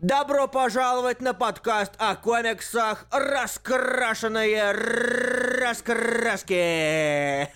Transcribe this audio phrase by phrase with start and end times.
[0.00, 4.72] Добро пожаловать на подкаст о комиксах «Раскрашенные
[5.62, 7.48] раскраски».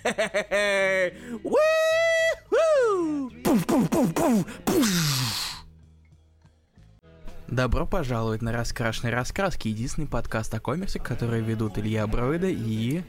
[7.47, 13.03] Добро пожаловать на «Раскрашенные раскраски», единственный подкаст о комиксах, который ведут Илья Броида и...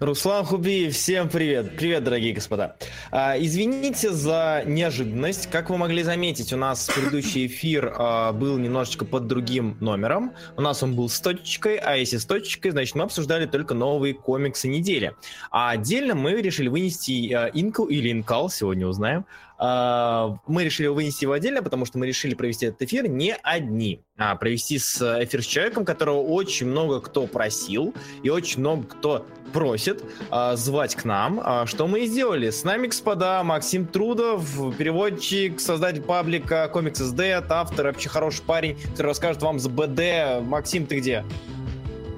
[0.00, 1.76] Руслан Хубиев, всем привет.
[1.76, 2.74] Привет, дорогие господа.
[3.12, 5.48] А, извините за неожиданность.
[5.48, 10.32] Как вы могли заметить, у нас предыдущий эфир а, был немножечко под другим номером.
[10.56, 14.14] У нас он был с точечкой, а если с точечкой, значит, мы обсуждали только новые
[14.14, 15.14] комиксы недели.
[15.52, 19.26] А отдельно мы решили вынести а, Инкл или Инкал, сегодня узнаем,
[19.58, 24.36] мы решили вынести его отдельно, потому что мы решили провести этот эфир не одни, а
[24.36, 30.02] провести с эфир с человеком, которого очень много кто просил и очень много кто просит
[30.30, 32.50] а, звать к нам, а, что мы и сделали.
[32.50, 39.08] С нами, господа, Максим Трудов, переводчик, создатель паблика Комикс СД, автор, вообще хороший парень, который
[39.08, 40.42] расскажет вам за БД.
[40.42, 41.24] Максим, ты где?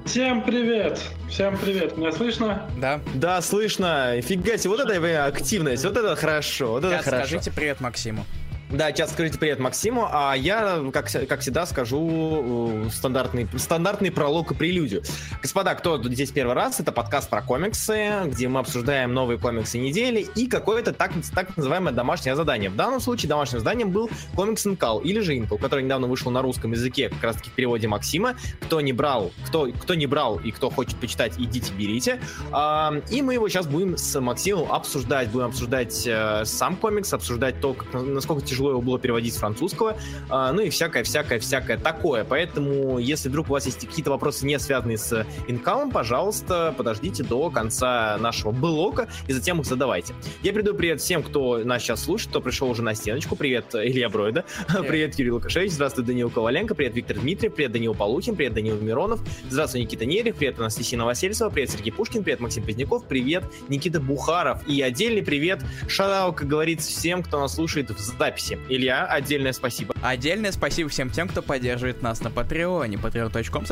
[0.07, 1.01] Всем привет!
[1.29, 1.97] Всем привет!
[1.97, 2.65] Меня слышно?
[2.79, 3.01] Да.
[3.13, 4.21] Да, слышно.
[4.21, 7.27] Фига себе, вот это активность, вот это хорошо, вот это Сейчас хорошо.
[7.27, 8.25] скажите привет Максиму.
[8.69, 14.51] Да, сейчас скажите привет Максиму, а я, как, как всегда, скажу э, стандартный, стандартный пролог
[14.51, 15.03] и прелюдию.
[15.41, 20.27] Господа, кто здесь первый раз, это подкаст про комиксы, где мы обсуждаем новые комиксы недели
[20.35, 22.69] и какое-то так, так называемое домашнее задание.
[22.69, 26.41] В данном случае домашним заданием был комикс Инкал или же Инкал, который недавно вышел на
[26.41, 28.35] русском языке, как раз таки в переводе Максима.
[28.59, 32.19] Кто не брал, кто, кто не брал и кто хочет почитать, идите, берите.
[32.51, 35.29] А, и мы его сейчас будем с Максимом обсуждать.
[35.29, 39.37] Будем обсуждать э, сам комикс, обсуждать то, как, насколько тяжело тяжело его было переводить с
[39.37, 39.97] французского,
[40.29, 42.23] а, ну и всякое-всякое-всякое такое.
[42.23, 47.49] Поэтому, если вдруг у вас есть какие-то вопросы, не связанные с инкаумом, пожалуйста, подождите до
[47.51, 50.15] конца нашего блока и затем их задавайте.
[50.41, 53.35] Я передаю привет всем, кто нас сейчас слушает, кто пришел уже на стеночку.
[53.35, 54.45] Привет, Илья Бройда.
[54.67, 55.71] Привет, привет Юрий Лукашевич.
[55.71, 56.73] Здравствуй, Даниил Коваленко.
[56.73, 57.53] Привет, Виктор Дмитриев.
[57.53, 58.35] Привет, Даниил Полухин.
[58.35, 59.19] Привет, Даниил Миронов.
[59.49, 60.37] Здравствуй, Никита Нерев.
[60.37, 61.49] Привет, Анастасия Новосельцева.
[61.49, 62.23] Привет, Сергей Пушкин.
[62.23, 63.05] Привет, Максим Поздняков.
[63.05, 64.67] Привет, Никита Бухаров.
[64.67, 68.59] И отдельный привет, шарау, как говорится, всем, кто нас слушает в записи записи.
[68.69, 69.93] Илья, отдельное спасибо.
[70.01, 72.97] Отдельное спасибо всем тем, кто поддерживает нас на Патреоне.
[72.97, 73.63] patreon.com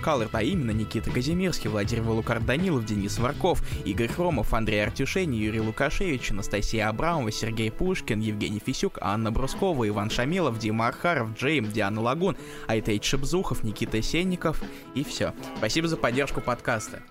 [0.00, 5.60] color, а именно Никита Казимирский, Владимир Волукар Данилов, Денис Варков, Игорь Хромов, Андрей Артюшени, Юрий
[5.60, 12.00] Лукашевич, Анастасия Абрамова, Сергей Пушкин, Евгений Фисюк, Анна Брускова, Иван Шамилов, Дима Архаров, Джейм, Диана
[12.00, 14.62] Лагун, Айтейт Шебзухов, Никита Сенников
[14.94, 15.34] и все.
[15.58, 17.02] Спасибо за поддержку подкаста.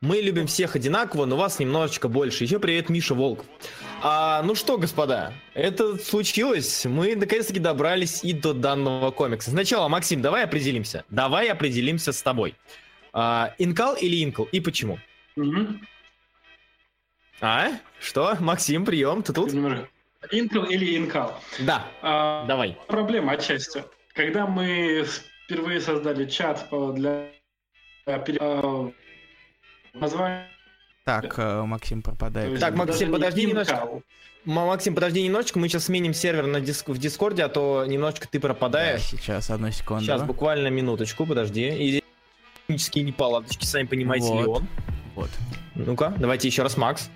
[0.00, 2.44] Мы любим всех одинаково, но вас немножечко больше.
[2.44, 3.44] Еще привет, Миша Волк.
[4.02, 6.84] А, ну что, господа, это случилось.
[6.84, 9.50] Мы наконец-таки добрались и до данного комикса.
[9.50, 11.04] Сначала, Максим, давай определимся.
[11.08, 12.54] Давай определимся с тобой.
[13.12, 14.44] А, инкал или инкл?
[14.52, 14.98] И почему?
[15.36, 15.68] Угу.
[17.40, 17.70] А?
[18.00, 18.36] Что?
[18.40, 19.52] Максим, прием, ты тут?
[19.52, 21.40] Инкл или инкал?
[21.60, 22.76] Да, а, давай.
[22.88, 23.84] Проблема отчасти.
[24.14, 25.06] Когда мы
[25.46, 27.30] впервые создали чат для
[29.94, 30.48] название.
[31.04, 32.58] Так, э, Максим пропадает.
[32.60, 33.88] Так, Максим, подожди немножко.
[34.44, 38.40] Максим, подожди немножечко, мы сейчас сменим сервер на диск, в Дискорде, а то немножечко ты
[38.40, 39.10] пропадаешь.
[39.10, 40.04] Да, сейчас, одну секунду.
[40.04, 41.68] Сейчас, буквально минуточку, подожди.
[41.68, 42.04] И
[42.66, 44.44] технические неполадочки, сами понимаете, вот.
[44.44, 44.68] Леон.
[45.14, 45.30] Вот.
[45.74, 47.10] Ну-ка, давайте еще раз, Макс.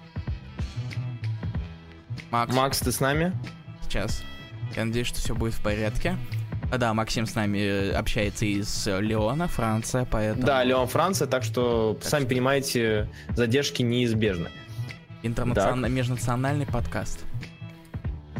[2.31, 2.55] Макс.
[2.55, 3.33] Макс, ты с нами?
[3.83, 4.23] Сейчас.
[4.77, 6.17] Я надеюсь, что все будет в порядке.
[6.77, 10.45] Да, Максим с нами э, общается из Леона, Франция, поэтому...
[10.45, 12.29] Да, Леон, Франция, так что, так сами что...
[12.29, 14.51] понимаете, задержки неизбежны.
[15.23, 15.93] Интернацион...
[15.93, 17.25] Межнациональный подкаст.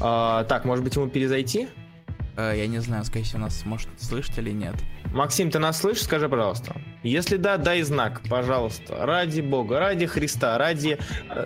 [0.01, 1.69] А, так, может быть, ему перезайти?
[2.37, 4.75] А, я не знаю, скорее всего, нас может слышать или нет.
[5.13, 6.05] Максим, ты нас слышишь?
[6.05, 6.77] Скажи, пожалуйста.
[7.03, 9.07] Если да, дай знак, пожалуйста.
[9.07, 10.99] Ради бога, ради Христа, ради...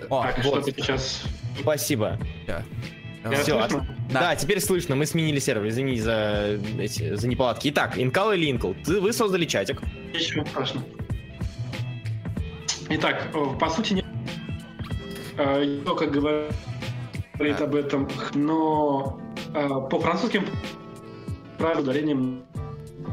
[0.09, 0.65] О, так, вот.
[0.65, 1.23] сейчас...
[1.59, 2.19] Спасибо.
[2.47, 2.63] Да.
[3.31, 3.71] Все, от...
[3.71, 3.85] да.
[4.09, 4.95] да, теперь слышно.
[4.95, 5.67] Мы сменили сервер.
[5.69, 7.69] Извини за эти за неполадки.
[7.69, 8.73] Итак, Инкал или Инкл?
[8.85, 9.81] Вы создали чатик.
[10.13, 10.85] Ничего страшного.
[12.89, 14.05] Итак, э, по сути, не
[15.37, 16.53] э, только говорит
[17.39, 17.63] да.
[17.63, 19.19] об этом, но
[19.53, 20.45] э, по французским
[21.57, 22.43] правильным ударением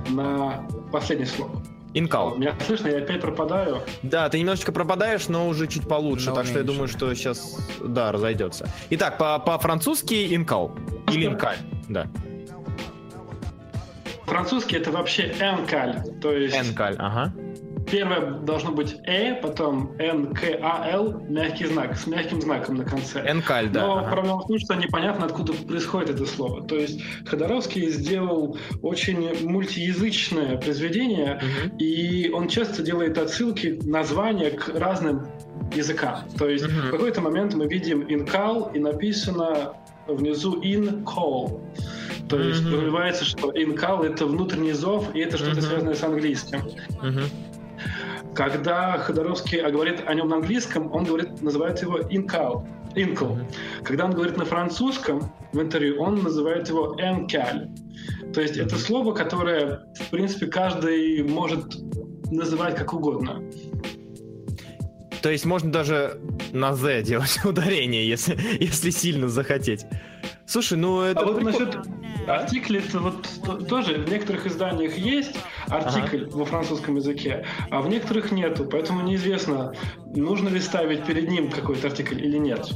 [0.08, 1.59] на последний слог.
[1.92, 2.36] Инкал.
[2.36, 3.82] Меня слышно, я опять пропадаю.
[4.02, 6.52] Да, ты немножечко пропадаешь, но уже чуть получше, но так меньше.
[6.52, 8.68] что я думаю, что сейчас, да, разойдется.
[8.90, 10.76] Итак, по-французски инкал.
[11.12, 11.56] Или инкаль,
[11.88, 12.06] да.
[14.24, 16.56] Французский это вообще энкаль, то есть...
[16.56, 17.32] Энкаль, ага.
[17.90, 23.20] Первое должно быть «э», потом «н-к-а-л», мягкий знак, с мягким знаком на конце.
[23.28, 23.86] «Энкаль», да.
[23.86, 24.10] Но ага.
[24.10, 26.62] проблема в том, что непонятно, откуда происходит это слово.
[26.66, 31.76] То есть Ходоровский сделал очень мультиязычное произведение, угу.
[31.78, 35.26] и он часто делает отсылки, названия к разным
[35.74, 36.24] языкам.
[36.38, 36.88] То есть угу.
[36.88, 39.74] в какой-то момент мы видим «инкал», и написано
[40.06, 41.60] внизу «in call».
[42.28, 42.48] То mm-hmm.
[42.48, 45.62] есть подразумевается, что инкал это внутренний зов, и это что-то mm-hmm.
[45.62, 46.60] связанное с английским.
[47.02, 47.49] Mm-hmm.
[48.34, 52.66] Когда Ходоровский говорит о нем на английском, он говорит, называет его инкал.
[52.94, 53.36] Инкл.
[53.84, 57.68] Когда он говорит на французском в интервью, он называет его энкаль.
[58.32, 61.76] То есть это слово, которое, в принципе, каждый может
[62.30, 63.42] называть как угодно.
[65.22, 66.20] То есть можно даже
[66.52, 69.84] на Z делать ударение, если, если сильно захотеть.
[70.46, 71.20] Слушай, ну это...
[71.20, 71.78] А вот насчет
[72.26, 75.36] артикля, это вот тоже в некоторых изданиях есть
[75.68, 76.36] артикль ага.
[76.36, 79.74] во французском языке, а в некоторых нету, поэтому неизвестно,
[80.14, 82.68] нужно ли ставить перед ним какой-то артикль или нет.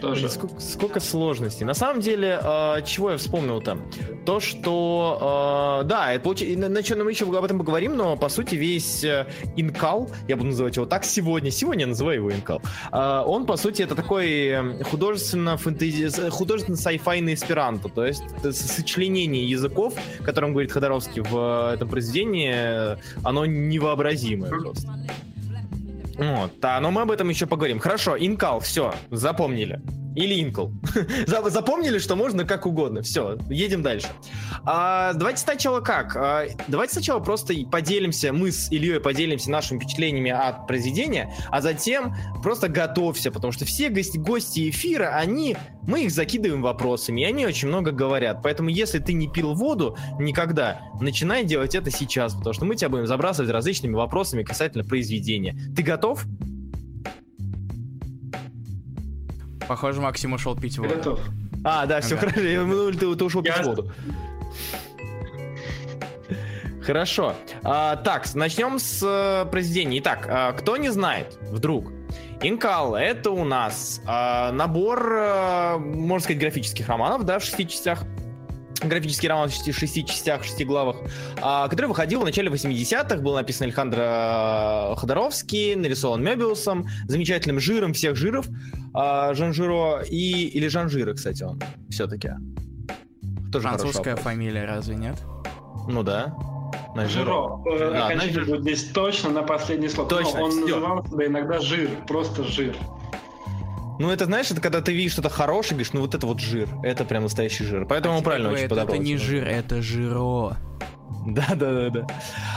[0.00, 0.28] Тоже.
[0.30, 1.66] Сколько, сколько сложностей.
[1.66, 3.90] На самом деле, э, чего я вспомнил там?
[4.24, 6.42] То, что, э, да, это получ...
[6.42, 10.50] на, на, мы еще об этом поговорим, но по сути весь э, инкал, я буду
[10.50, 12.62] называть его так сегодня, сегодня я называю его инкал,
[12.92, 15.58] э, он по сути это такой художественно
[16.70, 18.22] фэнтези, художественно сайфайный эсперанто, то есть
[18.52, 24.88] сочленение языков, о котором говорит Ходоровский в этом произведении, оно невообразимое просто.
[26.18, 27.78] Вот, да, но мы об этом еще поговорим.
[27.78, 29.80] Хорошо, инкал, все, запомнили.
[30.16, 30.68] Или инкл.
[31.26, 33.02] Запомнили, что можно как угодно.
[33.02, 34.08] Все, едем дальше.
[34.64, 36.16] А, давайте сначала как?
[36.16, 42.14] А, давайте сначала просто поделимся, мы с Ильей поделимся нашими впечатлениями от произведения, а затем
[42.42, 47.46] просто готовься, потому что все гости, гости эфира, они, мы их закидываем вопросами, и они
[47.46, 48.42] очень много говорят.
[48.42, 52.88] Поэтому если ты не пил воду никогда, начинай делать это сейчас, потому что мы тебя
[52.88, 55.56] будем забрасывать различными вопросами касательно произведения.
[55.76, 56.24] Ты готов?
[59.70, 60.96] Похоже, Максим ушел пить воду.
[60.96, 61.20] Готов.
[61.62, 62.26] А, да, все ага.
[62.26, 62.40] хорошо.
[62.40, 63.92] Я думал, ты, ты ушел пить воду.
[66.82, 67.36] Хорошо.
[67.62, 70.00] А, так, начнем с э, произведения.
[70.00, 71.92] Итак, а, кто не знает, вдруг,
[72.42, 78.02] Инкал— это у нас а, набор, а, можно сказать, графических романов, да, в шести частях
[78.82, 80.96] графический роман в шести, шести частях, шести главах,
[81.40, 83.98] а, который выходил в начале 80-х, был написан Александр
[84.96, 88.46] Ходоровский, нарисован Мебиусом, замечательным жиром всех жиров,
[88.94, 90.46] а, Жанжиро и...
[90.48, 91.60] или Жанжира, кстати, он
[91.90, 92.30] все-таки.
[93.52, 95.16] Тоже Французская фамилия, разве нет?
[95.88, 96.34] Ну да.
[96.96, 97.60] Жиро.
[97.64, 97.90] Жиро.
[97.92, 100.08] Да, Окончательно будет здесь точно на последний слог.
[100.08, 100.60] Точно, Но он все.
[100.60, 102.76] называл себя иногда жир, просто жир.
[104.00, 106.70] Ну, это, знаешь, это когда ты видишь что-то хорошее, говоришь, ну вот это вот жир,
[106.82, 107.84] это прям настоящий жир.
[107.84, 108.96] Поэтому а правильно очень подобрал.
[108.96, 110.56] Это не жир, это жиро.
[111.26, 112.06] Да, да, да, да.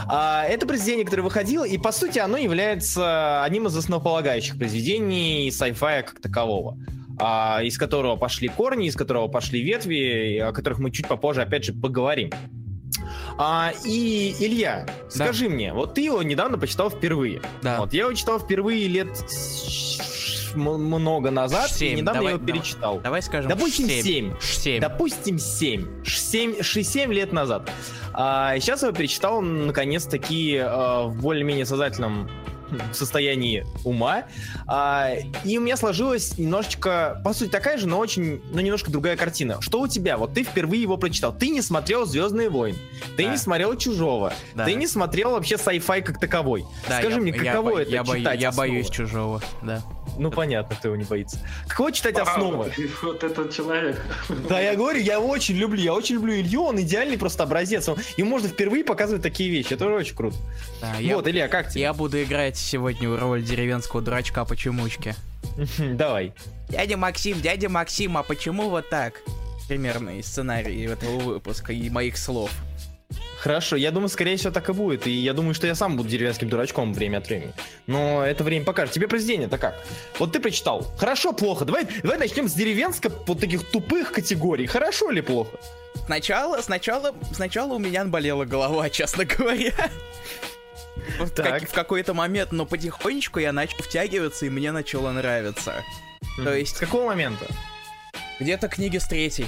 [0.08, 6.04] А, это произведение, которое выходило, и по сути оно является одним из основополагающих произведений sci-fi
[6.04, 6.78] как такового.
[7.20, 11.66] А, из которого пошли корни, из которого пошли ветви, о которых мы чуть попозже опять
[11.66, 12.32] же поговорим.
[13.38, 15.26] А, и Илья, да.
[15.26, 17.42] скажи мне, вот ты его недавно почитал впервые.
[17.62, 17.82] Да.
[17.82, 19.10] Вот я его читал впервые лет
[20.56, 21.88] много назад, 7.
[21.88, 23.00] и недавно давай, я его перечитал.
[23.00, 24.04] Давай скажем Допустим, 7.
[24.04, 24.34] 7.
[24.40, 24.82] 7.
[24.82, 26.06] Допустим, 7.
[26.06, 27.72] 7, 7 лет назад.
[28.14, 32.30] А, сейчас я его перечитал, наконец-таки, а, в более-менее сознательном
[32.92, 34.24] состоянии ума.
[34.68, 35.12] А,
[35.44, 39.62] и у меня сложилась немножечко, по сути, такая же, но очень, но немножко другая картина.
[39.62, 40.18] Что у тебя?
[40.18, 41.34] Вот ты впервые его прочитал.
[41.34, 42.78] Ты не смотрел Звездные войны.
[43.18, 43.32] Ты да.
[43.32, 44.34] не смотрел Чужого.
[44.56, 44.66] Да.
[44.66, 46.66] Ты не смотрел вообще sci-fi как таковой.
[46.88, 48.42] Да, Скажи я, мне, каково я, это я читать?
[48.42, 49.82] Я боюсь Чужого, да.
[50.18, 51.38] Ну, понятно, кто его не боится.
[51.68, 52.72] Каково читать основы?
[53.02, 54.02] Вот этот человек.
[54.50, 57.88] Да, я говорю, я очень люблю, я очень люблю Илью, он идеальный просто образец.
[58.18, 60.38] Ему можно впервые показывать такие вещи, это очень круто.
[60.82, 61.82] Да, вот, я, Илья, как тебе?
[61.82, 65.16] Я буду играть сегодня роль деревенского дурачка почемучки.
[65.78, 66.34] Давай.
[66.70, 69.22] Дядя Максим, дядя Максим, а почему вот так?
[69.68, 72.52] Примерно из сценария этого выпуска и моих слов.
[73.44, 75.06] Хорошо, я думаю, скорее всего, так и будет.
[75.06, 77.52] И я думаю, что я сам буду деревенским дурачком время от времени.
[77.88, 78.94] Но это время покажет.
[78.94, 79.76] Тебе произведение-то как?
[80.18, 80.84] Вот ты прочитал.
[80.98, 81.66] Хорошо, плохо.
[81.66, 84.66] Давай, давай начнем с деревенско вот таких тупых категорий.
[84.66, 85.60] Хорошо или плохо?
[86.06, 89.92] Сначала, сначала, сначала у меня болела голова, честно говоря.
[91.36, 95.84] Как, в какой-то момент, но потихонечку я начал втягиваться, и мне начало нравиться.
[96.40, 96.44] Mm.
[96.46, 96.78] То есть...
[96.78, 97.46] С какого момента?
[98.40, 99.48] Где-то книги с третьей.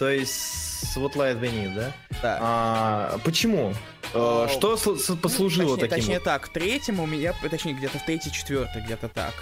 [0.00, 1.92] То есть Spotlight Beneath, да?
[2.22, 2.38] Да.
[2.40, 3.74] А, почему?
[4.14, 4.76] А, что
[5.16, 5.98] послужило точнее, таким?
[5.98, 6.24] Точнее вот?
[6.24, 9.34] так, третьему у меня, точнее где-то в третий, четвертый, где-то так.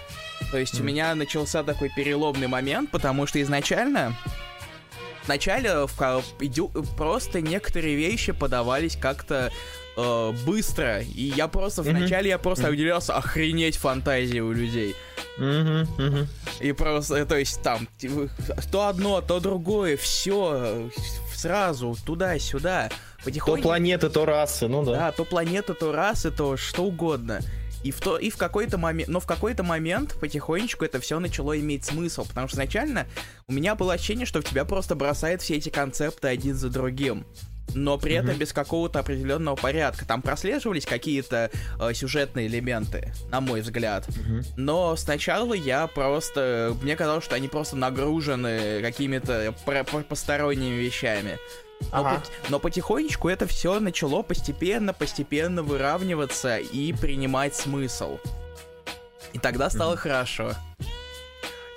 [0.50, 0.80] То есть mm.
[0.80, 4.16] у меня начался такой переломный момент, потому что изначально
[5.28, 9.52] вначале в, просто некоторые вещи подавались как-то
[9.96, 11.96] э, быстро, и я просто mm-hmm.
[11.96, 12.72] вначале я просто mm-hmm.
[12.72, 14.96] удивлялся, охренеть фантазии у людей.
[15.38, 15.86] Mm-hmm.
[15.98, 16.26] Mm-hmm.
[16.60, 17.86] И просто, то есть там
[18.72, 20.90] то одно, то другое, все
[21.38, 22.90] сразу туда-сюда,
[23.24, 23.62] потихоньку.
[23.62, 24.92] То планеты, то расы, ну да.
[24.92, 27.40] Да, то планеты, то расы, то что угодно.
[27.84, 31.58] И в, то, и в какой-то момент, но в какой-то момент потихонечку это все начало
[31.58, 33.06] иметь смысл, потому что изначально
[33.46, 37.24] у меня было ощущение, что в тебя просто бросает все эти концепты один за другим
[37.74, 40.04] но при этом без какого-то определенного порядка.
[40.06, 44.06] Там прослеживались какие-то э, сюжетные элементы, на мой взгляд.
[44.56, 46.74] Но сначала я просто...
[46.82, 49.54] Мне казалось, что они просто нагружены какими-то
[50.08, 51.38] посторонними вещами.
[51.80, 52.20] Но, ага.
[52.20, 58.18] по- но потихонечку это все начало постепенно, постепенно выравниваться и принимать смысл.
[59.32, 59.96] И тогда стало mm-hmm.
[59.96, 60.54] хорошо.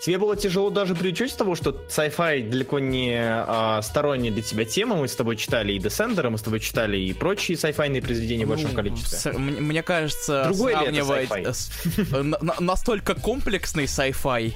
[0.02, 4.66] Тебе было тяжело даже при учете того, что sci-fi далеко не а, сторонняя для тебя
[4.66, 4.96] тема.
[4.96, 8.50] Мы с тобой читали и Descender, мы с тобой читали и прочие sci-fi произведения в
[8.50, 9.20] большом ну, количестве.
[9.20, 11.70] С, мне кажется, Другой сравнивать с,
[12.12, 14.54] на, настолько комплексный sci-fi, э,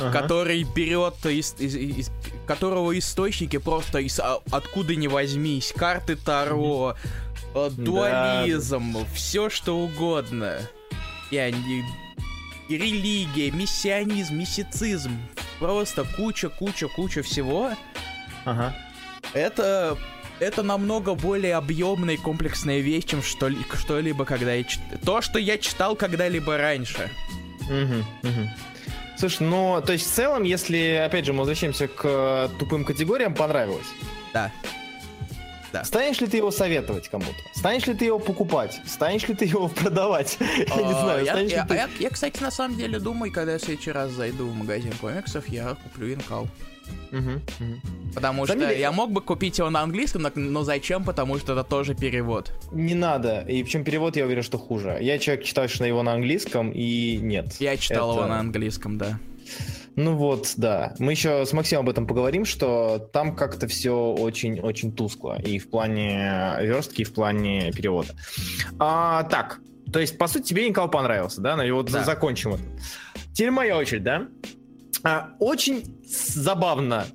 [0.00, 0.10] ага.
[0.10, 2.10] который берет из, из, из
[2.46, 6.96] которого источники просто из а, откуда ни возьмись, карты Таро,
[7.54, 7.70] mm-hmm.
[7.70, 9.00] дуализм, да.
[9.14, 10.60] все что угодно.
[11.30, 11.84] Я не
[12.68, 15.12] религия, миссионизм, мистицизм,
[15.58, 17.70] просто куча, куча, куча всего.
[18.44, 18.74] Ага.
[19.32, 19.98] Это
[20.40, 24.80] это намного более объемная и комплексная вещь, чем что- что-либо, когда я чит...
[25.04, 27.10] То, что я читал когда-либо раньше.
[27.62, 28.50] Угу, угу.
[29.18, 33.34] Слушай, ну, то есть в целом, если, опять же, мы возвращаемся к э, тупым категориям,
[33.34, 33.86] понравилось?
[34.32, 34.52] Да.
[35.72, 35.84] Да.
[35.84, 37.36] Станешь ли ты его советовать кому-то?
[37.54, 38.80] Станешь ли ты его покупать?
[38.86, 40.38] Станешь ли ты его продавать?
[40.40, 41.88] Я не а, знаю.
[41.98, 45.48] Я, кстати, на самом деле думаю, когда я в следующий раз зайду в магазин комиксов,
[45.48, 46.48] я куплю инкал.
[48.14, 51.04] Потому что я мог бы купить его на английском, но зачем?
[51.04, 52.52] Потому что это тоже перевод.
[52.72, 53.40] Не надо.
[53.48, 54.98] И причем перевод, я уверен, что хуже.
[55.00, 55.44] Я человек,
[55.80, 57.56] на его на английском, и нет.
[57.60, 59.18] Я читал его на английском, да.
[59.96, 60.94] Ну вот, да.
[61.00, 65.40] Мы еще с Максимом об этом поговорим, что там как-то все очень-очень тускло.
[65.42, 68.14] И в плане верстки, и в плане перевода.
[68.78, 69.60] А, так,
[69.92, 71.56] то есть, по сути, тебе Никол понравился, да?
[71.56, 72.04] Ну и вот да.
[72.04, 72.62] закончим это.
[73.32, 74.28] Теперь моя очередь, да?
[75.02, 77.06] А, очень забавно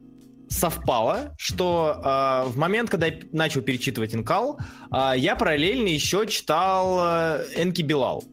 [0.49, 4.59] совпало, что э, в момент, когда я начал перечитывать Инкал,
[4.91, 8.23] э, я параллельно еще читал э, Энки Билал,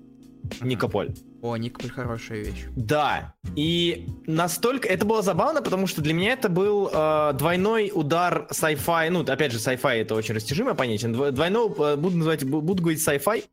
[0.61, 1.15] Никополь.
[1.43, 2.67] О, Николь хорошая вещь.
[2.77, 3.35] Да.
[3.57, 4.87] И настолько...
[4.89, 9.09] Это было забавно, потому что для меня это был э, двойной удар sci-fi.
[9.09, 11.11] Ну, опять же, sci-fi это очень растяжимое понятие.
[11.33, 11.73] Двойной...
[11.79, 12.45] Э, буду называть...
[12.45, 13.45] Буду говорить sci-fi.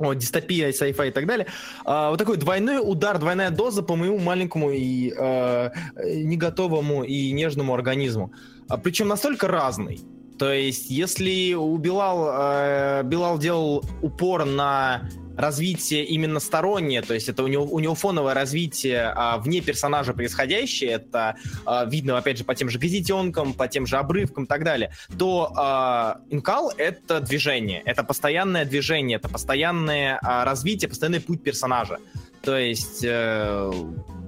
[0.00, 1.46] О, дистопия, sci-fi и так далее.
[1.84, 7.32] А, вот такой двойной удар, двойная доза по моему маленькому и э, не готовому и
[7.32, 8.32] нежному организму.
[8.68, 10.00] А, причем настолько разный.
[10.38, 15.02] То есть, если у Билал, э, Билал делал упор на
[15.40, 20.12] развитие именно стороннее, то есть это у него, у него фоновое развитие а, вне персонажа
[20.12, 24.46] происходящее, это а, видно, опять же, по тем же газетенкам, по тем же обрывкам и
[24.46, 31.20] так далее, то а, инкал— это движение, это постоянное движение, это постоянное а, развитие, постоянный
[31.20, 31.98] путь персонажа.
[32.42, 33.04] То есть...
[33.04, 33.70] Э,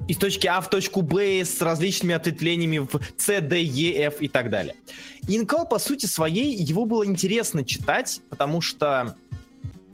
[0.09, 4.28] из точки А в точку Б с различными ответвлениями в С, Д, Е, Ф и
[4.28, 4.75] так далее.
[5.28, 9.16] Инкал, по сути своей, его было интересно читать, потому что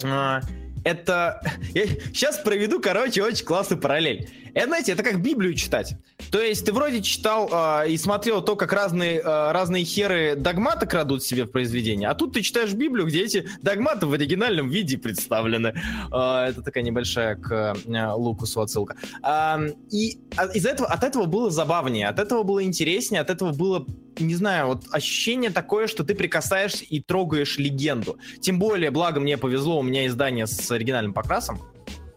[0.03, 0.41] э,
[0.91, 1.43] это...
[1.75, 4.29] Я сейчас проведу, короче, очень классную параллель.
[4.55, 5.95] Это, знаете, это как Библию читать.
[6.31, 10.87] То есть ты вроде читал э, и смотрел то, как разные, э, разные херы догматы
[10.87, 14.99] крадут себе в произведение, а тут ты читаешь Библию, где эти догматы в оригинальном виде
[14.99, 15.75] представлены.
[16.13, 18.97] Э, это такая небольшая к э, Лукусу отсылка.
[19.23, 20.19] Э, и
[20.55, 23.87] из этого, от этого было забавнее, от этого было интереснее, от этого было
[24.21, 28.19] не знаю, вот ощущение такое, что ты прикасаешься и трогаешь легенду.
[28.41, 31.61] Тем более, благо мне повезло, у меня издание с оригинальным покрасом.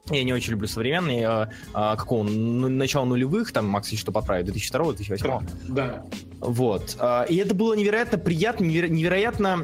[0.10, 4.50] Я не очень люблю современные, а, а, какого, ну, начала нулевых, там, Макс, что поправит,
[4.50, 5.48] 2002-2008.
[5.70, 6.03] Да.
[6.39, 6.96] Вот.
[7.00, 9.63] А, и это было невероятно приятно, неверо- невероятно...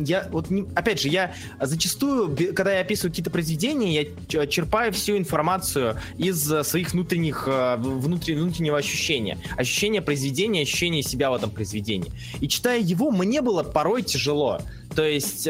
[0.00, 5.18] Я, вот, не, опять же, я зачастую, когда я описываю какие-то произведения, я черпаю всю
[5.18, 9.38] информацию из своих внутренних, а, внутреннего, внутреннего ощущения.
[9.56, 12.10] Ощущение произведения, ощущение себя в этом произведении.
[12.40, 14.60] И читая его, мне было порой тяжело.
[14.96, 15.46] То есть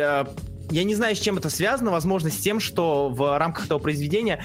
[0.70, 4.44] я не знаю, с чем это связано, возможно, с тем, что в рамках этого произведения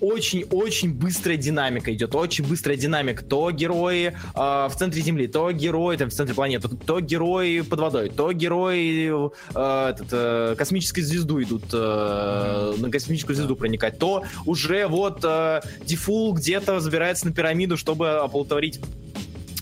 [0.00, 3.24] очень-очень быстрая динамика идет, очень быстрая динамика.
[3.24, 7.80] То герои э, в центре Земли, то герои там, в центре планеты, то герои под
[7.80, 14.24] водой, то герои э, этот, э, космическую звезду идут, э, на космическую звезду проникать, то
[14.44, 18.80] уже вот э, Дефул где-то забирается на пирамиду, чтобы оплодотворить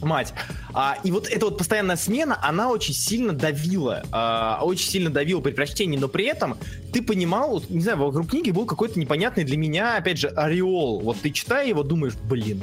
[0.02, 0.34] мать.
[0.74, 5.40] А, и вот эта вот постоянная смена, она очень сильно давила, а, очень сильно давила
[5.40, 6.56] при прочтении, но при этом
[6.92, 11.00] ты понимал, не знаю, вокруг книги был какой-то непонятный для меня, опять же, ореол.
[11.00, 12.62] Вот ты читая его, думаешь, блин,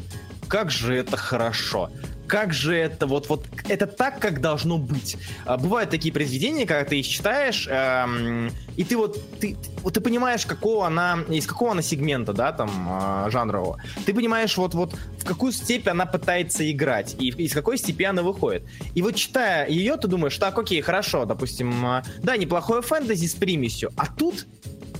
[0.49, 1.89] как же это хорошо.
[2.27, 5.17] как же это вот, вот это так, как должно быть.
[5.45, 9.99] А, бывают такие произведения, когда ты их читаешь, эм, и ты вот ты, вот ты
[9.99, 13.81] понимаешь, какого она, из какого она сегмента, да, там, э, жанрового.
[14.05, 18.21] Ты понимаешь, вот, вот в какую степень она пытается играть, и из какой степени она
[18.21, 18.63] выходит.
[18.93, 23.33] И вот читая ее, ты думаешь, так, окей, хорошо, допустим, э, да, неплохое фэнтези с
[23.33, 24.45] примесью, а тут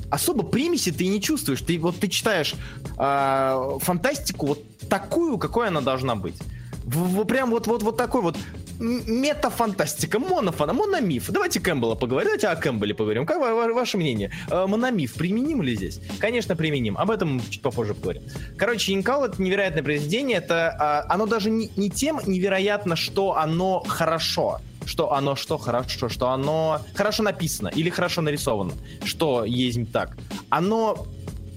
[0.09, 1.61] особо примеси ты не чувствуешь.
[1.61, 2.55] Ты вот ты читаешь
[2.97, 6.35] э, фантастику вот такую, какой она должна быть.
[6.83, 8.35] В, в, прям вот, вот, вот такой вот
[8.79, 11.29] метафантастика, монофана, мономиф.
[11.29, 13.25] Давайте Кэмпбелла поговорим, давайте о Кэмпбелле поговорим.
[13.25, 14.31] Как ва- ваше мнение?
[14.49, 15.99] Э, мономиф применим ли здесь?
[16.19, 16.97] Конечно, применим.
[16.97, 18.23] Об этом чуть попозже поговорим.
[18.57, 20.37] Короче, Инкал это невероятное произведение.
[20.37, 26.09] Это, э, оно даже не, не тем невероятно, что оно хорошо что оно что хорошо,
[26.09, 30.17] что оно хорошо написано или хорошо нарисовано, что есть так.
[30.49, 31.05] Оно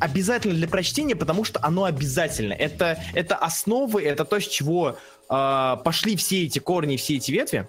[0.02, 2.52] обязательно для прочтения, потому что оно обязательно.
[2.52, 4.96] Это, это основы, это то, с чего
[5.30, 7.68] э, пошли все эти корни, все эти ветви.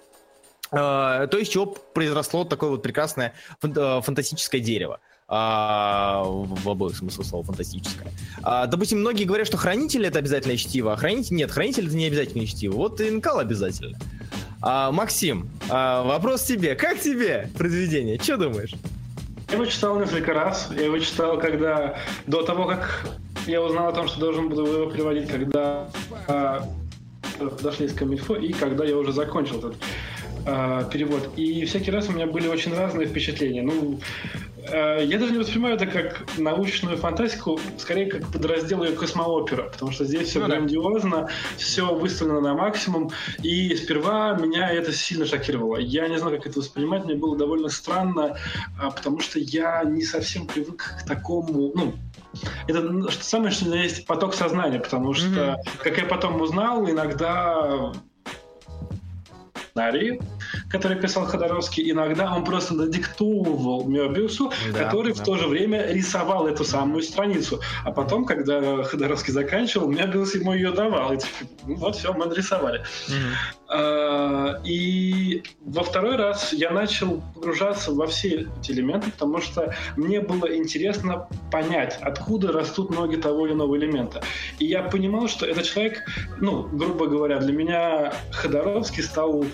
[0.72, 5.00] Э, то, из чего произросло такое вот прекрасное э, фантастическое дерево.
[5.26, 8.12] А, в обоих смыслах слова фантастическое.
[8.42, 12.06] А, допустим, многие говорят, что хранитель это обязательно чтиво, а хранитель нет, хранитель это не
[12.06, 12.74] обязательно чтиво.
[12.74, 13.98] Вот инкал обязательно.
[14.60, 16.74] А, Максим, а, вопрос тебе.
[16.74, 18.18] Как тебе произведение?
[18.20, 18.74] Что думаешь?
[19.48, 20.70] Я его читал несколько раз.
[20.74, 21.96] Я его читал, когда
[22.26, 23.06] до того, как
[23.46, 25.88] я узнал о том, что должен буду его переводить, когда
[26.28, 26.68] а,
[27.62, 29.76] дошли из Камильфо, и когда я уже закончил этот
[30.46, 31.30] а, перевод.
[31.36, 33.62] И всякий раз у меня были очень разные впечатления.
[33.62, 34.00] Ну,
[34.72, 40.04] я даже не воспринимаю это как научную фантастику, скорее как подраздел ее космоопера, потому что
[40.04, 41.28] здесь все ну, грандиозно, да.
[41.56, 43.10] все выставлено на максимум,
[43.42, 45.76] и сперва меня это сильно шокировало.
[45.78, 48.36] Я не знаю, как это воспринимать, мне было довольно странно,
[48.80, 51.94] а, потому что я не совсем привык к такому, ну,
[52.66, 55.78] это ну, что самое, что есть поток сознания, потому что, mm-hmm.
[55.78, 57.92] как я потом узнал, иногда
[59.74, 60.20] сценарии,
[60.74, 65.22] который писал Ходоровский, иногда он просто надиктовывал Мёбиусу, да, который да.
[65.22, 67.60] в то же время рисовал эту самую страницу.
[67.84, 71.12] А потом, когда Ходоровский заканчивал, Мёбиус ему ее давал.
[71.12, 71.32] И типа,
[71.68, 72.82] ну вот, все, мы нарисовали.
[73.08, 74.66] Угу.
[74.66, 80.56] и во второй раз я начал погружаться во все эти элементы, потому что мне было
[80.56, 84.22] интересно понять, откуда растут ноги того или иного элемента.
[84.58, 86.02] И я понимал, что этот человек,
[86.40, 89.44] ну, грубо говоря, для меня Ходоровский стал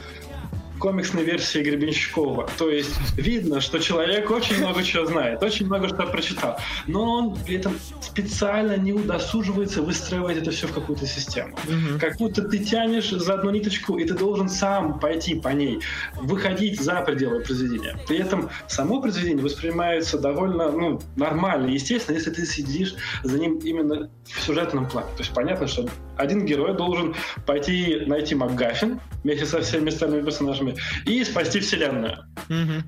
[0.81, 2.49] комиксной версии Гребенщикова.
[2.59, 7.37] То есть видно, что человек очень много чего знает, очень много что прочитал, но он
[7.37, 11.55] при этом специально не удосуживается выстраивать это все в какую-то систему.
[11.65, 12.01] Угу.
[12.01, 15.81] Как будто ты тянешь за одну ниточку, и ты должен сам пойти по ней,
[16.15, 17.97] выходить за пределы произведения.
[18.09, 24.11] При этом само произведение воспринимается довольно ну, нормально, естественно, если ты сидишь за ним именно
[24.25, 25.09] в сюжетном плане.
[25.17, 25.87] То есть понятно, что
[26.21, 27.15] один герой должен
[27.47, 32.19] пойти найти МакГаффин вместе со всеми остальными персонажами и спасти вселенную.
[32.49, 32.83] Mm-hmm.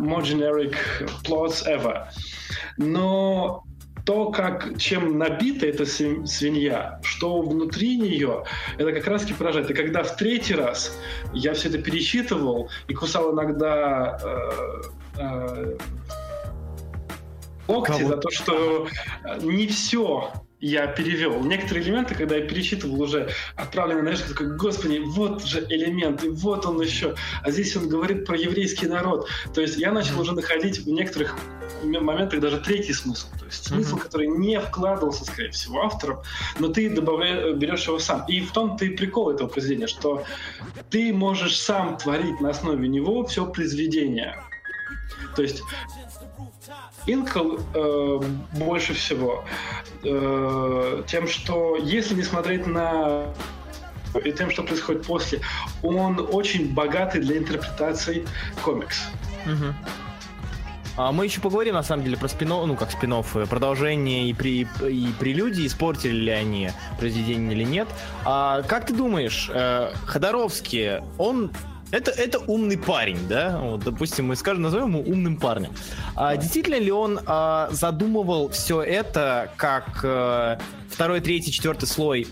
[0.00, 0.76] More generic
[1.24, 2.06] plots ever.
[2.76, 3.64] Но
[4.04, 8.44] то, как, чем набита эта свинья, что внутри нее,
[8.76, 9.70] это как раз таки поражает.
[9.70, 10.98] И когда в третий раз
[11.32, 14.82] я все это пересчитывал и кусал иногда э,
[15.18, 15.76] э,
[17.66, 18.08] локти Кого?
[18.08, 18.88] за то, что
[19.40, 21.42] не все я перевел.
[21.42, 26.28] Некоторые элементы, когда я перечитывал уже отправленный на я такой, господи, вот же элемент, и
[26.28, 27.14] вот он еще.
[27.42, 29.28] А здесь он говорит про еврейский народ.
[29.52, 31.36] То есть я начал уже находить в некоторых
[31.82, 33.26] моментах даже третий смысл.
[33.38, 34.02] То есть смысл, mm-hmm.
[34.02, 36.22] который не вкладывался, скорее всего, автором,
[36.58, 38.24] но ты добавляешь, берешь его сам.
[38.26, 40.24] И в том ты прикол этого произведения, что
[40.90, 44.42] ты можешь сам творить на основе него все произведение.
[45.36, 45.62] То есть
[47.06, 48.20] Инкл э,
[48.52, 49.44] больше всего
[50.02, 53.26] э, тем, что если не смотреть на
[54.24, 55.40] и тем, что происходит после,
[55.82, 58.24] он очень богатый для интерпретаций
[58.62, 59.02] комикс.
[59.44, 59.74] Угу.
[60.96, 63.14] А мы еще поговорим, на самом деле, про спин ну, как спин
[63.48, 67.88] продолжение и, при, и прелюдии, испортили ли они произведение или нет.
[68.24, 71.50] А, как ты думаешь, э, Ходоровский, он
[71.94, 73.58] это, это умный парень, да?
[73.60, 75.72] Вот, допустим, мы скажем, назовем его умным парнем.
[76.16, 80.58] А, действительно ли он а, задумывал все это как а,
[80.90, 82.26] второй, третий, четвертый слой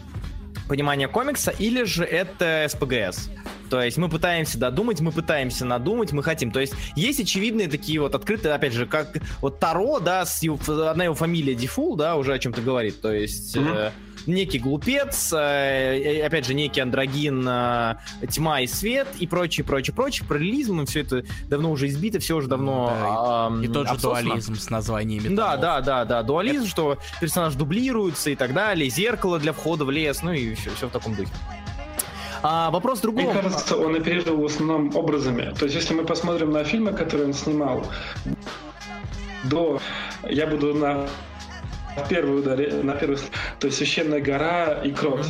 [0.69, 3.31] понимания комикса, или же это СПГС?
[3.71, 6.51] То есть мы пытаемся додумать, мы пытаемся надумать, мы хотим.
[6.51, 10.59] То есть есть очевидные такие вот открытые, опять же, как вот Таро, да, с его,
[10.91, 13.01] одна его фамилия Дефул, да, уже о чем-то говорит.
[13.01, 13.77] То есть mm-hmm.
[13.77, 13.91] э,
[14.27, 17.97] некий глупец, э, опять же, некий андрогин, э,
[18.31, 20.27] тьма и свет и прочее, прочее, прочее.
[20.29, 24.29] Параллелизм, все это давно уже избито, все уже давно да, э, И тот же обсосано.
[24.29, 25.35] дуализм с названиями.
[25.35, 26.71] Да, да, да, да, дуализм, это...
[26.71, 30.89] что персонаж дублируется и так далее, зеркало для входа в лес, ну и все, все
[30.89, 31.33] в таком духе.
[32.43, 33.25] А, вопрос другой.
[33.25, 35.55] Мне кажется, он оперировал в основном образами.
[35.57, 37.87] То есть, если мы посмотрим на фильмы, которые он снимал,
[39.45, 39.81] до
[40.29, 41.07] я буду на
[42.09, 43.19] первый удар, на первый,
[43.59, 45.27] то есть священная гора и кровь.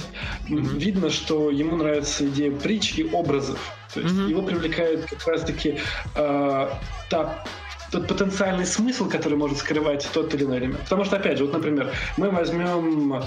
[0.48, 0.78] Mm-hmm.
[0.78, 3.58] Видно, что ему нравится идея притч и образов.
[3.92, 4.28] То есть mm-hmm.
[4.28, 5.78] его привлекает как раз-таки
[6.16, 6.68] э,
[7.10, 7.44] та
[7.90, 10.80] тот потенциальный смысл, который может скрывать тот или иной элемент.
[10.80, 13.22] Потому что, опять же, вот, например, мы возьмем э,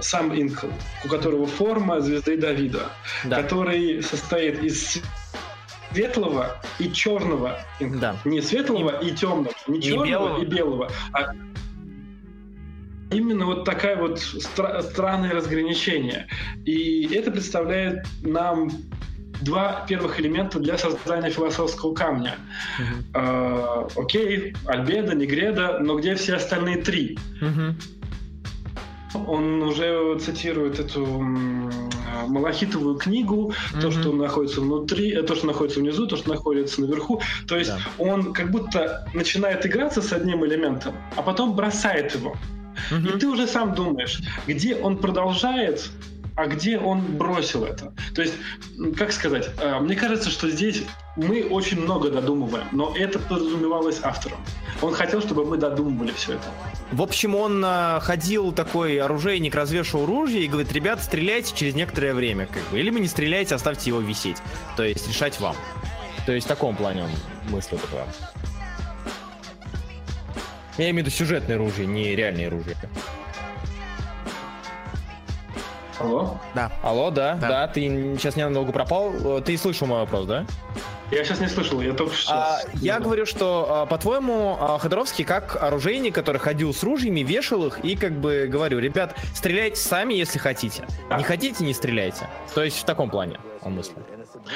[0.00, 0.66] сам Инкл,
[1.04, 2.90] у которого форма звезды Давида,
[3.24, 3.40] да.
[3.40, 5.00] который состоит из
[5.92, 8.16] светлого и черного Да.
[8.24, 11.32] Не светлого и, и темного, не черного и белого, и белого а
[13.10, 16.26] именно вот такая вот стра- странное разграничение.
[16.64, 18.70] И это представляет нам
[19.40, 22.36] два первых элемента для создания философского камня.
[22.78, 23.88] Uh-huh.
[23.94, 27.18] Э, окей, Альбеда, Негреда, но где все остальные три?
[27.40, 27.74] Uh-huh.
[29.26, 31.04] Он уже цитирует эту
[32.28, 33.80] малахитовую книгу, mm-hmm.
[33.80, 37.20] то, что находится внутри, э, то, что находится внизу, то, что находится наверху.
[37.48, 37.78] То есть да.
[37.98, 42.36] он как будто начинает играться с одним элементом, а потом бросает его.
[42.90, 43.16] Mm-hmm.
[43.16, 45.90] И ты уже сам думаешь, где он продолжает
[46.36, 47.92] а где он бросил это.
[48.14, 48.34] То есть,
[48.96, 50.84] как сказать, э, мне кажется, что здесь
[51.16, 54.38] мы очень много додумываем, но это подразумевалось автором.
[54.80, 56.44] Он хотел, чтобы мы додумывали все это.
[56.92, 62.14] В общем, он э, ходил такой оружейник, развешивал ружье и говорит, ребят, стреляйте через некоторое
[62.14, 62.80] время, как бы.
[62.80, 64.38] Или вы не стреляете, оставьте его висеть.
[64.76, 65.56] То есть решать вам.
[66.24, 67.10] То есть в таком плане он
[67.50, 68.06] мыслил такое.
[70.80, 72.74] Я имею в виду сюжетное оружие, не реальное оружие.
[75.98, 76.38] Алло?
[76.54, 76.72] Да.
[76.82, 77.82] Алло, да, да, да, ты
[78.16, 79.42] сейчас ненадолго пропал.
[79.42, 80.46] Ты слышал мой вопрос, да?
[81.10, 82.32] Я сейчас не слышал, я только что.
[82.32, 87.66] А, я говорю, что, а, по-твоему, а, Ходоровский как оружейник, который ходил с ружьями, вешал
[87.66, 90.86] их и как бы говорю, ребят, стреляйте сами, если хотите.
[91.10, 91.18] Да.
[91.18, 92.30] Не хотите, не стреляйте.
[92.54, 93.98] То есть в таком плане он мыслит.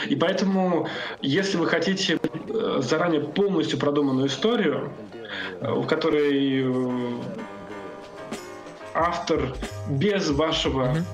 [0.07, 0.89] И поэтому,
[1.21, 5.14] если вы хотите э, заранее полностью продуманную историю, э,
[5.61, 7.23] в которой э,
[8.95, 9.55] автор
[9.89, 11.05] без вашего mm-hmm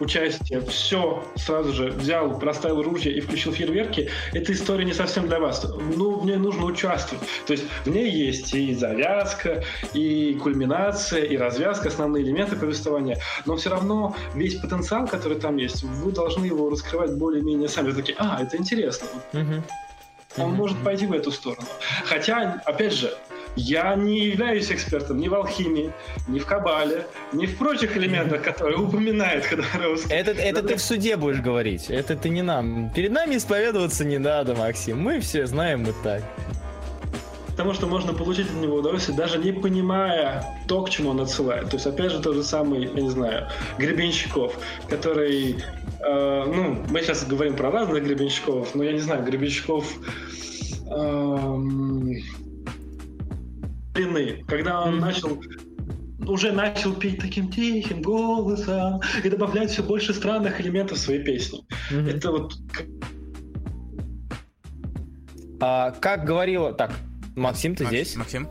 [0.00, 5.40] участие, все сразу же взял, расставил ружье и включил фейерверки, эта история не совсем для
[5.40, 5.66] вас.
[5.96, 7.26] Ну, мне нужно участвовать.
[7.46, 9.64] То есть в ней есть и завязка,
[9.94, 15.82] и кульминация, и развязка, основные элементы повествования, но все равно весь потенциал, который там есть,
[15.82, 17.88] вы должны его раскрывать более-менее сами.
[17.88, 19.08] Вы такие, а, это интересно.
[19.32, 20.42] Угу.
[20.42, 21.66] Он может пойти в эту сторону.
[22.04, 23.12] Хотя, опять же,
[23.56, 25.92] я не являюсь экспертом ни в алхимии,
[26.28, 30.14] ни в кабале, ни в прочих элементах, которые упоминает Ходоровский.
[30.14, 31.90] Это, это ты в суде будешь говорить.
[31.90, 32.90] Это ты не нам.
[32.90, 35.00] Перед нами исповедоваться не надо, Максим.
[35.00, 36.22] Мы все знаем и так.
[37.58, 41.70] Потому что можно получить от него удовольствие, даже не понимая то, к чему он отсылает.
[41.70, 44.56] То есть, опять же, тот же самый, я не знаю, Гребенщиков,
[44.88, 45.56] который...
[45.98, 49.92] Э, ну, мы сейчас говорим про разных Гребенщиков, но я не знаю, Гребенщиков...
[50.88, 51.58] Э,
[53.98, 55.00] длины, когда он mm-hmm.
[55.00, 55.42] начал
[56.26, 61.60] уже начал петь таким тихим голосом и добавлять все больше странных элементов в свои песни.
[61.90, 62.16] Mm-hmm.
[62.16, 62.54] Это вот...
[65.60, 66.72] А, как говорила...
[66.72, 66.92] Так,
[67.34, 68.16] Максим, ты Макс, здесь?
[68.16, 68.48] Максим?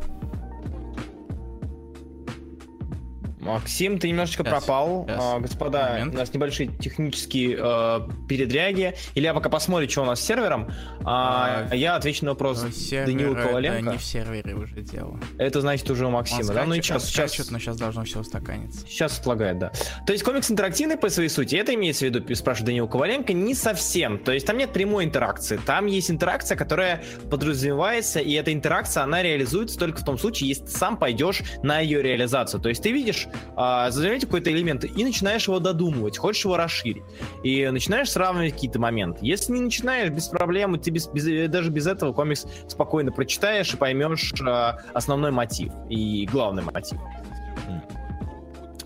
[3.40, 4.50] Максим, ты немножечко yes.
[4.50, 5.06] пропал.
[5.06, 5.18] Yes.
[5.20, 6.16] А, господа, Момент.
[6.16, 8.96] у нас небольшие технические э, передряги.
[9.16, 10.70] Илья пока посмотрит, что у нас с сервером.
[11.10, 13.80] А, а я отвечу на вопрос Данила Коваленко.
[13.80, 15.18] Это не в сервере уже дело.
[15.38, 16.66] Это значит уже у Максима, он да?
[16.66, 17.32] ну и сейчас, сейчас...
[17.32, 18.86] Скачет, но сейчас должно все устаканиться.
[18.86, 19.72] Сейчас отлагает, да.
[20.06, 23.54] То есть комикс интерактивный по своей сути, это имеется в виду, спрашивает Данила Коваленко, не
[23.54, 24.20] совсем.
[24.20, 25.58] То есть там нет прямой интеракции.
[25.66, 30.66] Там есть интеракция, которая подразумевается, и эта интеракция, она реализуется только в том случае, если
[30.66, 32.60] ты сам пойдешь на ее реализацию.
[32.60, 37.04] То есть ты видишь а, задаете какой-то элемент и начинаешь его додумывать, хочешь его расширить.
[37.44, 39.20] И начинаешь сравнивать какие-то моменты.
[39.22, 43.78] Если не начинаешь, без проблем, ты без, без, даже без этого комикс спокойно прочитаешь и
[43.78, 47.00] поймешь а, основной мотив и главный мотив.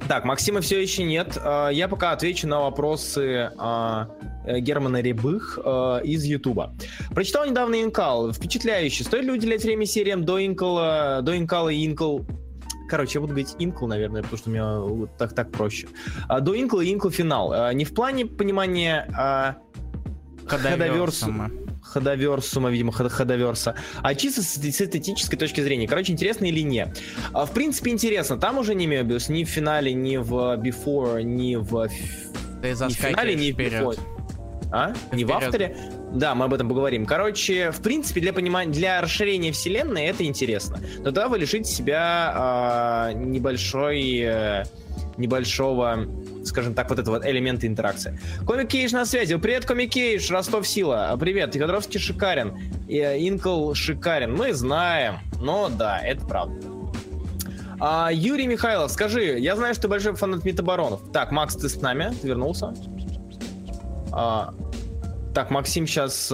[0.08, 1.38] Так, Максима все еще нет.
[1.42, 3.52] А, я пока отвечу на вопросы
[4.46, 5.60] Германа Рябых
[6.04, 6.76] из Ютуба.
[7.14, 8.34] Прочитал недавно Инкал.
[8.34, 9.04] Впечатляюще.
[9.04, 12.26] Стоит ли уделять время сериям до Инкала, до Инкала и Инкал
[12.90, 15.88] Короче, я буду говорить Инкл, наверное, потому что у меня вот так, так проще.
[16.42, 17.72] До Инкла и Инкл финал.
[17.72, 19.56] Не в плане понимания а,
[20.46, 21.50] Ходоверсума.
[21.92, 23.76] Ходоверсума, видимо, ход- ходоверса.
[24.02, 26.98] А чисто с, эстетической точки зрения, короче, интересно или нет?
[27.34, 28.38] А, в принципе, интересно.
[28.38, 31.90] Там уже не Мебиус ни в финале, ни в Before, ни в...
[32.62, 33.58] Ты Ни в финале, ни в.
[33.58, 34.00] Before.
[34.72, 34.94] А?
[35.12, 35.76] Не в авторе?
[36.14, 37.06] Да, мы об этом поговорим.
[37.06, 40.80] Короче, в принципе, для понимания, для расширения вселенной это интересно.
[41.00, 44.64] Но тогда вы лишите себя а, небольшой, э,
[45.18, 46.06] небольшого,
[46.46, 48.20] скажем так, вот этого вот элемента интеракции.
[48.46, 49.36] Комик Кейдж на связи.
[49.38, 51.10] Привет, Комик Кейдж, Ростов Сила.
[51.12, 52.58] А, Привет, Федоровский шикарен.
[52.88, 54.36] И, э, Инкл шикарен.
[54.36, 55.20] Мы знаем.
[55.42, 56.56] Но да, это правда.
[57.80, 61.02] А, Юрий Михайлов, скажи, я знаю, что ты большой фанат Метабаронов.
[61.12, 62.14] Так, Макс, ты с нами?
[62.22, 62.74] Ты вернулся?
[64.12, 64.54] А,
[65.34, 66.28] так, Максим сейчас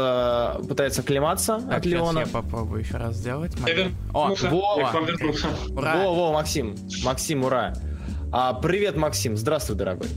[0.67, 2.19] пытается оклематься Так, от сейчас Леона.
[2.19, 3.53] я попробую еще раз сделать.
[3.67, 5.47] Я О, во, Я к вам вернулся.
[5.75, 5.95] ура!
[6.03, 6.75] Во, во, Максим.
[7.03, 7.73] Максим, ура.
[8.31, 9.37] А, привет, Максим.
[9.37, 10.07] Здравствуй, дорогой.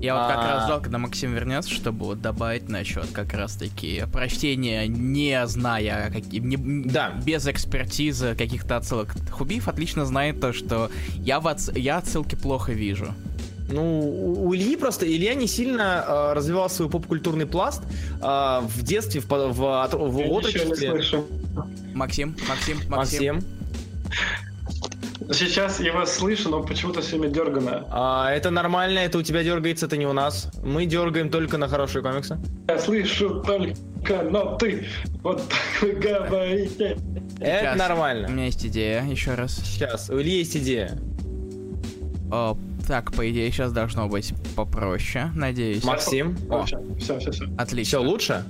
[0.00, 0.48] Я вот как А.
[0.54, 6.10] раз ждал, когда Максим вернется, чтобы вот добавить насчет как раз таки прочтения, не зная,
[6.12, 7.14] какие, не- Да.
[7.24, 9.08] без экспертизы каких-то отсылок.
[9.32, 13.08] Хубиев отлично знает то, что я, в отс- я отсылки плохо вижу.
[13.70, 17.82] Ну, у Ильи просто Илья не сильно э, развивал свой поп-культурный пласт
[18.22, 20.92] э, в детстве, в, в, в не отрочестве.
[20.92, 21.24] Максим,
[21.94, 22.78] Максим, Максим.
[22.88, 23.44] Максим.
[25.32, 27.84] Сейчас я вас слышу, но почему-то все время дергано.
[27.90, 30.48] А, это нормально, это у тебя дергается, это не у нас.
[30.62, 32.38] Мы дергаем только на хорошие комиксы.
[32.68, 34.86] Я слышу только, но ты
[35.22, 36.96] вот так вы говорите.
[37.40, 37.74] Это Сейчас.
[37.74, 38.26] У нормально.
[38.28, 39.56] меня есть идея, еще раз.
[39.56, 40.98] Сейчас, у Ильи есть идея.
[42.30, 45.84] О, так, по идее, сейчас должно быть попроще, надеюсь.
[45.84, 46.36] Максим.
[46.50, 47.44] О, Все, все, все.
[47.56, 47.98] Отлично.
[48.00, 48.44] Все лучше?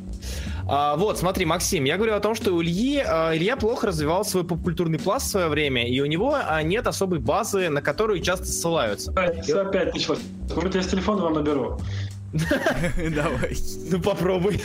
[0.67, 4.25] А, вот, смотри, Максим, я говорю о том, что у Ильи, а, Илья плохо развивал
[4.25, 8.21] свой попкультурный пласт в свое время, и у него а, нет особой базы, на которую
[8.21, 9.13] часто ссылаются.
[9.43, 10.21] Все опять началось.
[10.55, 11.81] Может, я с телефона вам наберу.
[12.33, 13.57] Давай.
[13.91, 14.61] Ну попробуй.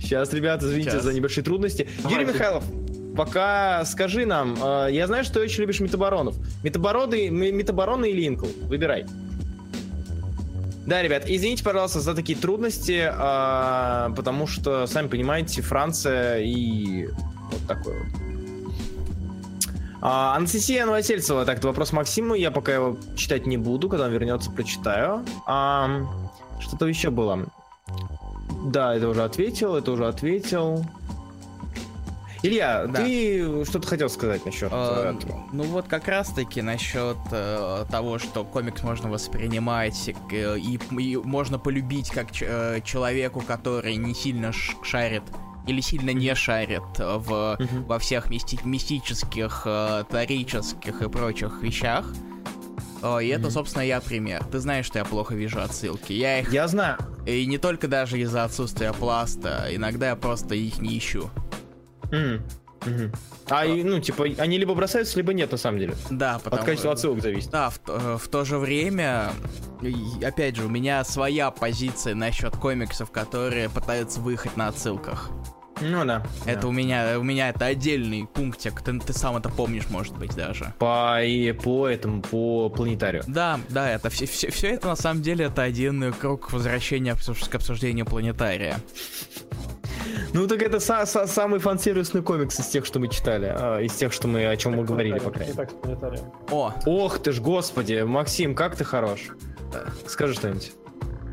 [0.00, 1.88] Сейчас, ребята, извините за небольшие трудности.
[2.08, 2.64] Юрий Михайлов,
[3.16, 6.36] пока скажи нам, э, я знаю, что ты очень любишь метабаронов.
[6.62, 8.46] Метабороны, м- метабароны или инкл?
[8.62, 9.04] Выбирай.
[10.86, 17.66] Да, ребят, извините, пожалуйста, за такие трудности, а, потому что, сами понимаете, Франция и вот
[17.68, 18.22] такой вот.
[20.00, 24.12] А, Анастасия Новосельцева, так, это вопрос Максиму, я пока его читать не буду, когда он
[24.12, 25.24] вернется, прочитаю.
[25.46, 27.46] Ам, что-то еще было.
[28.64, 30.84] Да, это уже ответил, это уже ответил.
[32.42, 33.04] Илья, Да.
[33.04, 35.44] ты что-то хотел сказать насчет Э, этого?
[35.52, 41.16] Ну вот как раз таки насчет э, того, что комикс можно воспринимать э, и, и
[41.16, 44.50] можно полюбить как э, человеку, который не сильно
[44.82, 45.22] шарит
[45.68, 47.84] или сильно не шарит в, Мгм.
[47.84, 52.06] во всех мисти- мистических, э, торических и прочих вещах.
[53.02, 53.50] Э, и это, Мгм.
[53.52, 54.42] собственно, я пример.
[54.50, 56.12] Ты знаешь, что я плохо вижу отсылки.
[56.12, 56.52] Я их...
[56.52, 56.98] Я знаю.
[57.24, 59.68] И не только даже из-за отсутствия пласта.
[59.70, 61.30] Иногда я просто их не ищу.
[62.12, 62.42] Мгм.
[62.86, 63.12] Мгм.
[63.48, 65.94] А, ну, типа, они либо бросаются, либо нет, на самом деле.
[66.10, 67.50] Да, потому От качества отсылок зависит.
[67.50, 69.30] Да, в, то- э, в то же время,
[70.24, 75.30] опять же, у меня своя позиция насчет комиксов, которые пытаются выехать на отсылках.
[75.80, 76.24] Ну да.
[76.44, 76.68] Это да.
[76.68, 78.82] у меня, у меня это отдельный пунктик.
[78.82, 80.72] Ты, ты сам это помнишь, может быть, даже.
[80.78, 83.24] По, и по этому, по планетарию.
[83.26, 87.54] Да, да, это все, все, все это на самом деле это один круг возвращения к
[87.54, 88.78] обсуждению планетария.
[90.32, 93.92] Ну так это са- са- самый фан-сервисный комикс из тех, что мы читали, а, из
[93.92, 96.20] тех, что мы о чем мы говорили, по крайней мере.
[96.50, 99.20] О, Ох ты ж, господи, Максим, как ты хорош.
[100.06, 100.72] Скажи что-нибудь.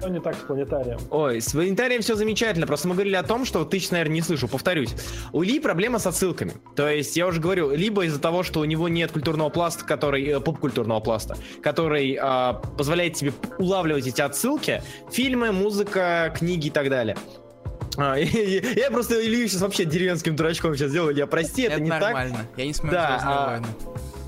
[0.02, 0.98] Ну, не так с планетарием.
[1.10, 4.48] Ой, с планетарием все замечательно, просто мы говорили о том, что ты, наверное, не слышал,
[4.48, 4.96] повторюсь.
[5.34, 6.54] У Ильи проблема с отсылками.
[6.76, 10.26] То есть, я уже говорю, либо из-за того, что у него нет культурного пласта, который,
[10.26, 16.90] э, поп-культурного пласта, который а, позволяет тебе улавливать эти отсылки, фильмы, музыка, книги и так
[16.90, 17.18] далее.
[17.98, 21.74] А, и- и- я просто Илью сейчас вообще деревенским дурачком сейчас сделал, Илья, прости, это,
[21.74, 22.02] это, не так.
[22.02, 22.46] нормально.
[22.58, 23.68] Я не смотрю Да, «Звездные а, войны».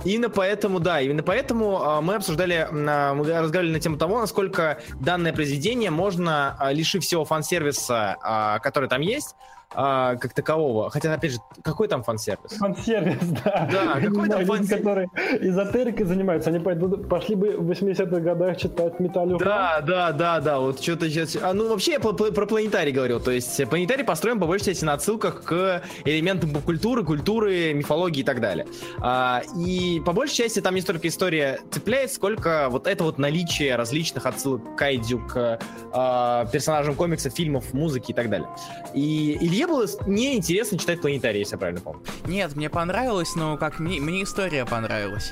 [0.04, 4.82] Именно поэтому, да, именно поэтому а, мы обсуждали, а, мы разговаривали на тему того, насколько
[5.00, 9.36] данное произведение можно, а, лишив всего фан-сервиса, который там есть,
[9.74, 10.90] а, как такового.
[10.90, 12.58] Хотя, опять же, какой там фан-сервис?
[12.58, 13.70] Фан-сервис, да.
[13.72, 14.70] Да, Я какой там фан-сервис?
[14.70, 19.40] которые эзотерикой занимаются, они пойдут, пошли бы в 80-х годах читать Металлиум.
[19.40, 21.38] Да, да, да, да, вот что-то сейчас...
[21.42, 24.86] А, ну, вообще, я про, про планетарий говорил, то есть планетарий построен по большей части
[24.86, 28.66] на отсылках к элементам культуры, культуры, мифологии и так далее.
[29.00, 33.76] А, и по большей части там не столько история цепляет, сколько вот это вот наличие
[33.76, 35.60] различных отсылок к кайдзю, к
[35.94, 38.50] а, персонажам комиксов, фильмов, музыки и так далее.
[38.94, 42.02] И Илье было неинтересно читать планетарий, если я правильно помню.
[42.26, 45.32] Нет, мне понравилось, но как мне, мне история понравилась.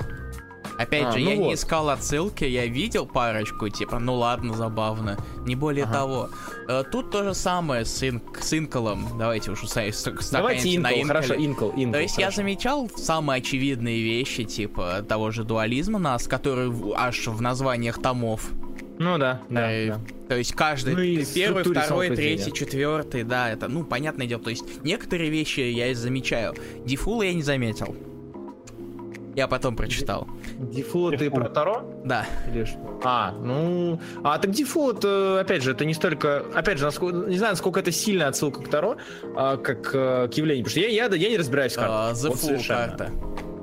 [0.77, 1.53] Опять А, же, ну я не вот.
[1.55, 5.17] искал отсылки, я видел парочку, типа, ну ладно, забавно.
[5.45, 5.93] Не более Ага.
[5.93, 6.29] того.
[6.69, 9.17] Э, Тут то же самое с, ин- с Инколом.
[9.17, 11.45] Давайте уж с- Давайте стаканемся на Инкл, хорошо, Инколе.
[11.45, 11.91] Инкл, Инкл.
[11.93, 12.35] То есть я хорошо.
[12.37, 18.49] замечал самые очевидные вещи, типа того же дуализма нас, который аж в названиях томов.
[18.99, 19.99] Ну да, да, Э, да.
[20.27, 24.41] То есть каждый Ну и первый, второй, третий, четвертый, да, это, ну, понятное дело.
[24.41, 26.53] То есть некоторые вещи я и замечаю.
[26.85, 27.95] Дефула я не заметил.
[29.35, 30.27] Я потом прочитал.
[30.57, 31.83] Дефолт ты про Таро?
[32.03, 32.25] Да.
[32.51, 32.99] Или что?
[33.05, 34.01] А, ну...
[34.21, 36.43] А, так дефолт, опять же, это не столько...
[36.53, 38.97] Опять же, насколько, не знаю, насколько это сильная отсылка к Таро,
[39.37, 40.65] а, как э, к явлению.
[40.65, 41.95] Потому что я, я, я не разбираюсь в картах.
[41.95, 43.11] А, The Вот карта.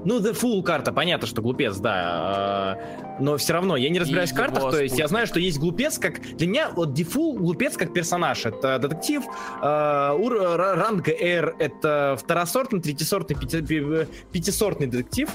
[0.07, 1.93] Ну, The Fool карта, понятно, что глупец, да.
[1.95, 2.79] а,
[3.21, 5.59] Но все равно, я не разбираюсь И в картах, то есть я знаю, что есть
[5.59, 6.21] глупец как...
[6.37, 8.47] Для меня вот Дефул глупец как персонаж.
[8.47, 9.25] Это детектив,
[9.61, 15.29] а, ур- ра- ранга R, это второсортный, третисортный, пяти- пятисортный детектив,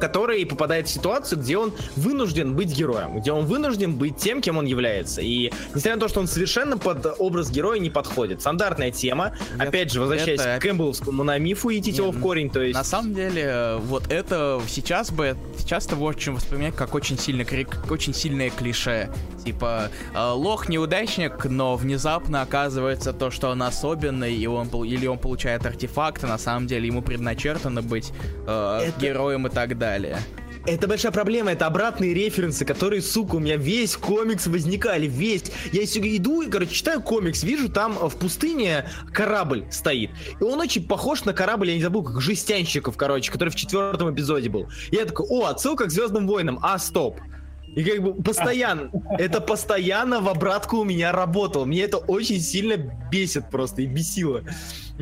[0.00, 4.56] который попадает в ситуацию, где он вынужден быть героем, где он вынужден быть тем, кем
[4.58, 5.20] он является.
[5.20, 8.40] И несмотря на то, что он совершенно под образ героя не подходит.
[8.40, 9.32] Стандартная тема.
[9.54, 12.60] Это- Опять же, возвращаясь это- к Кэмпбелловскому мифу и идти Не, его в корень, то
[12.60, 12.74] есть...
[12.76, 17.64] На самом деле, вот это сейчас бы сейчас его очень воспринимать как очень сильно кри-
[17.64, 19.10] как очень сильное клише.
[19.44, 25.18] Типа э, лох неудачник, но внезапно оказывается то, что он особенный, и он или он
[25.18, 28.12] получает артефакты, на самом деле ему предначертано быть
[28.46, 29.81] э, Это- героем и так далее.
[30.64, 35.50] Это большая проблема, это обратные референсы, которые, сука, у меня весь комикс возникали, весь.
[35.72, 40.10] Я иду и, короче, читаю комикс, вижу, там э, в пустыне корабль стоит.
[40.40, 44.14] И он очень похож на корабль, я не забыл, как Жестянщиков, короче, который в четвертом
[44.14, 44.68] эпизоде был.
[44.92, 47.18] И я такой, о, отсылка к Звездным войнам, а, стоп.
[47.74, 51.64] И как бы постоянно, это постоянно в обратку у меня работало.
[51.64, 52.76] Мне это очень сильно
[53.10, 54.44] бесит просто и бесило.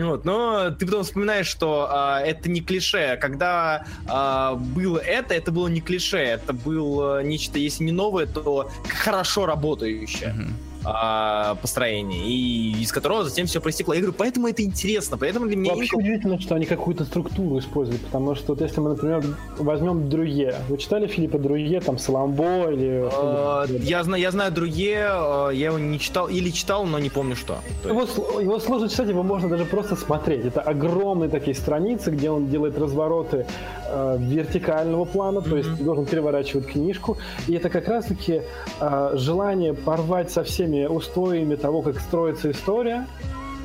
[0.04, 3.18] Вот, но ты потом вспоминаешь, что а, это не клише.
[3.20, 6.18] Когда а, было это, это было не клише.
[6.18, 10.69] Это было нечто, если не новое, то хорошо работающее Мгм.
[10.84, 12.20] А, построение.
[12.20, 13.94] И из которого затем все проистекло.
[13.94, 15.18] Я говорю, поэтому это интересно.
[15.18, 18.90] Поэтому для меня Вообще удивительно, что они какую-то структуру используют, потому что вот если мы,
[18.90, 19.24] например,
[19.58, 20.54] возьмем Друе.
[20.68, 23.08] Вы читали Филиппа Друе, там, Саламбо или...
[23.12, 27.10] А, я, знаю, я знаю другие, а, я его не читал, или читал, но не
[27.10, 27.58] помню что.
[27.82, 30.46] То Его, сложно читать, его можно даже просто смотреть.
[30.46, 33.46] Это огромные такие страницы, где он делает развороты
[33.90, 37.18] э, вертикального плана, то есть должен переворачивать книжку.
[37.48, 38.42] И это как раз-таки
[38.80, 43.06] э, желание порвать со всеми устоями того, как строится история.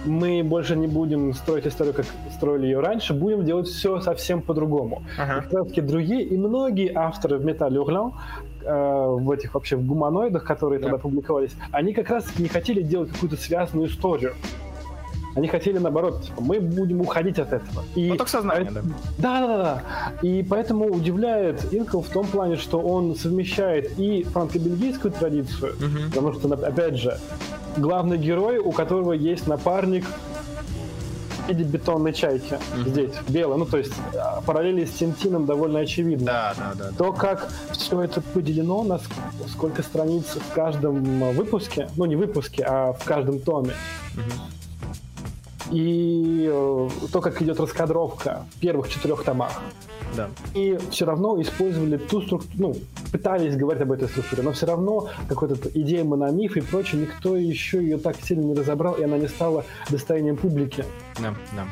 [0.06, 5.02] Мы больше не будем строить историю, как строили ее раньше, будем делать все совсем по-другому.
[5.18, 5.46] Ага.
[5.82, 8.14] Другие и многие авторы в Металле Углем,
[8.64, 10.90] э, в этих вообще в гуманоидах, которые Да.
[10.90, 14.34] тогда публиковались, они как раз не хотели делать какую-то связанную историю.
[15.36, 17.84] Они хотели наоборот, типа, мы будем уходить от этого.
[17.96, 18.82] И Поток сознания, да.
[19.18, 19.84] да, да, да.
[20.22, 26.10] И поэтому удивляет Инкл в том плане, что он совмещает и франко-бельгийскую традицию, Мгм.
[26.10, 27.20] потому что, опять же,
[27.78, 30.06] главный герой, у которого есть напарник
[31.48, 33.58] виде бетонной чайки здесь, белый.
[33.60, 36.26] Ну, то есть а, параллели с Тинтином довольно очевидны.
[36.26, 36.90] Да, да, да.
[36.98, 42.16] То, как все это поделено, на ск- сколько страниц в каждом а, выпуске, ну не
[42.16, 43.74] выпуске, а в каждом томе.
[45.72, 49.52] И э, то, как идет раскадровка в первых четырех томах.
[50.16, 50.30] да.
[50.54, 52.76] И все равно использовали ту структуру, ну,
[53.12, 57.82] пытались говорить об этой структуре, но все равно какой-то идея мономиф и прочее, никто еще
[57.82, 60.86] ее так сильно не разобрал, и она не стала достоянием публики.
[61.20, 61.66] Да, да.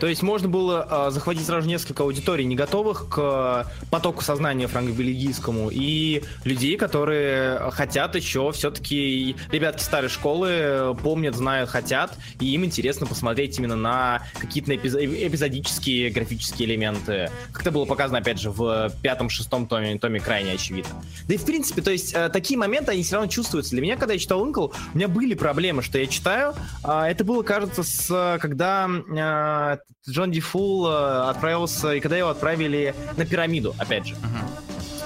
[0.00, 5.70] То есть можно было а, захватить сразу несколько аудиторий, не готовых к потоку сознания франко-бельгийскому,
[5.72, 12.64] и людей, которые хотят еще все-таки, ребятки старой школы э, помнят, знают, хотят, и им
[12.64, 17.30] интересно посмотреть именно на какие-то эпизо- эпизодические графические элементы.
[17.52, 21.02] Как это было показано, опять же, в пятом-шестом томе, томе крайне очевидно.
[21.26, 23.72] Да и в принципе, то есть э, такие моменты, они все равно чувствуются.
[23.72, 26.54] Для меня, когда я читал Инкл, у меня были проблемы, что я читаю.
[26.82, 29.78] а, это было, кажется, с, э, когда э,
[30.08, 34.16] Джон Ди Фул э, отправился, и когда его отправили на пирамиду, опять же,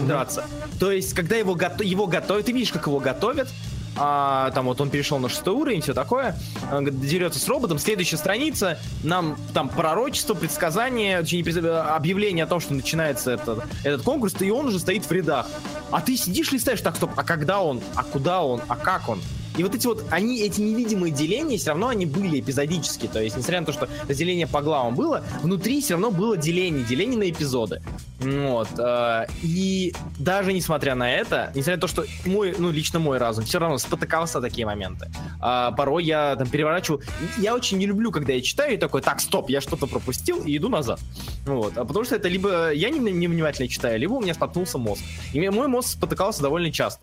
[0.01, 0.45] драться.
[0.79, 3.49] То есть, когда его, гото- его готовят, ты видишь, как его готовят,
[3.97, 6.37] а, там вот он перешел на шестой уровень, все такое,
[6.71, 12.61] а, г- дерется с роботом, следующая страница, нам там пророчество, предсказание, пред- объявление о том,
[12.61, 15.47] что начинается этот, этот конкурс, и он уже стоит в рядах.
[15.91, 19.21] А ты сидишь, листаешь, так, стоп, а когда он, а куда он, а как он?
[19.61, 23.09] И вот эти вот, они, эти невидимые деления, все равно они были эпизодически.
[23.09, 26.83] То есть, несмотря на то, что разделение по главам было, внутри все равно было деление,
[26.83, 27.83] деление на эпизоды.
[28.21, 28.69] Вот.
[28.79, 33.45] Э, и даже несмотря на это, несмотря на то, что мой, ну, лично мой разум
[33.45, 35.11] все равно спотыкался такие моменты.
[35.43, 37.03] А порой я там переворачивал.
[37.37, 40.57] Я очень не люблю, когда я читаю и такой, так, стоп, я что-то пропустил и
[40.57, 41.01] иду назад.
[41.45, 41.77] Вот.
[41.77, 45.03] А потому что это либо я невнимательно читаю, либо у меня споткнулся мозг.
[45.35, 47.03] И мой мозг спотыкался довольно часто.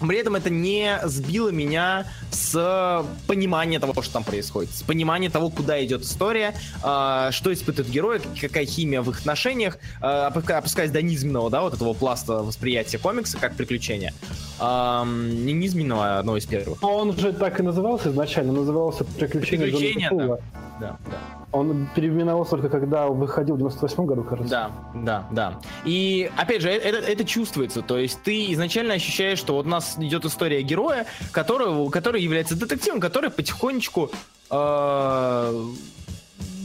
[0.00, 5.50] При этом это не сбило меня с понимания того, что там происходит, с понимания того,
[5.50, 11.02] куда идет история, э, что испытывают герои, какая химия в их отношениях, э, опускаясь до
[11.02, 14.12] низменного, да, вот этого пласта восприятия комикса как приключения.
[14.60, 16.82] Э, не низменного, а одно из первых.
[16.82, 20.38] Он же так и назывался изначально, назывался «Приключения, Приключения да.
[20.80, 21.18] да, да.
[21.56, 24.50] Он переименовался только когда выходил в 98 году, кажется.
[24.50, 25.60] Да, да, да.
[25.84, 27.82] И, опять же, это, это чувствуется.
[27.82, 32.56] То есть ты изначально ощущаешь, что вот у нас идет история героя, который, который является
[32.56, 34.10] детективом, который потихонечку
[34.50, 35.64] э,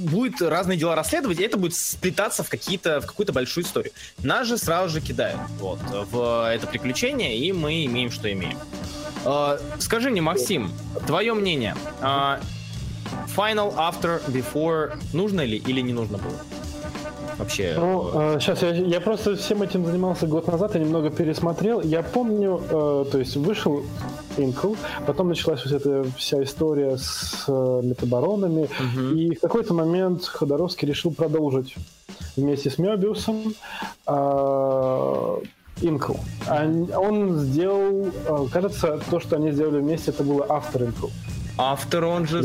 [0.01, 3.93] будет разные дела расследовать, и это будет сплетаться в, в какую-то большую историю.
[4.23, 8.57] Нас же сразу же кидают вот, в это приключение, и мы имеем, что имеем.
[9.25, 10.71] Э, скажи мне, Максим,
[11.07, 11.75] твое мнение.
[12.01, 12.39] Э,
[13.35, 16.39] Final, After, Before нужно ли или не нужно было?
[17.37, 17.75] Вообще.
[17.75, 21.81] Ну, э, сейчас я, я просто всем этим занимался год назад, я немного пересмотрел.
[21.81, 23.83] Я помню, э, то есть вышел
[24.37, 24.75] Инкл,
[25.07, 29.15] потом началась вот эта вся история с э, метабаронами, угу.
[29.15, 31.75] и в какой-то момент Ходоровский решил продолжить
[32.35, 33.55] вместе с Мебиусом.
[34.07, 35.37] Э,
[35.81, 36.13] Инкл.
[36.95, 41.07] Он сделал, э, кажется, то, что они сделали вместе, это было After Инкл.
[41.61, 42.41] Автор, он же...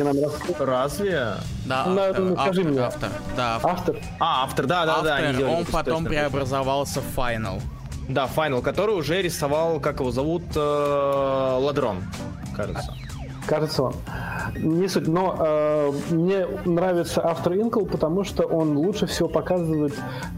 [0.58, 1.34] Разве?
[1.64, 2.80] Да, ну, автор, ну, автор, мне.
[2.80, 3.60] автор, да.
[3.62, 3.96] Автор?
[4.20, 5.48] А, автор, да, да, автор, да.
[5.48, 7.62] Он потом преобразовался в Final.
[8.08, 12.04] Да, Final, который уже рисовал, как его зовут, э, Ладрон,
[12.54, 12.94] кажется.
[13.46, 13.94] Кажется, он.
[14.54, 19.94] Не суть, но э, мне нравится автор Инкл, потому что он лучше всего показывает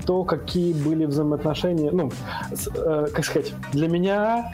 [0.07, 1.91] то, какие были взаимоотношения.
[1.91, 2.11] Ну,
[2.55, 4.51] с, э, как сказать, для меня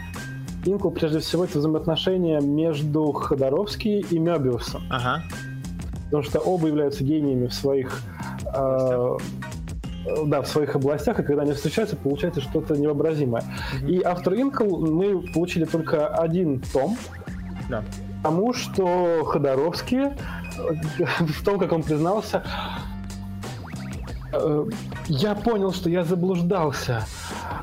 [0.67, 4.83] Инкл, прежде всего, это взаимоотношения между Ходоровски и Мебиусом.
[4.91, 5.23] Ага.
[6.05, 8.03] Потому что оба являются гениями в своих
[8.55, 9.17] э,
[10.27, 13.43] да, в своих областях, и когда они встречаются, получается что-то невообразимое.
[13.43, 13.91] Mm-hmm.
[13.91, 16.97] И автор Инкл мы получили только один том,
[17.69, 17.83] да.
[18.23, 20.11] потому что Ходоровский
[21.21, 22.43] в том, как он признался,
[25.09, 27.07] я понял, что я заблуждался.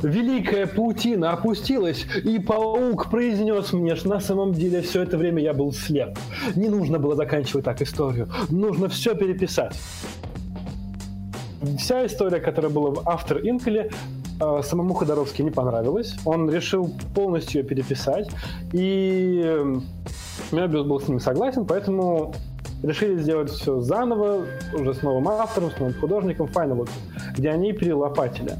[0.01, 5.53] Великая паутина опустилась, и паук произнес мне, что на самом деле все это время я
[5.53, 6.17] был слеп.
[6.55, 8.29] Не нужно было заканчивать так историю.
[8.49, 9.75] Нужно все переписать.
[11.77, 13.91] Вся история, которая была в автор Инкеле,
[14.39, 16.15] э, самому Ходоровски не понравилась.
[16.25, 18.29] Он решил полностью ее переписать,
[18.73, 19.61] и
[20.51, 22.33] Мебиус был с ним согласен, поэтому
[22.83, 26.89] решили сделать все заново, уже с новым автором, с новым художником, Final,
[27.35, 28.57] где они перелопатили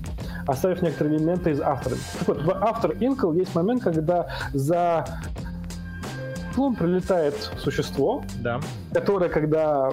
[0.47, 1.95] оставив некоторые элементы из автора.
[2.19, 5.05] Так вот, в автор Инкл есть момент, когда за
[6.55, 8.59] клон прилетает существо, да.
[8.93, 9.91] которое, когда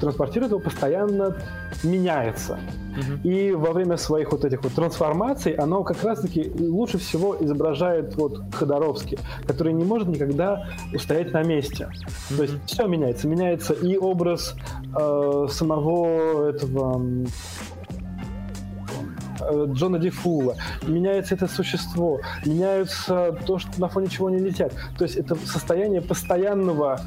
[0.00, 1.36] транспортирует его, постоянно
[1.82, 2.58] меняется.
[2.96, 3.28] Угу.
[3.28, 8.42] И во время своих вот этих вот трансформаций оно как раз-таки лучше всего изображает вот
[8.54, 11.86] Ходоровский, который не может никогда устоять на месте.
[12.30, 12.36] Угу.
[12.36, 13.28] То есть все меняется.
[13.28, 14.54] Меняется и образ
[14.98, 17.26] э, самого этого
[19.40, 24.72] Э, Джона Дифула, меняется это существо, меняются то, что на фоне чего не летят.
[24.98, 27.00] То есть это состояние постоянного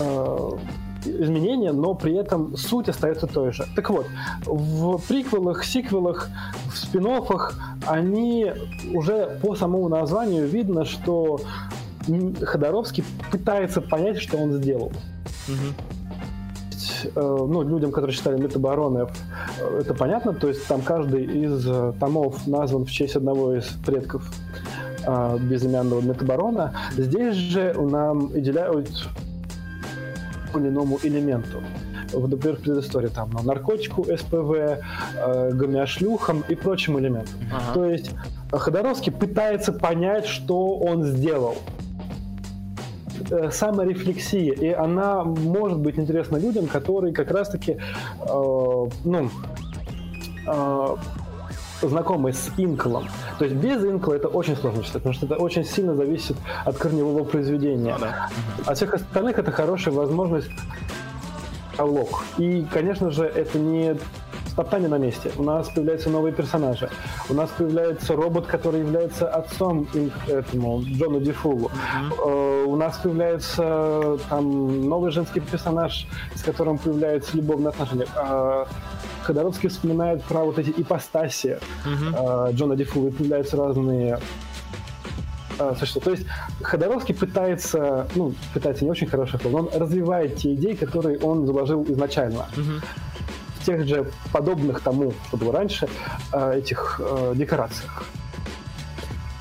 [0.00, 0.50] э,
[1.04, 3.64] изменения, но при этом суть остается той же.
[3.76, 4.06] Так вот,
[4.46, 6.28] в приквелах, сиквелах,
[6.72, 7.08] в спин
[7.86, 8.52] они
[8.92, 11.40] уже по самому названию видно, что
[12.42, 14.92] Ходоровский пытается понять, что он сделал.
[15.48, 15.74] Угу
[16.98, 19.10] есть, э, ну, людям, которые читали Метабаронов,
[19.60, 23.64] э, это понятно, то есть там каждый из э, томов назван в честь одного из
[23.86, 24.22] предков
[25.40, 26.74] безымянного Метабарона.
[26.92, 29.08] Здесь же нам уделяют
[30.56, 31.62] иному элементу
[32.12, 37.34] в, например, предыстории, там, ну, наркотику СПВ, э, гомеошлюхам и прочим элементам.
[37.52, 37.74] Ага.
[37.74, 38.10] То есть
[38.50, 41.56] Ходоровский пытается понять, что он сделал.
[43.30, 49.30] Э, саморефлексия, и она может быть интересна людям, которые как раз-таки, э, ну,
[50.46, 50.96] э,
[51.82, 53.08] знакомы с инклом.
[53.38, 56.76] То есть без инкла это очень сложно читать, потому что это очень сильно зависит от
[56.76, 57.94] корневого произведения.
[57.98, 58.28] Ну, да.
[58.66, 60.50] А всех остальных это хорошая возможность
[61.76, 62.24] диалог.
[62.38, 63.96] И, конечно же, это не
[64.56, 65.30] топтание на месте.
[65.36, 66.90] У нас появляются новые персонажи.
[67.30, 69.86] У нас появляется робот, который является отцом
[70.26, 71.70] этому Джону Дифулу.
[71.70, 72.64] Mm-hmm.
[72.64, 78.06] У нас появляется там новый женский персонаж, с которым появляются любовные отношения.
[79.28, 82.54] Ходоровский вспоминает про вот эти ипостаси mm-hmm.
[82.54, 84.18] Джона Дифула, и появляются разные
[85.58, 86.26] а, Слушайте, то есть
[86.62, 91.84] Ходоровский пытается, ну, пытается не очень хороший но он развивает те идеи, которые он заложил
[91.90, 92.46] изначально.
[92.56, 92.72] Угу.
[93.60, 95.88] В тех же подобных тому, что было раньше,
[96.32, 96.98] а, этих
[97.34, 98.04] декорациях.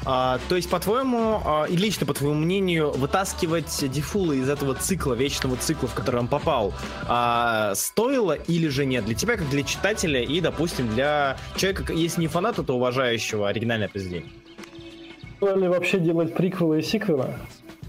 [0.10, 5.16] А, то есть, по-твоему, а, и лично по твоему мнению, вытаскивать Дефула из этого цикла,
[5.16, 6.74] вечного цикла, в который он попал,
[7.10, 9.04] а, стоило или же нет?
[9.04, 13.90] Для тебя, как для читателя и, допустим, для человека, если не фаната, то уважающего оригинальное
[13.90, 14.32] произведение?
[15.42, 17.36] ли вообще делать приквелы и сиквелы?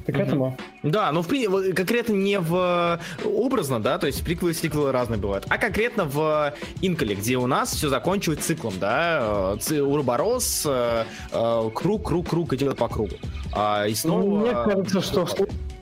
[0.08, 0.56] Ты к этому?
[0.82, 1.28] Да, но в,
[1.74, 6.54] конкретно не в образно, да, то есть приквелы и сиквелы разные бывают, а конкретно в
[6.80, 12.78] Инколе, где у нас все закончилось циклом, да, Урборос, э, э, круг, круг, круг идет
[12.78, 13.16] по кругу.
[13.52, 14.38] А, и снова...
[14.40, 15.28] Мне кажется, что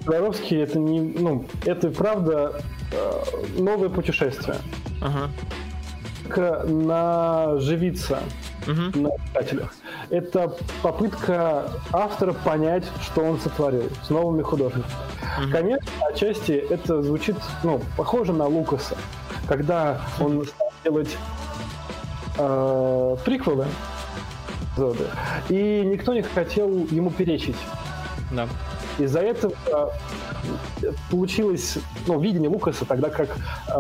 [0.07, 2.61] Воровский это не, ну, это правда
[2.91, 4.57] э, новое путешествие.
[5.01, 5.31] Ага.
[6.29, 8.19] Наживиться
[8.67, 9.01] угу.
[9.01, 9.73] на читателях
[10.11, 10.53] это
[10.83, 14.93] попытка автора понять, что он сотворил с новыми художниками.
[15.39, 15.51] Mm-hmm.
[15.51, 18.97] Конечно, отчасти это звучит, ну, похоже на Лукаса,
[19.49, 21.17] когда он стал делать
[22.39, 23.67] э, приквелы,
[25.49, 27.57] и никто не хотел ему перечить.
[28.31, 28.47] Да.
[28.99, 29.55] Из-за этого
[31.11, 33.37] получилось ну, видение Лукаса, тогда как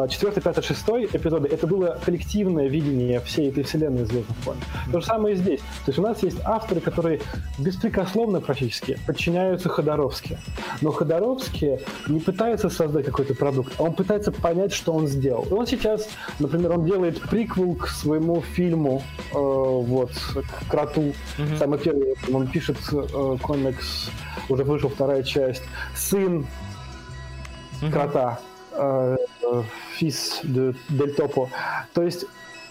[0.08, 0.80] 4, 5, 6
[1.12, 4.58] эпизоды это было коллективное видение всей этой вселенной Звездных войн.
[4.92, 5.60] То же самое и здесь.
[5.60, 7.20] То есть у нас есть авторы, которые
[7.58, 10.38] беспрекословно практически подчиняются Ходоровски.
[10.80, 15.46] Но Ходоровский не пытается создать какой-то продукт, а он пытается понять, что он сделал.
[15.50, 16.08] И он сейчас,
[16.38, 19.02] например, он делает приквел к своему фильму,
[19.32, 21.12] э, вот, к Кроту.
[21.38, 21.58] Mm-hmm.
[21.58, 24.10] Самый первый, он пишет э, комикс,
[24.48, 25.62] уже вышел вторая часть.
[25.94, 26.46] Сын
[27.80, 27.92] mm-hmm.
[27.92, 28.40] крота
[28.72, 29.16] э,
[29.94, 31.48] Фис де, Дель Топо.
[31.94, 32.24] То есть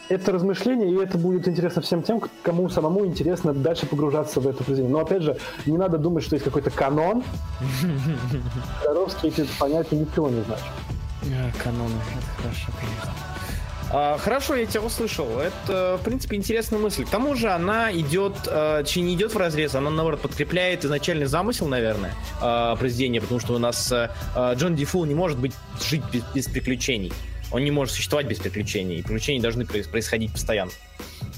[0.09, 4.65] это размышление, и это будет интересно всем тем, кому самому интересно дальше погружаться в это
[4.65, 4.91] произведение.
[4.91, 7.23] Но опять же, не надо думать, что есть какой-то канон.
[8.83, 10.65] Коровский эти понятия ничего не значит.
[11.63, 13.34] Каноны, это хорошо, конечно.
[13.91, 15.39] А, хорошо, я тебя услышал.
[15.39, 17.05] Это, в принципе, интересная мысль.
[17.05, 21.67] К тому же она идет, э, не идет в разрез, она, наоборот, подкрепляет изначальный замысел,
[21.67, 24.09] наверное, э, произведения, потому что у нас э,
[24.55, 27.13] Джон Дифул не может быть жить без, без приключений.
[27.51, 28.97] Он не может существовать без приключений.
[28.97, 30.71] И приключения должны происходить постоянно.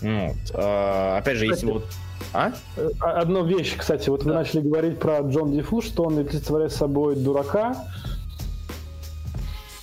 [0.02, 0.36] Вот.
[0.54, 1.86] А, опять же, если вот
[2.34, 2.54] а?
[3.00, 4.26] Одна вещь, кстати, вот да.
[4.26, 7.86] вы начали говорить про Джон Дифу, что он представляет собой дурака,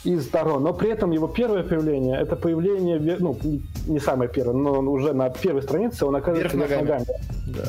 [0.04, 3.36] из Таро, но при этом его первое появление, это появление, ну,
[3.86, 6.88] не самое первое, но он уже на первой странице он оказывается вверх ногами.
[6.88, 7.06] ногами.
[7.46, 7.64] Да.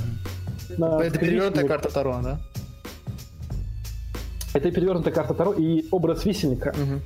[0.78, 2.40] На это перевернутая карта Таро, да?
[4.54, 6.74] Это перевернутая карта Таро и образ висельника.
[6.76, 7.02] Угу.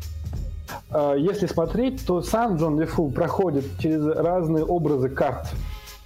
[1.18, 5.48] Если смотреть, то сам Джон Лефу проходит через разные образы карт.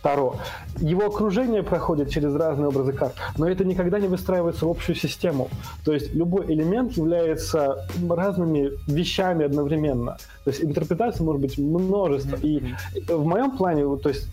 [0.04, 0.36] Таро.
[0.80, 5.48] Его окружение проходит через разные образы карт, но это никогда не выстраивается в общую систему.
[5.86, 10.18] То есть любой элемент является разными вещами одновременно.
[10.44, 12.36] То есть интерпретаций может быть множество.
[12.36, 12.62] И
[13.08, 14.28] в моем плане, то есть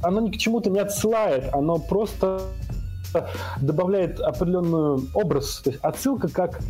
[0.00, 2.42] оно ни к чему-то не отсылает, оно просто
[3.60, 5.60] добавляет определенный образ.
[5.64, 6.60] То есть отсылка как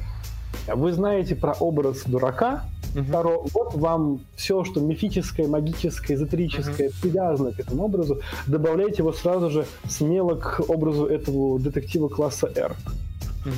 [0.66, 2.64] вы знаете про образ дурака,
[2.95, 3.05] Угу.
[3.05, 6.95] Второе, вот вам все, что мифическое, магическое, эзотерическое, угу.
[7.03, 12.76] привязано к этому образу, добавляйте его сразу же смело к образу этого детектива класса R.
[13.47, 13.53] Угу.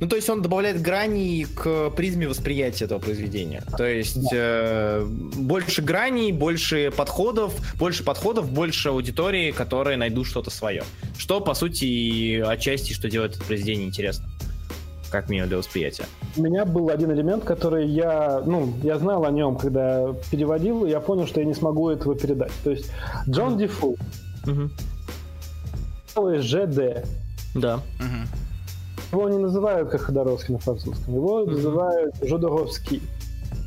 [0.00, 3.62] Ну, то есть он добавляет грани к призме восприятия этого произведения.
[3.78, 10.82] То есть э, больше граней, больше подходов, больше подходов, больше аудитории, которые найдут что-то свое.
[11.16, 14.28] Что, по сути, отчасти, что делает это произведение интересным
[15.12, 16.06] как минимум для восприятия.
[16.36, 20.90] У меня был один элемент, который я, ну, я знал о нем, когда переводил, и
[20.90, 22.50] я понял, что я не смогу этого передать.
[22.64, 22.90] То есть
[23.28, 23.58] Джон mm-hmm.
[23.58, 23.96] Дифу,
[26.16, 26.40] mm-hmm.
[26.40, 27.06] ЖД.
[27.54, 27.80] Да.
[28.00, 28.26] Mm-hmm.
[29.12, 31.50] Его не называют как Ходоровский на французском, его mm-hmm.
[31.50, 33.02] называют Жодоровский.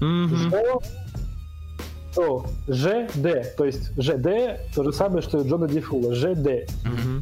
[0.02, 0.84] Mm-hmm.
[2.18, 6.26] О, ЖД, то есть ЖД то же самое, что и Джона Дифула, ЖД.
[6.48, 7.22] Mm-hmm.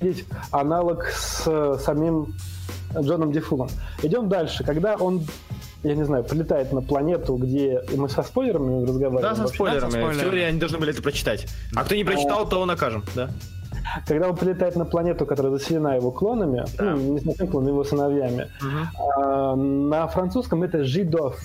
[0.00, 2.34] Здесь аналог с самим
[2.98, 3.68] Джоном Дифулом.
[4.02, 4.64] Идем дальше.
[4.64, 5.22] Когда он
[5.82, 9.22] я не знаю, прилетает на планету, где мы со спойлерами разговариваем.
[9.22, 9.80] Да, со спойлерами.
[9.80, 10.18] Да, со спойлерами.
[10.18, 11.46] В теории они должны были это прочитать.
[11.76, 13.30] А кто не прочитал, то накажем, да.
[14.06, 16.96] Когда он прилетает на планету, которая заселена его клонами, да.
[16.96, 19.00] ну, не совсем клонами, его сыновьями, угу.
[19.16, 21.40] а, на французском это жидов.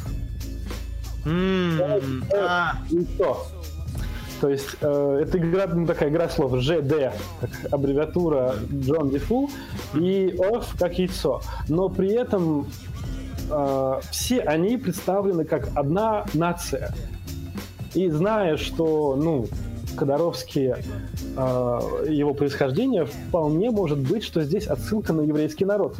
[1.23, 3.45] Mm, а, Яйцо.
[4.41, 9.51] То есть э, это игра, ну, такая игра слов ЖД, как аббревиатура Джон Дефу,
[9.93, 11.41] и Оф как яйцо.
[11.69, 12.67] Но при этом
[13.51, 16.91] э, все они представлены как одна нация.
[17.93, 19.45] И зная, что, ну,
[19.95, 20.77] Кодаровские
[21.37, 21.79] э,
[22.09, 25.97] его происхождение, вполне может быть, что здесь отсылка на еврейский народ.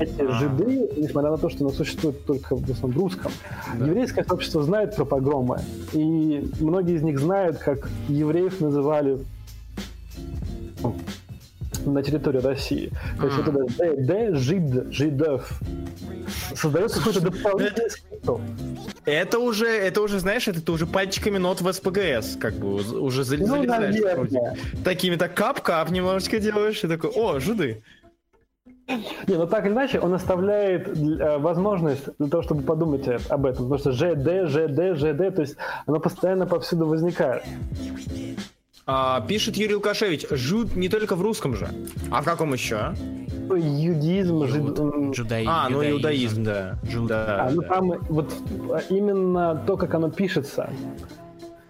[0.00, 3.32] Эти жиды, несмотря на то, что оно существует только в основном в русском,
[3.78, 5.60] еврейское сообщество знает про погромы.
[5.92, 9.18] И многие из них знают, как евреев называли
[10.82, 10.96] ну,
[11.86, 12.90] на территории России.
[13.20, 15.60] То есть вот это «д», «жид», «жидов»
[16.56, 18.40] создает какой-то дополнительный смысл.
[19.04, 23.18] это уже, это уже, знаешь, это ты уже пальчиками нот в СПГС, как бы уже
[23.18, 23.68] Ну, залезаешь.
[23.68, 24.14] наверное.
[24.16, 24.40] вроде.
[24.82, 27.82] Такими так кап-кап немножечко делаешь, и такой, о, жиды.
[28.86, 33.46] Не, ну так или иначе, он оставляет э, возможность для того, чтобы подумать э, об
[33.46, 33.68] этом.
[33.68, 35.56] Потому что ЖД, ЖД, ЖД, то есть
[35.86, 37.42] оно постоянно повсюду возникает.
[38.86, 41.68] А, пишет Юрий Лукашевич, жут не только в русском же.
[42.10, 42.94] А в каком еще?
[43.48, 44.78] Юдизм, жид...
[45.12, 45.50] Джудаизм.
[45.50, 46.78] А, ну иудаизм, да.
[47.08, 47.68] Да, А, ну да.
[47.68, 48.34] там вот
[48.70, 50.70] а, именно то, как оно пишется,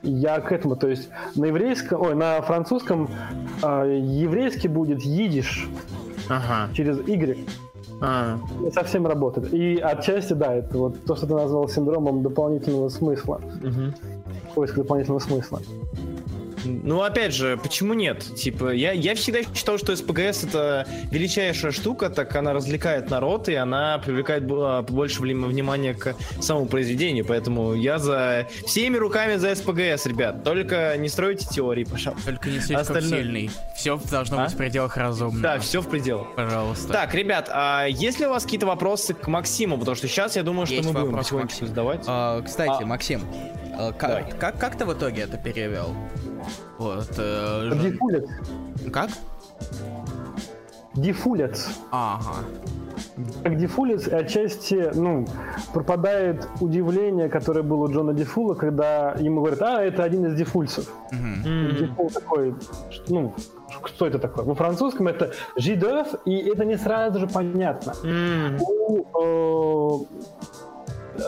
[0.02, 3.08] я к этому, то есть на еврейском, ой, на французском
[3.62, 5.68] а, еврейский будет идиш
[6.28, 6.72] Ага.
[6.74, 7.46] через Y,
[8.00, 8.38] А.
[8.60, 9.52] не совсем работает.
[9.54, 13.94] И отчасти, да, это вот то, что ты назвал синдромом дополнительного смысла, Мгм.
[14.54, 15.60] поиск дополнительного смысла.
[16.64, 18.24] Ну, опять же, почему нет?
[18.36, 23.54] Типа, я, я всегда считал, что СПГС это величайшая штука, так она развлекает народ, и
[23.54, 27.24] она привлекает бо- больше внимания к самому произведению.
[27.24, 30.42] Поэтому я за всеми руками за СПГС, ребят.
[30.44, 32.26] Только не стройте теории, пожалуйста.
[32.26, 33.50] Только не слишком Остальное- сильный.
[33.74, 34.44] Все должно А?
[34.44, 35.42] быть в пределах разумного.
[35.42, 36.34] Да, все в пределах.
[36.34, 36.92] Пожалуйста.
[36.92, 39.78] Так, ребят, а есть ли у вас какие-то вопросы к Максиму?
[39.78, 41.48] Потому что сейчас я думаю, что Есть мы будем Максиму.
[41.60, 42.04] задавать.
[42.06, 42.86] А, кстати, А.
[42.86, 43.22] Максим,
[43.76, 44.22] а, Давай.
[44.30, 45.94] как, как, как ты в итоге это перевел?
[46.78, 47.08] Вот.
[47.18, 48.28] э, Дефулец.
[48.92, 49.10] Как?
[50.94, 51.68] Дефулец.
[51.90, 52.44] Ага.
[53.42, 55.24] Как дефулец, и отчасти, ну,
[55.72, 60.90] пропадает удивление, которое было у Джона Дефула, когда ему говорят, а, это один из дефульцев.
[61.12, 61.42] Мгм.
[61.46, 61.76] М.
[61.76, 62.54] Дефул такой,
[63.08, 63.34] ну,
[63.84, 64.44] что это такое?
[64.44, 67.94] Во французском это жидов, и это не сразу же понятно.
[68.02, 68.58] М.
[68.60, 70.06] У,
[71.16, 71.18] э,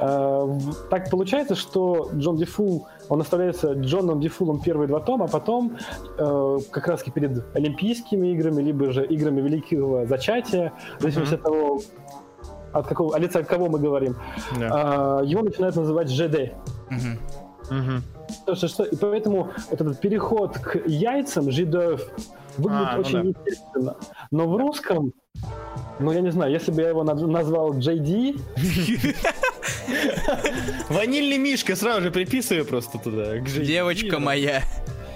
[0.00, 0.58] э,
[0.90, 5.76] так получается, что Джон Дефул, он оставляется Джоном Дефулом первые два тома, а потом
[6.18, 11.80] э, как раз перед Олимпийскими играми, либо же играми Великого Зачатия, в зависимости от того,
[12.72, 14.16] от какого, о лице от кого мы говорим,
[14.58, 15.20] Да.
[15.22, 16.52] э, его начинают называть ЖД.
[16.90, 17.18] Мгм.
[18.46, 22.00] То, что, что- и поэтому вот этот переход к яйцам жидов
[22.56, 23.40] выглядит А, ну очень да.
[23.50, 23.96] естественно.
[24.30, 25.12] Но в русском,
[25.98, 28.40] ну я не знаю, если бы я его наз- назвал JD,
[30.88, 33.38] Ванильный мишка сразу же приписываю просто туда.
[33.38, 34.62] Девочка моя,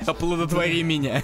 [0.07, 1.23] оплодотвори меня.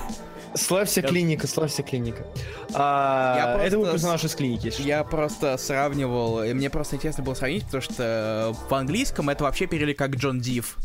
[0.55, 2.27] Славься клиника, славься клиника.
[2.75, 4.67] А, Я просто это был персонаж из клиники.
[4.67, 4.89] если что.
[4.89, 9.67] Я просто сравнивал, и мне просто интересно было сравнить, потому что в английском это вообще
[9.67, 10.77] перевели как Джон Див.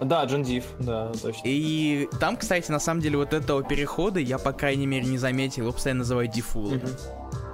[0.00, 1.42] Да, Джон Див, да, точно.
[1.44, 5.64] И там, кстати, на самом деле вот этого перехода я, по крайней мере, не заметил.
[5.64, 6.80] Его постоянно называют Дифулом.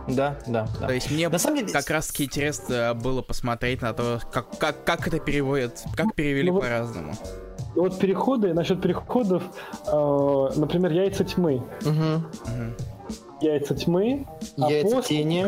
[0.08, 0.86] Да, да, да.
[0.88, 4.58] То есть мне На самом деле, как раз таки интересно было посмотреть на то, как,
[4.58, 7.14] как, как это переводят, как перевели Ну по-разному.
[7.74, 9.42] Вот переходы, насчет переходов,
[9.86, 11.62] э, например, яйца тьмы.
[11.82, 12.26] Мгм.
[13.40, 14.26] Яйца тьмы,
[14.58, 15.46] а Яйца после- тени.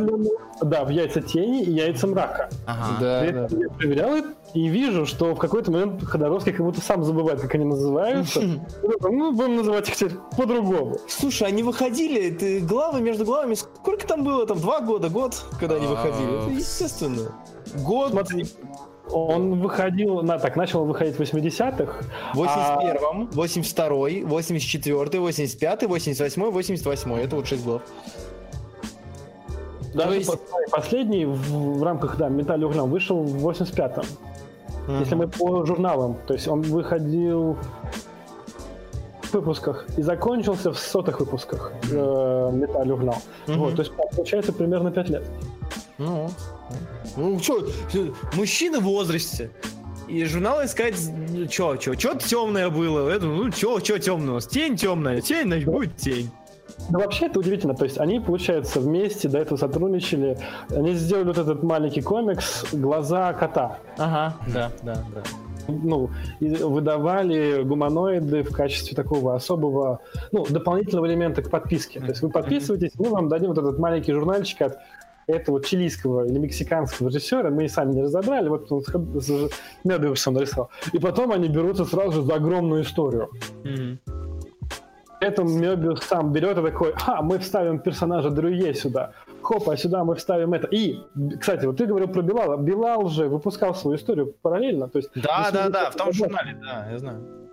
[0.62, 2.48] Да, в яйца тени и яйца мрака.
[2.66, 2.96] Ага.
[3.00, 3.48] Да, При да.
[3.64, 7.54] я проверял это и вижу, что в какой-то момент Ходоровский как будто сам забывает, как
[7.54, 8.40] они называются.
[8.40, 8.58] И
[8.88, 10.96] такой, Ну, будем называть их теперь по-другому.
[11.08, 14.46] Слушай, они выходили, ты главы между главами, сколько там было?
[14.46, 16.42] Там два года, год, когда они А, выходили?
[16.42, 17.32] Это естественно.
[17.84, 18.46] Год, Смотри,
[19.10, 21.92] он выходил, на, так, начал выходить в 80-х.
[22.34, 27.22] 81-м, 82-й, 84-й, 85-й, 88-й, 88-й.
[27.24, 27.82] Это вот 6 глав.
[29.94, 30.38] Даже есть- по-
[30.70, 34.04] последний в, в рамках, да, «Металл углем» вышел в 85-м.
[35.00, 37.56] Если мы по журналам, то есть он выходил
[39.22, 43.14] в выпусках и закончился в сотых выпусках э, «Металл углем».
[43.46, 43.58] Мгм.
[43.60, 45.24] Вот, то есть получается примерно 5 лет.
[45.98, 46.28] Ну,
[47.16, 47.66] ну что,
[48.34, 49.50] мужчина в возрасте.
[50.06, 50.96] И журнал искать,
[51.30, 55.64] ну, чё, чё, чё темное было, это, ну чё, чё темного, тень темная, тень, значит,
[55.66, 56.30] будет тень.
[56.90, 60.36] Да вообще это удивительно, то есть они, получается, вместе до этого сотрудничали,
[60.70, 63.78] они сделали вот этот маленький комикс «Глаза кота».
[63.96, 65.22] Ага, да, да, да.
[65.68, 66.10] ну,
[66.40, 70.00] и выдавали гуманоиды в качестве такого особого,
[70.32, 72.00] ну, дополнительного элемента к подписке.
[72.00, 74.78] То есть вы подписываетесь, мы вам дадим вот этот маленький журнальчик от
[75.26, 79.50] этого чилийского или мексиканского режиссера, мы и сами не разобрали, вот он с
[79.84, 80.70] Мебиусом нарисовал.
[80.92, 83.30] И потом они берутся сразу же за огромную историю.
[83.64, 83.98] Mm-hmm.
[85.20, 89.12] Мебиус сам берет и такой, а, мы вставим персонажа Дрюе сюда,
[89.42, 90.66] хоп, а сюда мы вставим это.
[90.66, 90.98] И,
[91.40, 92.56] кстати, вот ты говорил про Билала.
[92.56, 94.88] Билал же выпускал свою историю параллельно.
[94.88, 97.44] То есть, да, да, да, в том журнале, да, я знаю.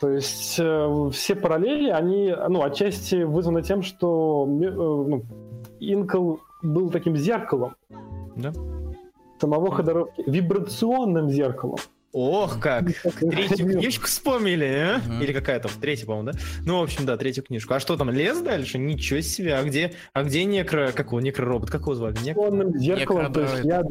[0.00, 5.24] То есть э, все параллели, они, ну, отчасти вызваны тем, что э, ну,
[5.92, 7.74] Инкл был таким зеркалом.
[8.36, 8.52] Да.
[9.40, 10.22] Самого Ходоровки.
[10.26, 11.78] Вибрационным зеркалом.
[12.12, 12.84] Ох, как!
[13.18, 15.00] Третью книжку вспомнили, а?
[15.04, 15.24] Угу.
[15.24, 16.38] Или какая то третья, по-моему, да?
[16.64, 17.74] Ну, в общем, да, третью книжку.
[17.74, 18.78] А что там, лес дальше?
[18.78, 19.56] Ничего себе.
[19.56, 20.92] А где, а где некро...
[20.92, 21.70] Как его, некроробот?
[21.70, 22.16] Как его звали?
[22.22, 22.78] Некро...
[22.78, 23.82] зеркалом, то есть я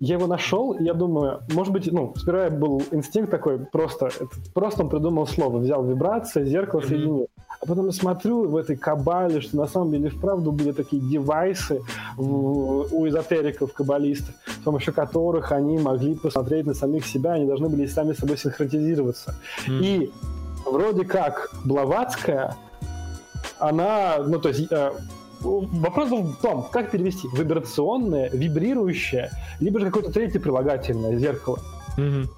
[0.00, 4.28] я его нашел, и я думаю, может быть, ну, сперва был инстинкт такой, просто, это,
[4.54, 6.88] просто он придумал слово, взял вибрация, зеркало, mm-hmm.
[6.88, 7.28] соединил.
[7.60, 11.82] А потом я смотрю в этой кабале, что на самом деле вправду были такие девайсы
[12.16, 17.68] в, у эзотериков, каббалистов, с помощью которых они могли посмотреть на самих себя, они должны
[17.68, 19.34] были сами с собой синхронизироваться.
[19.66, 19.84] Mm-hmm.
[19.84, 20.12] И
[20.66, 22.56] вроде как Блаватская,
[23.58, 24.92] она, ну, то есть э,
[25.40, 29.30] Вопрос был в том, как перевести вибрационное, вибрирующее,
[29.60, 31.60] либо же какое-то третье прилагательное зеркало.
[31.96, 32.28] Угу.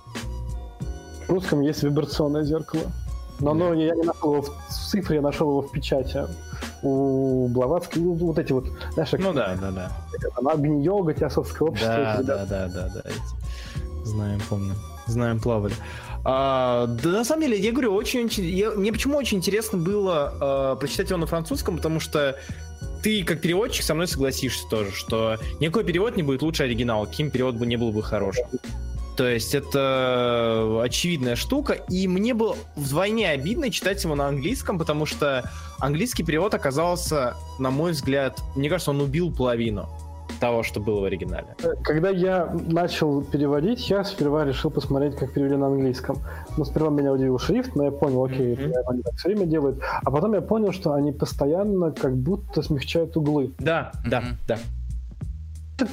[1.27, 2.83] В русском есть вибрационное зеркало.
[3.41, 6.24] Но оно, я не нашел его в цифре, я нашел его в печати.
[6.82, 9.93] У Блаватской, ну, вот эти вот, знаешь, ну да, да, да.
[10.45, 12.18] Агни-йога, теософское общество.
[12.18, 13.11] Да, да, да, да, да.
[14.05, 14.74] Знаем, помню.
[15.07, 15.74] Знаем, плавали.
[16.24, 20.76] А, да, на самом деле, я говорю, очень, я, мне почему очень интересно было а,
[20.76, 22.36] прочитать его на французском, потому что
[23.03, 27.30] ты, как переводчик, со мной согласишься тоже, что никакой перевод не будет лучше оригинала, каким
[27.30, 28.47] перевод бы не был бы хорошим.
[29.16, 35.06] То есть это очевидная штука, и мне было вдвойне обидно читать его на английском, потому
[35.06, 39.88] что английский перевод оказался, на мой взгляд, мне кажется, он убил половину
[40.38, 41.56] того, что было в оригинале.
[41.82, 46.18] Когда я начал переводить, я сперва решил посмотреть, как перевели на английском.
[46.56, 48.72] Но сперва меня удивил шрифт, но я понял, окей, mm-hmm.
[48.88, 49.80] они так все время делают.
[50.02, 53.52] А потом я понял, что они постоянно как будто смягчают углы.
[53.58, 54.08] Да, mm-hmm.
[54.08, 54.58] да, да.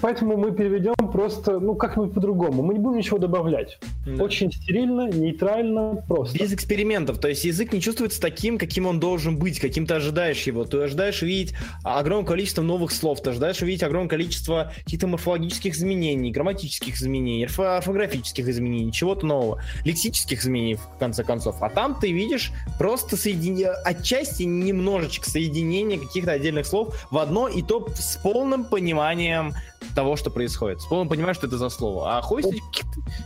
[0.02, 2.64] Поэтому мы переведем просто, ну, как-нибудь по-другому.
[2.64, 3.80] Мы не будем ничего добавлять.
[4.06, 4.24] Да.
[4.24, 6.38] Очень стерильно, нейтрально, просто.
[6.38, 7.20] Без экспериментов.
[7.20, 10.64] То есть язык не чувствуется таким, каким он должен быть, каким ты ожидаешь его.
[10.66, 16.32] Ты ожидаешь увидеть огромное количество новых слов, ты ожидаешь увидеть огромное количество каких-то морфологических изменений,
[16.32, 21.62] грамматических изменений, орфографических изменений, чего-то нового, лексических изменений, в конце концов.
[21.62, 27.62] А там ты видишь просто соединение, отчасти немножечко соединение каких-то отдельных слов в одно, и
[27.62, 29.54] то с полным пониманием
[29.96, 30.80] того, что происходит.
[30.90, 32.18] Он понимает, что это за слово.
[32.18, 32.64] А хостить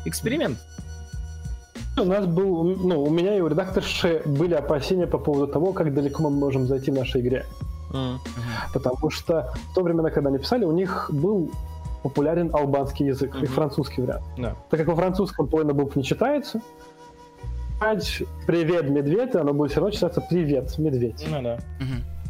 [0.06, 0.58] эксперимент.
[1.98, 5.94] У нас был, ну, у меня и у редакторши были опасения по поводу того, как
[5.94, 7.46] далеко мы можем зайти в нашей игре.
[7.92, 8.18] Mm-hmm.
[8.74, 11.52] Потому что в то время, когда они писали, у них был
[12.04, 13.44] популярен албанский язык mm-hmm.
[13.44, 14.24] и французский вариант.
[14.38, 14.56] Yeah.
[14.70, 16.62] Так как во французском половина букв не читается,
[18.48, 21.28] привет, медведь, оно будет все равно читаться привет, медведь.
[21.30, 21.60] Ну да.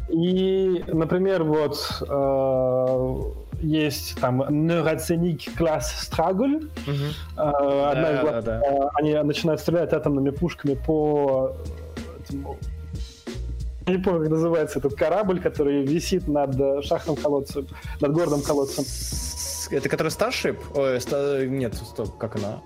[0.08, 3.20] И, например, вот э,
[3.62, 6.68] есть там Neurocenic Class Struggle.
[6.86, 7.40] Угу.
[7.40, 8.90] Одна да, из глав, да, да.
[8.94, 11.56] Они начинают стрелять атомными пушками по
[12.20, 12.58] этому
[13.86, 17.66] не помню, как называется этот корабль, который висит над шахтным колодцем,
[18.00, 18.84] над горным колодцем.
[19.70, 20.58] Это который Starship?
[20.74, 21.44] Ой, ста...
[21.46, 22.62] Нет, стоп, как она?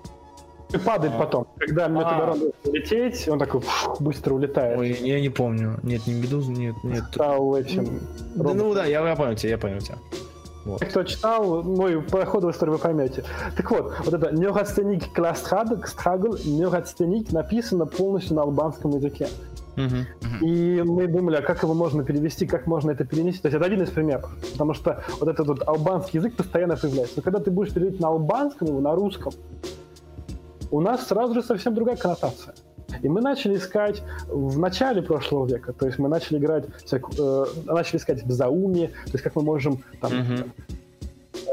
[0.71, 1.19] И падает а.
[1.19, 1.47] потом.
[1.57, 2.35] Когда а.
[2.65, 4.77] лететь, он такой фух, быстро улетает.
[4.77, 5.79] Ой, я не помню.
[5.83, 7.05] Нет, не Медуза, нет, нет.
[7.11, 8.01] Стал этим.
[8.35, 9.95] Да, ну да, я, я понял тебя, я понял тебя.
[10.67, 10.83] Вот.
[10.83, 13.23] Кто читал мой проход в историю, вы поймете.
[13.55, 15.03] Так вот, вот это «Неурацтеник
[15.87, 19.29] Страгл», «Неурацтеник» написано полностью на албанском языке.
[20.41, 23.41] И мы думали, а как его можно перевести, как можно это перенести.
[23.41, 24.29] То есть это один из примеров.
[24.51, 27.13] Потому что вот этот вот албанский язык постоянно появляется.
[27.17, 29.31] Но когда ты будешь переводить на албанском его, на русском,
[30.69, 32.55] у нас сразу же совсем другая коннотация.
[33.01, 37.97] И мы начали искать в начале прошлого века, то есть мы начали играть, э, начали
[37.97, 40.49] искать в зауме, то есть как мы можем там, mm-hmm.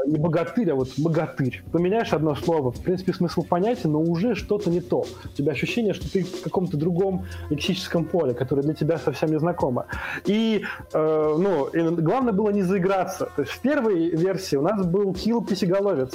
[0.05, 1.63] Не богатырь, а вот богатырь.
[1.71, 5.05] Поменяешь одно слово, в принципе, смысл понятен, но уже что-то не то.
[5.23, 9.39] У тебя ощущение, что ты в каком-то другом лексическом поле, которое для тебя совсем не
[9.39, 9.87] знакомо.
[10.25, 13.29] И, э, ну, и главное было не заиграться.
[13.35, 16.13] То есть в первой версии у нас был килл писеголовец.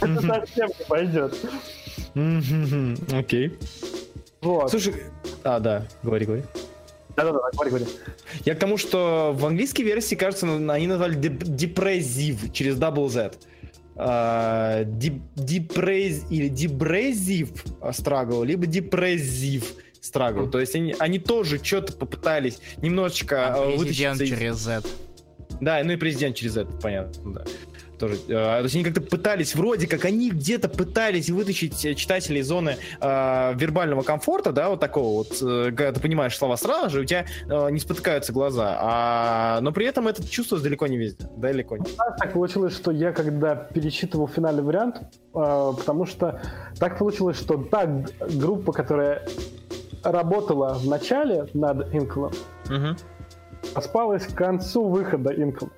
[0.00, 1.34] Это совсем не пойдет.
[3.12, 3.58] Окей.
[4.40, 4.70] Вот.
[4.70, 4.94] Слушай,
[5.44, 6.42] а, да, говори, говори.
[7.18, 7.86] Да-да-да, говори, говори.
[8.44, 13.32] Я к тому, что в английской версии, кажется, они назвали депрессив через double Z.
[15.36, 17.50] Депрез или депрессив
[17.92, 20.48] страгл, либо депрессив страгл.
[20.48, 24.28] То есть они, они тоже что-то попытались немножечко а вытащить.
[24.28, 24.82] через Z.
[25.60, 27.44] Да, ну и президент через это, понятно, да
[27.98, 28.14] тоже.
[28.28, 32.46] Э, то есть они как-то пытались, вроде как они где-то пытались вытащить э, читателей из
[32.46, 37.00] зоны э, вербального комфорта, да, вот такого вот, э, когда ты понимаешь слова сразу же,
[37.00, 41.28] у тебя э, не спотыкаются глаза, а, но при этом это чувствуется далеко не везде,
[41.36, 41.84] далеко не.
[42.18, 46.40] Так получилось, что я когда перечитывал финальный вариант, э, потому что
[46.78, 49.26] так получилось, что та группа, которая
[50.02, 52.32] работала в начале над Инклом,
[52.66, 52.96] угу.
[53.74, 55.70] оспалась к концу выхода Инкла.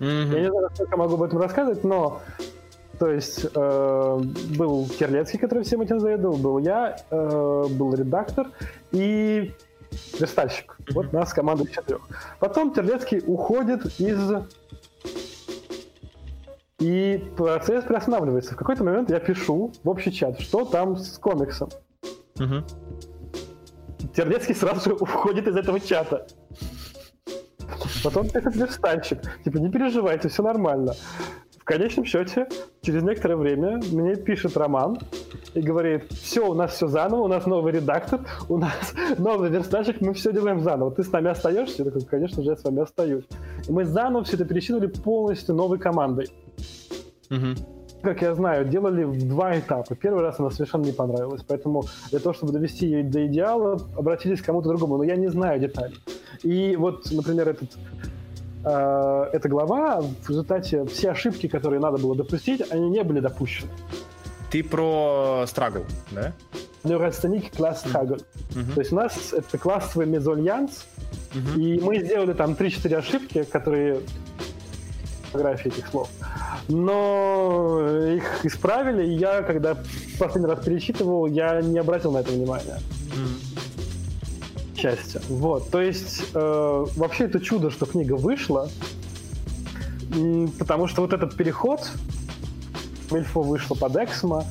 [0.00, 0.34] Mm-hmm.
[0.34, 2.20] Я не знаю, сколько могу об этом рассказывать, но
[2.98, 4.20] то есть э,
[4.58, 8.48] был Терлецкий, который всем этим заведовал, был я, э, был редактор
[8.92, 9.54] и
[10.18, 10.76] верстальщик.
[10.78, 10.94] Mm-hmm.
[10.94, 12.00] Вот нас команда из четырех.
[12.38, 14.18] Потом Терлецкий уходит из...
[16.78, 18.54] И процесс приостанавливается.
[18.54, 21.68] В какой-то момент я пишу в общий чат, что там с комиксом.
[22.36, 24.12] Mm-hmm.
[24.14, 26.26] Терлецкий сразу же уходит из этого чата.
[28.02, 29.18] Потом пишет верстальщик.
[29.44, 30.94] Типа, не переживайте, все нормально.
[31.58, 32.48] В конечном счете,
[32.82, 34.98] через некоторое время мне пишет Роман
[35.54, 40.00] и говорит, все, у нас все заново, у нас новый редактор, у нас новый верстальщик,
[40.00, 40.90] мы все делаем заново.
[40.90, 41.82] Ты с нами остаешься?
[41.82, 43.24] Я такой, конечно же, я с вами остаюсь.
[43.68, 46.28] И мы заново все это пересчитывали полностью новой командой.
[47.30, 49.94] Угу как я знаю, делали в два этапа.
[49.94, 54.40] Первый раз она совершенно не понравилась, поэтому для того, чтобы довести ее до идеала, обратились
[54.40, 55.98] к кому-то другому, но я не знаю деталей.
[56.42, 57.70] И вот, например, этот,
[58.64, 63.70] э, эта глава, в результате все ошибки, которые надо было допустить, они не были допущены.
[64.50, 66.32] Ты про страгл, да?
[66.82, 68.22] Neurasthenic класс Struggle.
[68.50, 68.74] Mm-hmm.
[68.74, 70.86] То есть у нас это классовый мезольянс,
[71.34, 71.60] mm-hmm.
[71.60, 74.00] и мы сделали там 3-4 ошибки, которые
[75.30, 76.08] фотографии этих слов.
[76.68, 77.80] Но
[78.14, 79.76] их исправили, и я, когда
[80.18, 82.78] последний раз пересчитывал, я не обратил на это внимания.
[83.10, 83.50] Mm
[84.80, 85.20] счастья.
[85.28, 88.70] Вот, то есть э, вообще это чудо, что книга вышла,
[90.58, 91.88] потому что вот этот переход,
[93.10, 94.44] Мильфо вышла под Эксмо,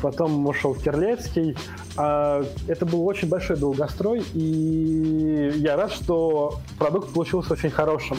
[0.00, 1.56] потом ушел Терлецкий,
[1.96, 8.16] а это был очень большой долгострой, и я рад, что продукт получился очень хорошим.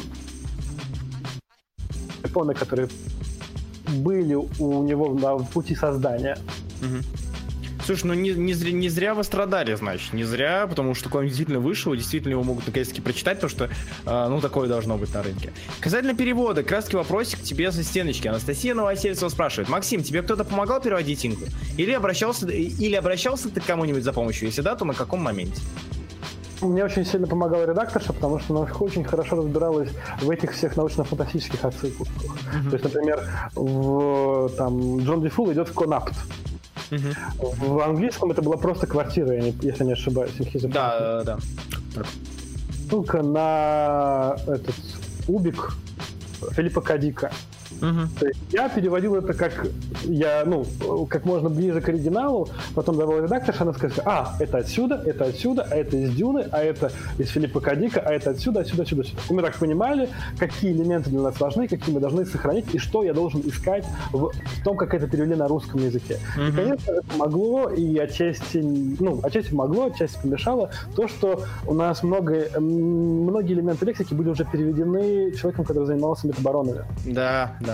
[2.30, 2.88] Японы, которые
[3.88, 6.38] были у него на пути создания.
[6.82, 7.04] Угу.
[7.86, 11.22] Слушай, ну не, не, зря, не зря вы страдали, значит, не зря, потому что такой
[11.22, 15.12] он действительно вышел, действительно его могут наконец-таки прочитать, потому что, э, ну, такое должно быть
[15.12, 15.54] на рынке.
[15.80, 18.28] Касательно перевода, краски вопросик к тебе со стеночки.
[18.28, 21.48] Анастасия Новосельцева спрашивает, Максим, тебе кто-то помогал переводить Инглы?
[21.78, 24.50] Или обращался, или обращался ты к кому-нибудь за помощью?
[24.50, 25.60] Если да, то на каком моменте?
[26.62, 29.90] Мне очень сильно помогала редакторша, потому что она очень хорошо разбиралась
[30.22, 32.08] в этих всех научно-фантастических отсылках.
[32.08, 32.70] Mm-hmm.
[32.70, 33.24] То есть, например,
[33.56, 36.14] в, там, Джон Дефул идет в Конапт.
[36.92, 37.52] Угу.
[37.68, 40.32] В английском это была просто квартира, если не ошибаюсь.
[40.64, 41.38] Да, да,
[41.96, 42.04] да.
[42.90, 44.76] Ссылка на этот
[45.28, 45.74] Убик
[46.52, 47.32] Филиппа Кадика.
[47.82, 48.20] Угу.
[48.20, 49.68] То есть я переводил это как
[50.04, 50.66] я, ну,
[51.08, 55.68] как можно ближе к оригиналу, потом давал редактор, она сказала, а, это отсюда, это отсюда,
[55.70, 59.22] а это из Дюны, а это из Филиппа Кадика, а это отсюда, отсюда, отсюда, отсюда.
[59.30, 63.04] И мы так понимали, какие элементы для нас важны, какие мы должны сохранить, и что
[63.04, 66.20] я должен искать в, в том, как это перевели на русском языке.
[66.36, 66.46] Угу.
[66.46, 72.04] И, конечно, это помогло, и отчасти, ну, отчасти помогло, отчасти помешало то, что у нас
[72.04, 76.86] много, многие элементы лексики были уже переведены человеком, который занимался метаборонами.
[77.06, 77.69] Да, да,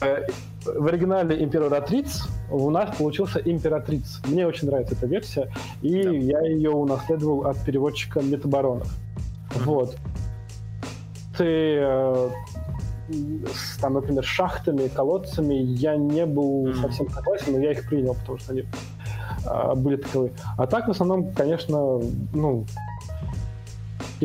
[0.00, 0.16] да.
[0.64, 4.20] В оригинале императриц у нас получился императриц.
[4.26, 6.10] Мне очень нравится эта версия, и да.
[6.10, 8.88] я ее унаследовал от переводчика Метаборонов.
[8.88, 9.64] Mm-hmm.
[9.64, 9.96] Вот.
[11.36, 12.30] Ты э,
[13.08, 16.80] с, там, например, шахтами, колодцами я не был mm-hmm.
[16.80, 18.64] совсем согласен, но я их принял, потому что они
[19.44, 20.32] э, были таковы.
[20.56, 22.00] А так, в основном, конечно,
[22.32, 22.64] ну,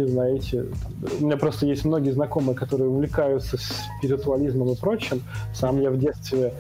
[0.06, 0.66] знаете.
[1.20, 5.24] У меня просто есть многие знакомые, которые увлекаются спиритуализмом и прочим.
[5.54, 6.54] Сам я в детстве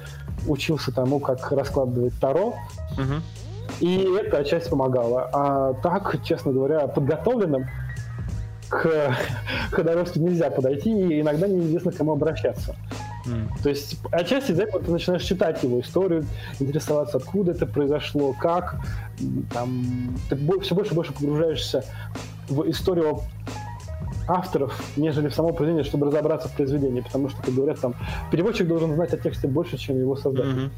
[0.47, 2.55] учился тому, как раскладывать Таро.
[2.93, 3.81] Угу.
[3.81, 5.29] И это отчасти помогало.
[5.33, 7.65] А так, честно говоря, подготовленным
[8.69, 9.15] к
[9.71, 12.75] ходоровству нельзя подойти, и иногда неизвестно, к кому обращаться.
[13.25, 13.49] Mm.
[13.61, 16.25] То есть отчасти из-за этого ты начинаешь читать его историю,
[16.59, 18.77] интересоваться, откуда это произошло, как.
[19.53, 21.83] Там, ты все больше и больше погружаешься
[22.47, 23.21] в историю
[24.27, 27.95] авторов, нежели в само произведение, чтобы разобраться в произведении, потому что, как говорят, там
[28.31, 30.49] переводчик должен знать о тексте больше, чем его создатель.
[30.49, 30.71] Mm-hmm.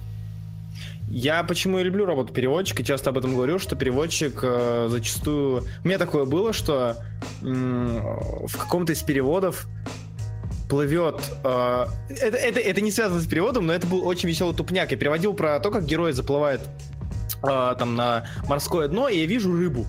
[1.11, 5.63] Я почему и люблю работу переводчика, часто об этом говорю, что переводчик э, зачастую...
[5.83, 6.97] У меня такое было, что
[7.41, 9.67] э, в каком-то из переводов
[10.69, 11.19] плывет...
[11.43, 14.91] Э, это, это, это не связано с переводом, но это был очень веселый тупняк.
[14.91, 16.61] Я переводил про то, как герой заплывает
[17.41, 19.87] э, там на морское дно, и я вижу рыбу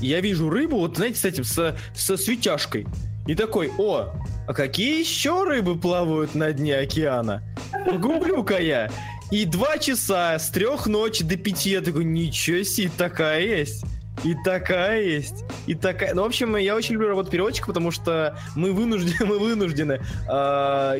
[0.00, 2.86] я вижу рыбу, вот знаете, с этим, со, со светяшкой.
[3.26, 4.12] И такой, о,
[4.48, 7.42] а какие еще рыбы плавают на дне океана?
[7.72, 8.90] Гуглю-ка я.
[9.30, 11.70] И два часа с трех ночи до пяти.
[11.70, 13.84] Я такой, ничего себе, такая есть.
[14.24, 15.44] И такая есть.
[15.66, 16.14] И такая.
[16.14, 20.32] Ну, в общем, я очень люблю работу переводчика, потому что мы вынуждены, мы вынуждены э,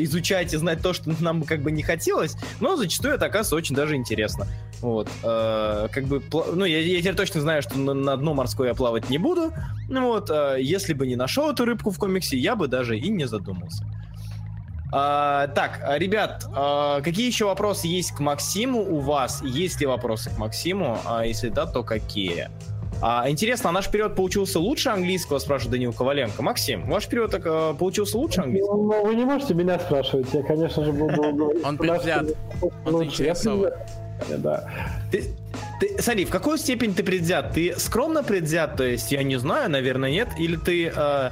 [0.05, 3.77] изучать и знать то, что нам как бы не хотелось, но зачастую это оказывается очень
[3.77, 4.47] даже интересно.
[4.81, 5.09] Вот.
[5.23, 6.23] Э, как бы,
[6.55, 9.53] ну, я, я теперь точно знаю, что на, на дно морское я плавать не буду.
[9.89, 13.09] Ну вот, э, если бы не нашел эту рыбку в комиксе, я бы даже и
[13.11, 13.85] не задумался.
[14.93, 19.41] А, так, ребят, а, какие еще вопросы есть к Максиму у вас?
[19.43, 20.99] Есть ли вопросы к Максиму?
[21.05, 22.49] А если да, то какие?
[23.03, 26.43] А, интересно, а наш перевод получился лучше английского, спрашивает Данил Коваленко.
[26.43, 28.77] Максим, ваш перевод так, а, получился лучше английского?
[28.77, 31.65] Ну, вы не можете меня спрашивать, я, конечно же, буду говорить.
[31.65, 32.27] Он предвзят,
[32.85, 33.73] он заинтересован.
[34.39, 34.69] Да.
[35.11, 35.25] Ты,
[35.81, 37.55] ты, смотри, в какую степень ты предвзят?
[37.55, 40.29] Ты скромно предвзят, то есть, я не знаю, наверное, нет?
[40.39, 40.93] Или ты...
[40.95, 41.31] Э,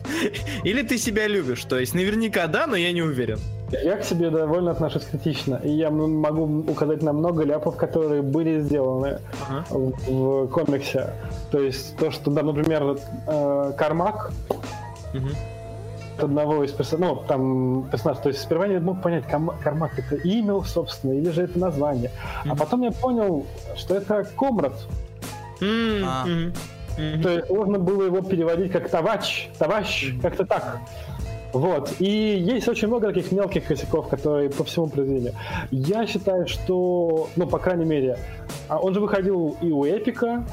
[0.64, 1.64] или ты себя любишь?
[1.64, 3.38] То есть, наверняка да, но я не уверен.
[3.70, 5.60] Я к себе довольно отношусь критично.
[5.62, 9.64] И я могу указать на много ляпов, которые были сделаны ага.
[9.70, 11.10] в, в комиксе.
[11.50, 12.96] То есть то, что, да, например,
[13.26, 14.32] э, Кармак
[15.14, 15.28] угу.
[16.18, 20.16] одного из персонажей, ну, там персонаж, то есть сперва я не мог понять, Кармак это
[20.16, 22.10] имя, собственно, или же это название.
[22.44, 22.52] Угу.
[22.52, 23.46] А потом я понял,
[23.76, 24.74] что это Комрад.
[25.60, 27.22] Mm-hmm.
[27.22, 30.80] То есть можно было его переводить как товарищ, товарищ, как-то так.
[31.52, 31.94] Вот.
[31.98, 35.34] И есть очень много таких мелких косяков, которые по всему произведению.
[35.70, 38.18] Я считаю, что, ну, по крайней мере,
[38.68, 40.44] а он же выходил и у Эпика,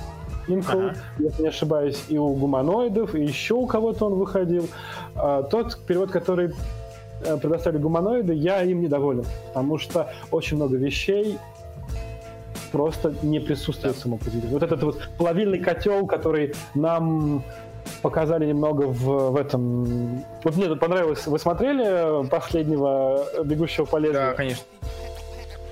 [0.47, 0.95] Инфо, ага.
[1.17, 4.67] если не ошибаюсь, и у гуманоидов, и еще у кого-то он выходил.
[5.15, 6.53] А, тот перевод, который
[7.25, 11.39] э, предоставили гуманоиды, я им недоволен, потому что очень много вещей
[12.71, 14.01] просто не присутствует да.
[14.01, 14.53] само произведение.
[14.53, 17.43] Вот этот вот плавильный котел, который нам
[18.01, 20.23] показали немного в, в этом...
[20.43, 21.25] Вот мне понравилось.
[21.27, 24.29] Вы смотрели последнего «Бегущего по лезвию»?
[24.29, 24.63] Да, конечно.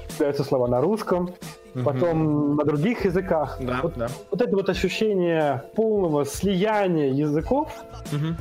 [0.09, 1.33] Появляются слова на русском,
[1.75, 1.83] угу.
[1.83, 3.57] потом на других языках.
[3.59, 4.07] Да, вот, да.
[4.31, 7.71] вот это вот ощущение полного слияния языков
[8.11, 8.35] угу.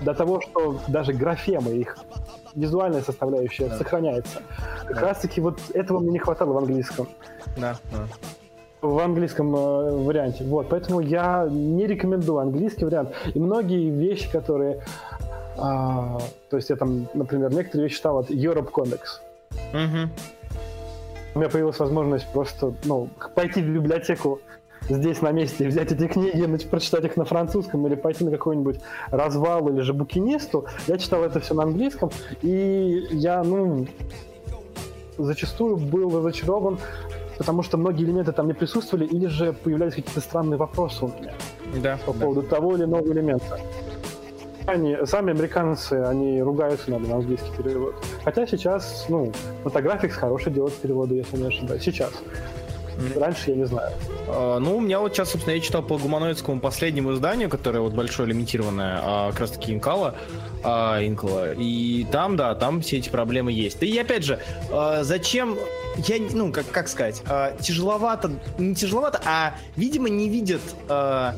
[0.00, 1.98] до того, что даже графемы их
[2.54, 3.78] визуальная составляющая да.
[3.78, 4.42] сохраняется.
[4.86, 5.00] Как да.
[5.00, 7.08] раз таки вот этого мне не хватало в английском.
[7.56, 8.06] Да, да
[8.82, 10.44] в английском э, варианте.
[10.44, 13.10] Вот, поэтому я не рекомендую английский вариант.
[13.32, 14.82] И многие вещи, которые,
[15.56, 16.18] а,
[16.50, 19.20] то есть я там, например, некоторые вещи читал от Europe Comics.
[19.72, 20.10] Угу.
[21.34, 24.40] У меня появилась возможность просто, ну, пойти в библиотеку
[24.88, 28.32] здесь на месте и взять эти книги, значит, прочитать их на французском или пойти на
[28.32, 28.80] какой-нибудь
[29.10, 30.66] развал или же букинисту.
[30.88, 32.10] Я читал это все на английском,
[32.42, 33.86] и я, ну,
[35.18, 36.78] зачастую был разочарован
[37.42, 41.32] потому что многие элементы там не присутствовали, или же появлялись какие-то странные вопросы у меня
[41.82, 42.20] да, по да.
[42.20, 43.58] поводу того или иного элемента.
[44.66, 47.96] Они, сами американцы, они ругаются надо на английский перевод.
[48.22, 49.32] Хотя сейчас, ну,
[49.64, 51.82] фотографикс хороший делает переводы, если не ошибаюсь.
[51.82, 52.12] Сейчас.
[53.16, 53.92] Раньше я не знаю.
[54.28, 57.92] Uh, ну, у меня вот сейчас, собственно, я читал по гуманоидскому последнему изданию, которое вот
[57.92, 60.14] большое лимитированное, а, как раз таки Инкала,
[60.62, 61.52] а, Инкала.
[61.54, 63.82] И там, да, там все эти проблемы есть.
[63.82, 64.38] И опять же,
[64.70, 65.58] а, зачем
[65.96, 71.34] я, ну, как, как сказать, а, тяжеловато, не тяжеловато, а, видимо, не видят а,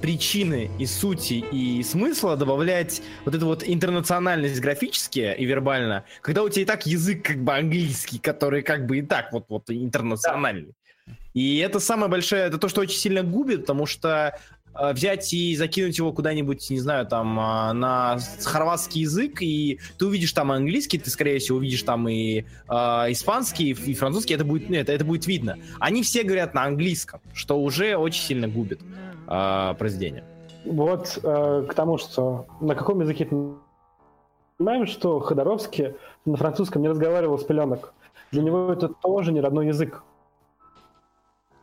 [0.00, 6.48] причины и сути и смысла добавлять вот эту вот интернациональность графически и вербально, когда у
[6.48, 10.74] тебя и так язык как бы английский, который как бы и так вот, вот интернациональный.
[11.34, 14.38] И это самое большое, это то, что очень сильно губит, потому что
[14.74, 20.06] э, взять и закинуть его куда-нибудь, не знаю, там, э, на хорватский язык, и ты
[20.06, 22.74] увидишь там английский, ты, скорее всего, увидишь там и э,
[23.10, 25.58] испанский, и французский, это будет, это, это будет видно.
[25.78, 28.80] Они все говорят на английском, что уже очень сильно губит
[29.28, 30.24] э, произведение.
[30.64, 33.36] Вот э, к тому, что на каком языке ты
[34.58, 37.94] понимаем, что Ходоровский на французском не разговаривал с пеленок.
[38.32, 40.02] Для него это тоже не родной язык.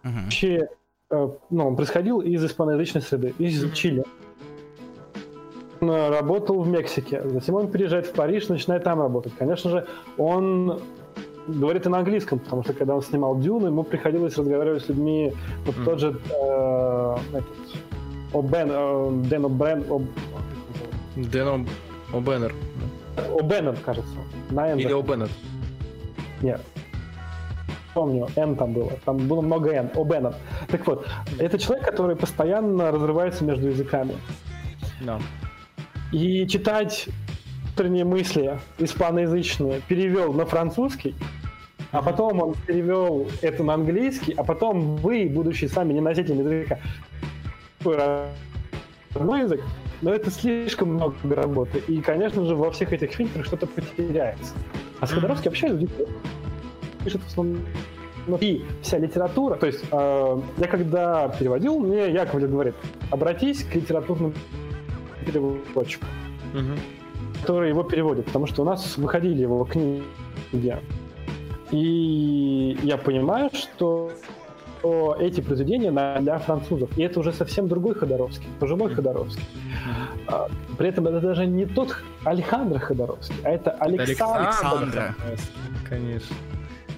[0.04, 0.24] Uh-huh.
[0.24, 0.70] Вообще,
[1.10, 3.74] э, ну, он происходил из испаноязычной среды, из uh-huh.
[3.74, 4.04] Чили.
[5.82, 9.34] Он работал в Мексике, затем он переезжает в Париж, начинает там работать.
[9.38, 9.88] Конечно же,
[10.18, 10.80] он
[11.48, 15.34] говорит и на английском, потому что когда он снимал Дюну, ему приходилось разговаривать с людьми,
[15.66, 15.84] вот mm.
[15.86, 17.46] тот же э, этот,
[18.34, 20.04] О'Бен, э, Дэн О'Бен, Об...
[21.16, 21.68] Дэн
[22.14, 22.54] О'Беннер.
[23.18, 24.18] О'Беннер, кажется.
[24.50, 24.80] На N.
[24.80, 25.30] Или О'Беннер.
[26.42, 26.62] Нет.
[27.94, 28.92] Помню, N там было.
[29.06, 29.90] Там было много N.
[29.96, 30.36] О'Беннер.
[30.68, 31.08] Так вот,
[31.40, 34.16] это человек, который постоянно разрывается между языками.
[35.02, 35.22] No.
[36.12, 37.10] И читать
[37.76, 41.14] внутренние мысли испаноязычные перевел на французский,
[41.96, 46.80] а потом он перевел это на английский, а потом вы, будучи сами не носителями языка,
[49.14, 49.62] родной язык,
[50.02, 51.80] но это слишком много работы.
[51.88, 54.54] И, конечно же, во всех этих фильтрах что-то потеряется.
[55.00, 55.88] А с Ходоровским вообще
[57.04, 57.64] пишут в основном
[58.42, 62.74] и вся литература, то есть э, я когда переводил, мне Яковлев говорит,
[63.12, 64.34] обратись к литературному
[65.26, 66.06] переводчику,
[66.54, 66.74] угу.
[67.42, 70.04] который его переводит, потому что у нас выходили его книги.
[71.76, 74.12] И я понимаю, что
[74.86, 76.90] что эти произведения для французов.
[76.98, 79.44] И это уже совсем другой Ходоровский, пожилой Ходоровский.
[80.28, 80.52] Mm-hmm.
[80.78, 84.48] При этом это даже не тот Александр Ходоровский, а это Александр.
[84.48, 85.16] Александра.
[85.90, 86.36] Конечно.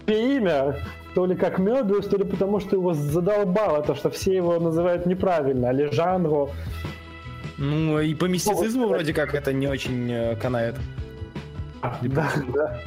[0.08, 0.76] Имя,
[1.16, 5.06] то ли как Мебиус, то ли потому, что его задолбало, то, что все его называют
[5.06, 6.50] неправильно, Алежандро.
[7.58, 10.76] Ну, и по мистицизму ну, вроде как это не очень э, канает.
[11.82, 12.80] А, да, да.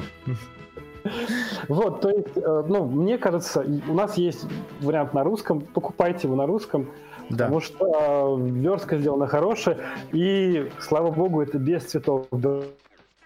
[1.67, 4.45] Вот, то есть, э, ну, мне кажется, у нас есть
[4.79, 6.91] вариант на русском, покупайте его на русском,
[7.29, 7.45] да.
[7.45, 9.77] потому что э, верстка сделана хорошая,
[10.11, 12.27] и, слава богу, это без цветов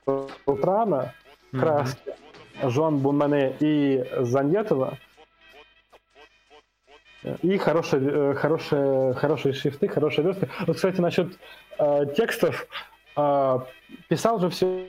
[0.06, 1.14] Белтрана,
[1.52, 2.00] краски,
[2.62, 2.70] mm-hmm.
[2.70, 4.98] Жон Бунмане и Заньетова,
[7.42, 10.50] и хорошие, э, хорошие, хорошие шрифты, хорошая верстка.
[10.68, 11.38] Вот, кстати, насчет
[11.80, 12.68] э, текстов,
[13.18, 13.60] э,
[14.08, 14.88] писал же все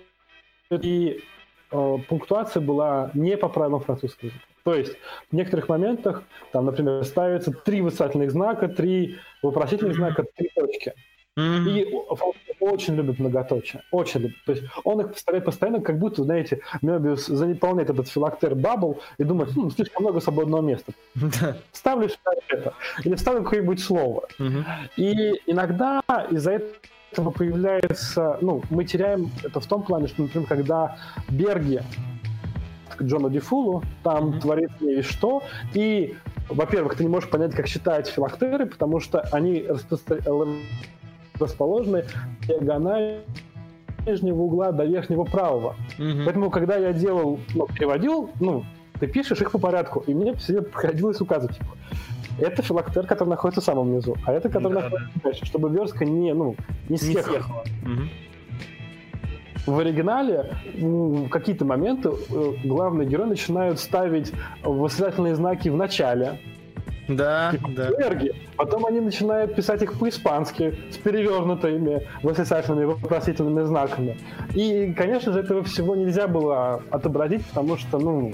[0.71, 1.25] и
[1.71, 4.45] пунктуация была не по правилам французского языка.
[4.65, 4.97] То есть
[5.31, 10.95] в некоторых моментах, там, например, ставится три восклицательных знака, три вопросительных знака, три точки.
[11.39, 11.69] Mm-hmm.
[11.69, 11.95] И
[12.61, 14.37] очень любит многоточие, очень любит.
[14.45, 19.25] То есть он их поставляет постоянно, как будто, знаете, Мебиус заполняет этот филактер бабл и
[19.25, 20.93] думает, хм, слишком много свободного места.
[21.73, 22.09] Ставлю
[22.49, 22.75] это.
[23.05, 24.29] Или вставлю какое-нибудь слово.
[24.97, 25.13] И
[25.47, 26.73] иногда из-за этого
[27.13, 30.99] этого появляется, ну, мы теряем это в том плане, что, например, когда
[31.31, 31.81] Берги
[32.95, 34.41] к Джону Дифулу, там mm-hmm.
[34.41, 36.17] творит не что, и,
[36.49, 40.19] во-первых, ты не можешь понять, как читать филактеры, потому что они распостро...
[41.41, 42.05] расположены
[42.47, 43.21] диагонально
[44.07, 45.75] нижнего угла до верхнего правого.
[45.99, 46.25] Mm-hmm.
[46.25, 48.65] Поэтому, когда я делал, ну, переводил, ну,
[49.01, 51.77] ты пишешь их по порядку, и мне все приходилось указывать, типа,
[52.39, 55.21] это филактер, который находится в самом низу, а это, который да, находится да.
[55.25, 56.57] дальше, чтобы верстка не, ну,
[56.89, 57.35] не съехала.
[57.35, 57.65] Не съехала.
[57.83, 58.03] Угу.
[59.67, 64.33] В оригинале в какие-то моменты э, главные герои начинают ставить
[64.63, 66.39] восклицательные знаки в начале,
[67.09, 67.89] да, да.
[67.91, 68.35] Энергии.
[68.57, 74.19] Потом они начинают писать их по-испански с перевернутыми восклицательными вопросительными знаками.
[74.55, 78.33] И, конечно же, этого всего нельзя было отобразить, потому что, ну,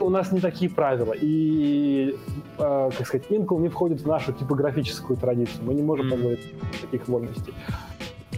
[0.00, 1.14] у нас не такие правила.
[1.20, 2.16] И,
[2.58, 5.64] э, как сказать, Intel не входит в нашу типографическую традицию.
[5.64, 6.40] Мы не можем позволить
[6.80, 7.54] таких вольностей.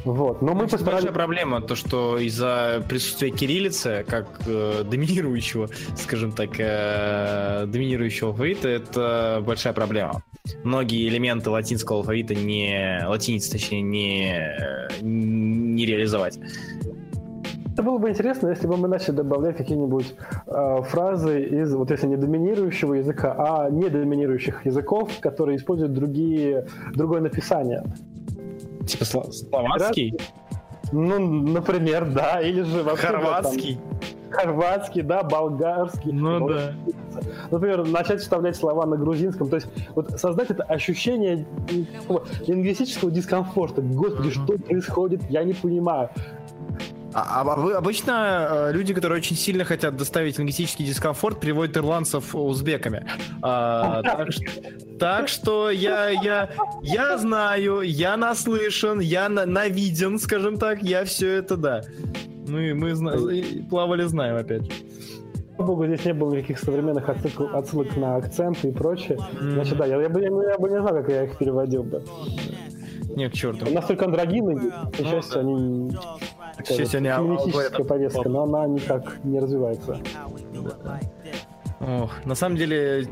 [0.04, 0.42] Вот.
[0.42, 1.04] Но мы постарались...
[1.04, 8.68] Большая проблема, то, что из-за присутствия кириллицы, как э, доминирующего, скажем так, э, доминирующего алфавита,
[8.68, 10.22] это большая проблема.
[10.64, 13.04] Многие элементы латинского алфавита не...
[13.06, 16.38] латиницы, точнее, не, э, не реализовать.
[17.72, 20.14] Это было бы интересно, если бы мы начали добавлять какие-нибудь
[20.46, 26.66] э, фразы из, вот если не доминирующего языка, а не доминирующих языков, которые используют другие,
[26.92, 27.82] другое написание.
[28.86, 30.18] Типа словацкий?
[30.92, 33.06] Ну, например, да, или же вообще...
[33.06, 33.76] Хорватский?
[33.76, 36.12] Там, хорватский, да, болгарский.
[36.12, 36.74] Ну да.
[37.50, 39.48] Например, начать вставлять слова на грузинском.
[39.48, 41.46] То есть вот создать это ощущение
[42.46, 43.82] лингвистического дискомфорта.
[43.82, 44.44] Господи, uh-huh.
[44.44, 46.10] что происходит, я не понимаю.
[47.14, 53.06] А, а обычно э, люди, которые очень сильно хотят доставить лингвистический дискомфорт, переводят ирландцев узбеками.
[53.42, 54.28] А, так,
[54.98, 56.50] так что я, я,
[56.82, 61.82] я знаю, я наслышан, я на, навиден, скажем так, я все это, да.
[62.48, 63.16] Мы, мы зна-
[63.68, 64.72] плавали, знаем, опять же.
[65.56, 69.18] Слава богу, здесь не было никаких современных отсылок, отсылок на акценты и прочее.
[69.18, 69.50] Mm-hmm.
[69.52, 72.02] Значит, да, я, я, бы, я, я бы не знал, как я их переводил бы.
[73.14, 73.70] Нет, к черту.
[73.70, 75.96] Настолько андрогины, к счастью, они
[76.64, 80.00] Сейчас они феминистическая повестка, но она никак не развивается.
[81.80, 83.08] Ох, на самом деле,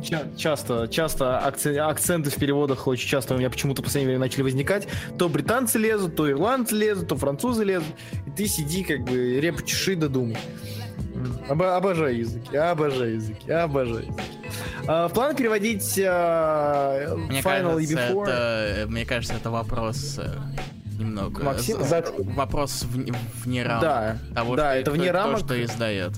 [0.00, 4.20] ча- часто, часто акци- акценты в переводах очень часто у меня почему-то в последнее время
[4.20, 4.86] начали возникать.
[5.18, 7.88] То британцы лезут, то ирландцы лезут, то французы лезут.
[8.26, 10.38] И ты сиди, как бы, реп чеши да думай.
[11.48, 14.22] Об- обожаю языки, обожаю языки, обожаю языки.
[14.86, 18.22] А, в план переводить а, мне Final кажется, и Before...
[18.28, 20.30] Это, мне кажется, это вопрос э,
[20.98, 21.42] немного.
[21.42, 22.04] Максим, за...
[22.36, 23.82] Вопрос в, вне рамок.
[23.82, 25.40] Да, того, да, что, это вне рамок.
[25.40, 26.12] То, что издает.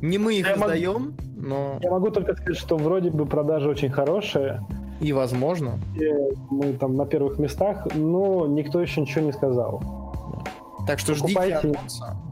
[0.00, 1.14] Не мы их я издаем, могу...
[1.36, 1.78] но...
[1.80, 4.66] Я могу только сказать, что вроде бы продажи очень хорошие.
[5.00, 5.80] И возможно.
[5.96, 6.08] И
[6.50, 9.82] мы там на первых местах, но никто еще ничего не сказал.
[10.86, 11.58] Так что покупайте.
[11.58, 11.78] ждите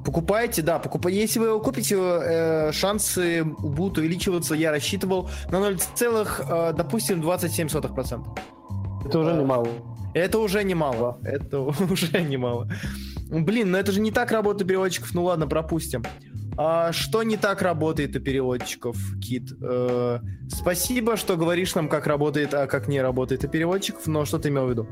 [0.04, 1.20] Покупайте, да, покупайте.
[1.20, 8.24] Если вы его купите, э, шансы будут увеличиваться, я рассчитывал, на 0, э, допустим, 27%.
[9.04, 9.68] Это уже немало.
[10.14, 11.18] Это уже немало.
[11.22, 11.60] Это
[11.90, 12.70] уже немало.
[13.30, 15.14] Блин, но это же не так работает переводчиков.
[15.14, 16.02] Ну ладно, пропустим.
[16.56, 19.52] А что не так работает у переводчиков, Кит?
[19.62, 20.18] Э,
[20.48, 24.48] спасибо, что говоришь нам, как работает, а как не работает у переводчиков, но что ты
[24.48, 24.86] имел в виду?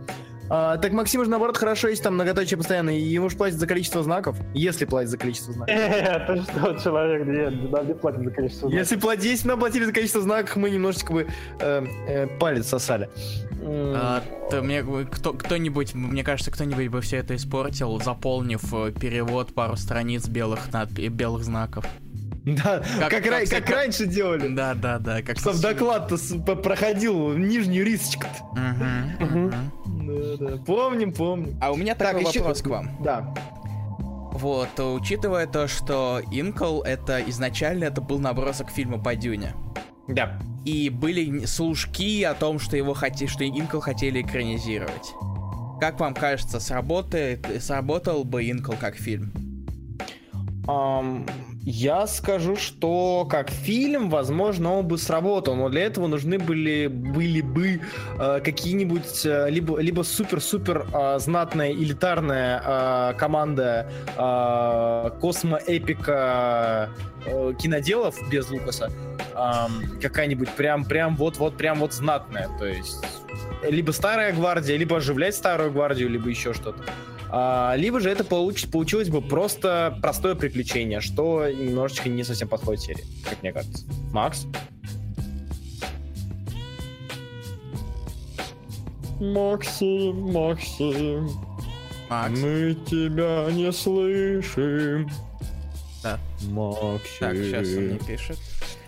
[0.50, 3.66] А, так Максим же наоборот хорошо, есть там многоточие постоянно, и ему же платят за
[3.66, 5.74] количество знаков, если платят за количество знаков.
[5.78, 8.78] Это что, человек, нет, нам не платят за количество знаков.
[8.78, 11.26] Если платить, если нам платили за количество знаков, мы немножечко бы
[11.60, 13.08] э, э, палец сосали.
[13.60, 19.52] А, то мне, кто, кто-нибудь, мне кажется, кто-нибудь бы все это испортил, заполнив э, перевод
[19.54, 21.84] пару страниц белых, над, белых знаков.
[22.56, 24.48] Да, как, как, как, как раньше делали.
[24.48, 25.22] Да, да, да.
[25.22, 26.16] Как Чтоб доклад-то
[26.56, 28.26] проходил нижнюю рисочку.
[28.52, 29.50] Угу, угу.
[29.50, 30.56] Да, да.
[30.64, 31.58] Помним, помним.
[31.60, 32.40] А у меня так, такой еще...
[32.40, 32.96] вопрос к вам.
[33.02, 33.34] Да.
[34.32, 39.52] Вот, учитывая то, что Инкл это изначально это был набросок фильма по Дюне.
[40.06, 40.38] Да.
[40.64, 43.26] И были служки о том, что его хоти...
[43.26, 45.12] что Инкл хотели экранизировать.
[45.80, 49.32] Как вам кажется, сработает, сработал бы Инкл как фильм?
[50.66, 51.28] Um,
[51.70, 57.43] я скажу, что как фильм, возможно, он бы сработал, но для этого нужны были, были
[57.43, 57.82] бы
[58.19, 63.86] э, какие-нибудь э, либо, либо супер-супер э, знатная элитарная э, команда
[64.16, 66.89] э, космо-эпика
[67.27, 68.90] э, киноделов без Лукаса,
[69.35, 73.05] э, какая-нибудь прям, прям вот-вот, прям вот знатная, то есть
[73.62, 76.82] либо старая гвардия, либо оживлять старую гвардию, либо еще что-то.
[77.30, 82.82] А, либо же это получ, получилось бы просто простое приключение, что немножечко не совсем подходит
[82.82, 83.84] серии, как мне кажется.
[84.12, 84.46] Макс?
[89.20, 91.28] Максим, Максим,
[92.09, 92.40] Макс.
[92.40, 95.10] мы тебя не слышим.
[96.02, 96.18] Да.
[96.48, 97.00] Максим.
[97.18, 98.38] Так, сейчас он мне пишет.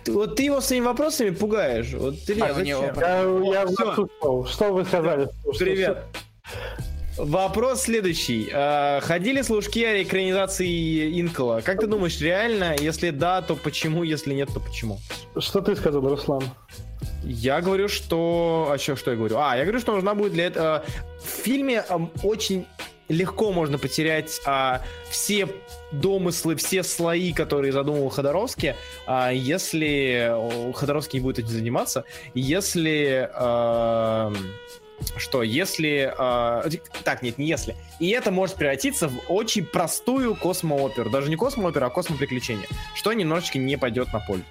[0.07, 1.93] Вот ты его своими вопросами пугаешь.
[1.93, 3.67] Вот ты а, я, я, я
[4.47, 5.29] Что вы сказали?
[5.59, 5.97] Привет.
[5.97, 6.30] Что,
[7.23, 8.49] Вопрос следующий.
[8.51, 11.61] А, ходили служки о экранизации Инкола.
[11.61, 12.75] Как ты думаешь, реально?
[12.79, 14.01] Если да, то почему?
[14.01, 14.99] Если нет, то почему?
[15.37, 16.43] Что ты сказал, Руслан?
[17.23, 18.69] Я говорю, что...
[18.71, 19.37] А что, что я говорю?
[19.37, 20.83] А, я говорю, что нужна будет для этого...
[21.23, 21.83] В фильме
[22.23, 22.65] очень
[23.07, 25.47] легко можно потерять а, все
[25.91, 28.73] домыслы, все слои, которые задумал Ходоровский,
[29.05, 30.33] а, если
[30.73, 32.03] Ходоровский не будет этим заниматься,
[32.33, 33.29] если...
[33.31, 34.33] А,
[35.17, 36.13] что если...
[36.17, 36.69] Э,
[37.03, 37.75] так, нет, не если.
[37.99, 41.09] И это может превратиться в очень простую космооперу.
[41.09, 42.67] Даже не космооперу, а космоприключение.
[42.95, 44.45] Что немножечко не пойдет на пользу.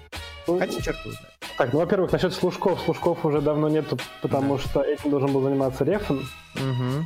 [0.47, 1.35] Ну, Хотя черт его знает.
[1.57, 2.81] Так, ну, во-первых, насчет служков.
[2.85, 4.63] Служков уже давно нету, потому да.
[4.63, 6.27] что этим должен был заниматься Рефан.
[6.55, 7.05] Угу.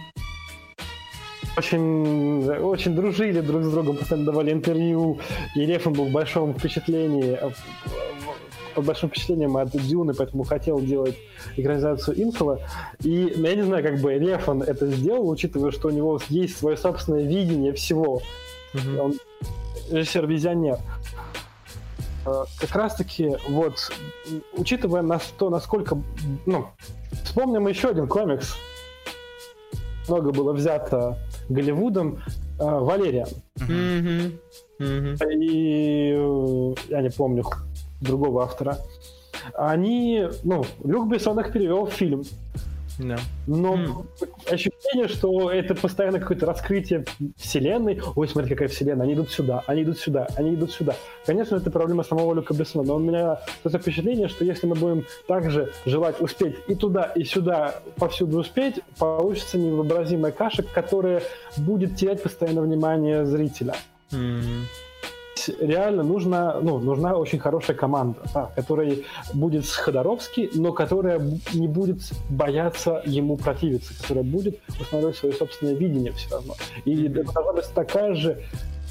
[1.58, 5.20] Очень, очень дружили друг с другом, постоянно давали интервью,
[5.56, 7.38] и Рефан был в большом впечатлении
[8.76, 11.16] под большим впечатлением от Дюны, поэтому хотел делать
[11.56, 12.60] экранизацию Инфола.
[13.02, 16.58] И ну, я не знаю, как бы Рефан это сделал, учитывая, что у него есть
[16.58, 18.22] свое собственное видение всего.
[18.74, 19.00] Mm-hmm.
[19.00, 19.14] Он
[19.90, 20.78] режиссер-визионер.
[22.26, 23.92] А, как раз-таки, вот,
[24.54, 25.98] учитывая на то, насколько...
[26.46, 26.68] Ну,
[27.24, 28.56] вспомним еще один комикс.
[30.08, 31.18] Много было взято
[31.50, 32.20] Голливудом.
[32.58, 33.28] Uh, Валериан.
[33.60, 34.40] Mm-hmm.
[34.80, 35.34] Mm-hmm.
[35.34, 37.44] И э, я не помню,
[38.06, 38.77] другого автора,
[39.53, 42.23] они, ну, Люк Бессон их перевел в фильм.
[42.98, 43.18] Да.
[43.45, 44.53] Но mm.
[44.53, 47.06] ощущение, что это постоянно какое-то раскрытие
[47.36, 48.02] вселенной.
[48.15, 49.03] Ой, смотри, какая вселенная.
[49.03, 50.95] Они идут сюда, они идут сюда, они идут сюда.
[51.26, 55.06] Конечно, это проблема самого Люка Бессона, но у меня это впечатление, что если мы будем
[55.27, 61.22] также желать успеть и туда, и сюда, повсюду успеть, получится невообразимая каша, которая
[61.57, 63.76] будет терять постоянно внимание зрителя.
[64.11, 64.64] Mm
[65.60, 68.98] реально нужна, ну, нужна очень хорошая команда, да, которая
[69.34, 71.20] будет с Ходоровски, но которая
[71.53, 71.99] не будет
[72.30, 76.56] бояться ему противиться, которая будет устанавливать свое собственное видение все равно.
[76.86, 78.41] И это должна быть такая же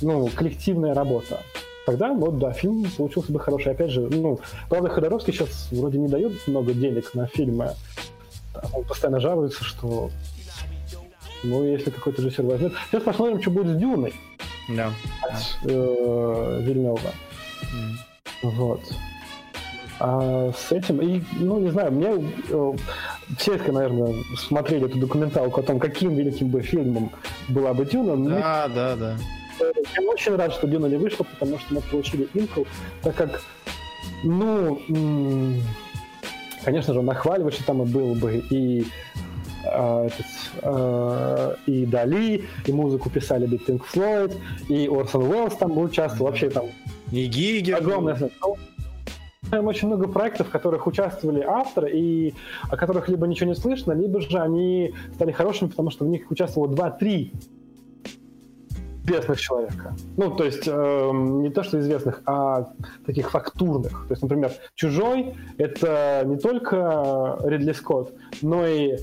[0.03, 1.41] ну, коллективная работа.
[1.87, 3.73] Тогда, вот, да, фильм получился бы хороший.
[3.73, 4.39] Опять же, ну,
[4.69, 7.73] правда, Ходоровский сейчас вроде не дает много денег на фильмы.
[8.73, 10.11] Он постоянно жалуется, что
[11.43, 12.73] ну, если какой-то режиссер возьмет.
[12.91, 14.15] Сейчас посмотрим, что будет с Дюной.
[14.69, 14.93] Да.
[15.23, 16.99] От э, Вильнева.
[17.01, 18.51] Mm.
[18.51, 18.81] Вот.
[20.01, 22.09] А с этим, и, ну, не знаю, мне
[22.51, 22.73] э,
[23.39, 27.11] все, наверное, смотрели эту документалку о том, каким великим бы фильмом
[27.49, 28.17] была бы Дюна.
[28.17, 29.17] Да, мне, да, да.
[29.61, 32.67] Я очень рад, что Дюна не вышла, потому что мы получили инфу,
[33.03, 33.41] так как,
[34.25, 34.81] ну,
[36.65, 38.87] конечно же, нахваливать, что там и был бы и
[39.67, 40.27] а, этот,
[40.63, 44.37] э, и Дали, и музыку писали Big Pink Floyd,
[44.69, 46.67] и Орсон Уэллс там участвовал, вообще там
[47.11, 47.77] и Гигер.
[47.77, 48.17] Огромное
[49.49, 52.35] знаем очень много проектов, в которых участвовали авторы, и
[52.71, 56.31] о которых либо ничего не слышно, либо же они стали хорошими, потому что в них
[56.31, 57.31] участвовало 2-3
[59.05, 59.95] известных человека.
[60.17, 62.73] Ну, то есть э, не то, что известных, а
[63.05, 64.07] таких фактурных.
[64.09, 68.97] То есть, например, «Чужой»— это не только Ридли Скотт, но и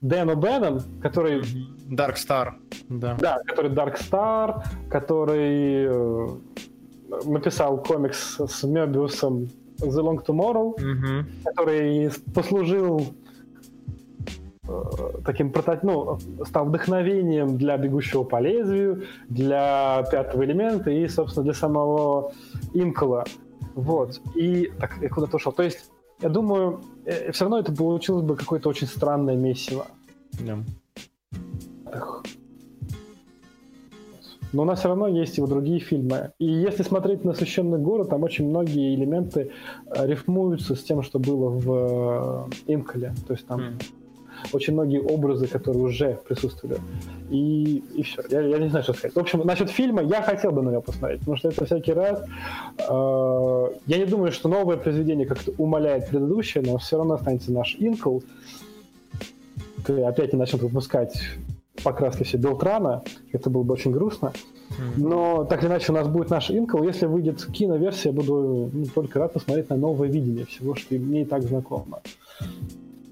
[0.00, 1.42] Дэн О'Беннон, который...
[1.90, 2.52] Dark Star,
[2.88, 3.16] да.
[3.18, 6.26] Да, который Dark Star, который э,
[7.24, 9.48] написал комикс с Мебиусом
[9.78, 11.28] The Long Tomorrow, угу.
[11.44, 13.02] который послужил
[14.68, 14.82] э,
[15.24, 15.52] таким
[15.82, 22.32] ну, стал вдохновением для бегущего по лезвию, для пятого элемента и, собственно, для самого
[22.74, 23.24] Инкола.
[23.74, 24.20] Вот.
[24.34, 25.52] И так, я куда-то ушел.
[25.52, 26.80] То есть, я думаю,
[27.32, 29.86] все равно это получилось бы какое-то очень странное месиво.
[30.32, 30.62] Yeah.
[34.52, 36.32] Но у нас все равно есть его другие фильмы.
[36.38, 39.50] И если смотреть на «Священный город», там очень многие элементы
[39.86, 43.14] э, рифмуются с тем, что было в э, Инколе.
[43.26, 43.82] То есть там mm.
[44.52, 46.80] Очень многие образы, которые уже присутствовали.
[47.30, 48.22] И, и все.
[48.30, 49.14] Я, я не знаю, что сказать.
[49.14, 52.22] В общем, насчет фильма я хотел бы на него посмотреть, потому что это всякий раз...
[52.88, 57.76] Э, я не думаю, что новое произведение как-то умаляет предыдущее, но все равно останется наш
[57.78, 58.20] Инкл.
[59.86, 61.14] Опять не начнут выпускать
[61.82, 63.02] покраски все Белтрана,
[63.32, 64.32] это было бы очень грустно.
[64.96, 66.82] Но так или иначе у нас будет наш Инкл.
[66.82, 71.22] Если выйдет киноверсия, я буду ну, только рад посмотреть на новое видение всего, что мне
[71.22, 72.00] и так знакомо.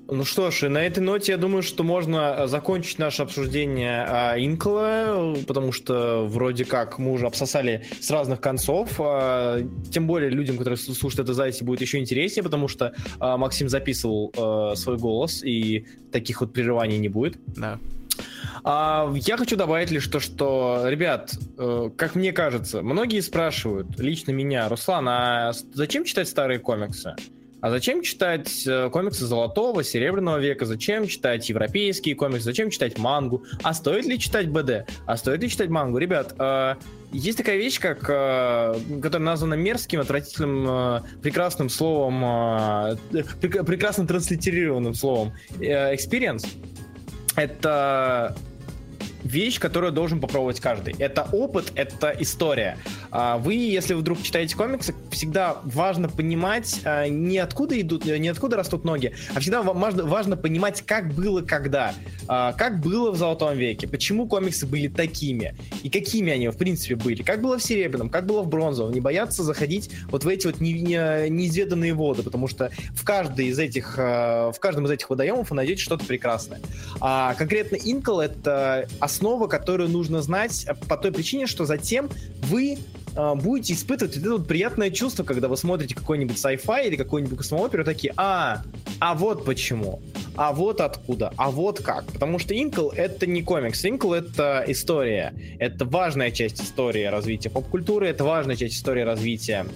[0.08, 4.04] Ну что ж, и на этой ноте я думаю, что можно э, закончить наше обсуждение
[4.08, 9.00] а, Инкла, потому что вроде как мы уже обсосали с разных концов.
[9.00, 9.60] А,
[9.90, 14.32] тем более людям, которые слушают это записи, будет еще интереснее, потому что а, Максим записывал
[14.36, 17.36] а, свой голос, и таких вот прерываний не будет.
[17.56, 17.80] Да.
[18.62, 24.30] А, я хочу добавить лишь то, что, ребят, э, как мне кажется, многие спрашивают, лично
[24.30, 27.16] меня, Руслан, а зачем читать старые комиксы?
[27.66, 30.64] А зачем читать э, комиксы золотого, серебряного века?
[30.66, 32.44] Зачем читать европейские комиксы?
[32.44, 33.42] Зачем читать мангу?
[33.64, 34.88] А стоит ли читать БД?
[35.04, 35.98] А стоит ли читать мангу?
[35.98, 36.76] Ребят, э,
[37.10, 42.96] есть такая вещь, как, э, которая названа мерзким, отвратительным, э, прекрасным словом, э,
[43.64, 46.46] прекрасно транслитерированным словом э, experience
[47.34, 48.36] это
[49.26, 50.94] вещь, которую должен попробовать каждый.
[50.98, 52.78] Это опыт, это история.
[53.10, 58.56] А, вы, если вдруг читаете комиксы, всегда важно понимать а, не откуда идут, не откуда
[58.56, 61.94] растут ноги, а всегда важно, важно понимать, как было когда,
[62.28, 66.94] а, как было в Золотом веке, почему комиксы были такими и какими они в принципе
[66.94, 68.92] были, как было в Серебряном, как было в Бронзовом.
[68.92, 73.46] Не бояться заходить вот в эти вот не, не, неизведанные воды, потому что в каждой
[73.46, 76.60] из этих, в каждом из этих водоемов вы найдете что-то прекрасное.
[77.00, 82.10] А конкретно Инкл это основа, которую нужно знать по той причине, что затем
[82.42, 82.76] вы
[83.16, 87.84] э, будете испытывать это вот приятное чувство, когда вы смотрите какой-нибудь sci-fi или какой-нибудь космооперу,
[87.84, 88.62] такие, а,
[89.00, 90.02] а вот почему,
[90.36, 92.04] а вот откуда, а вот как.
[92.12, 95.32] Потому что Инкл— это не комикс, Инкл— это история.
[95.58, 99.66] Это важная часть истории развития поп-культуры, это важная часть истории развития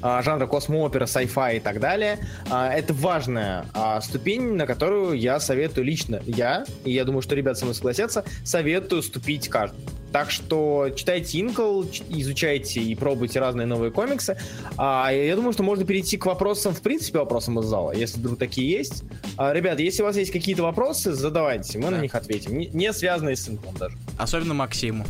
[0.00, 2.18] жанра космоопера, sci-fi и так далее.
[2.50, 7.34] А, это важная а, ступень, на которую я советую лично я, и я думаю, что
[7.34, 9.82] ребята со мной согласятся, советую ступить каждому.
[10.12, 14.38] Так что читайте Инкл, изучайте и пробуйте разные новые комиксы.
[14.76, 18.38] А, я думаю, что можно перейти к вопросам, в принципе, вопросам из зала, если вдруг
[18.38, 19.04] такие есть.
[19.36, 21.90] А, ребят, если у вас есть какие-то вопросы, задавайте, мы да.
[21.92, 22.56] на них ответим.
[22.56, 23.96] Не, не связанные с Инклом даже.
[24.16, 25.06] Особенно Максиму.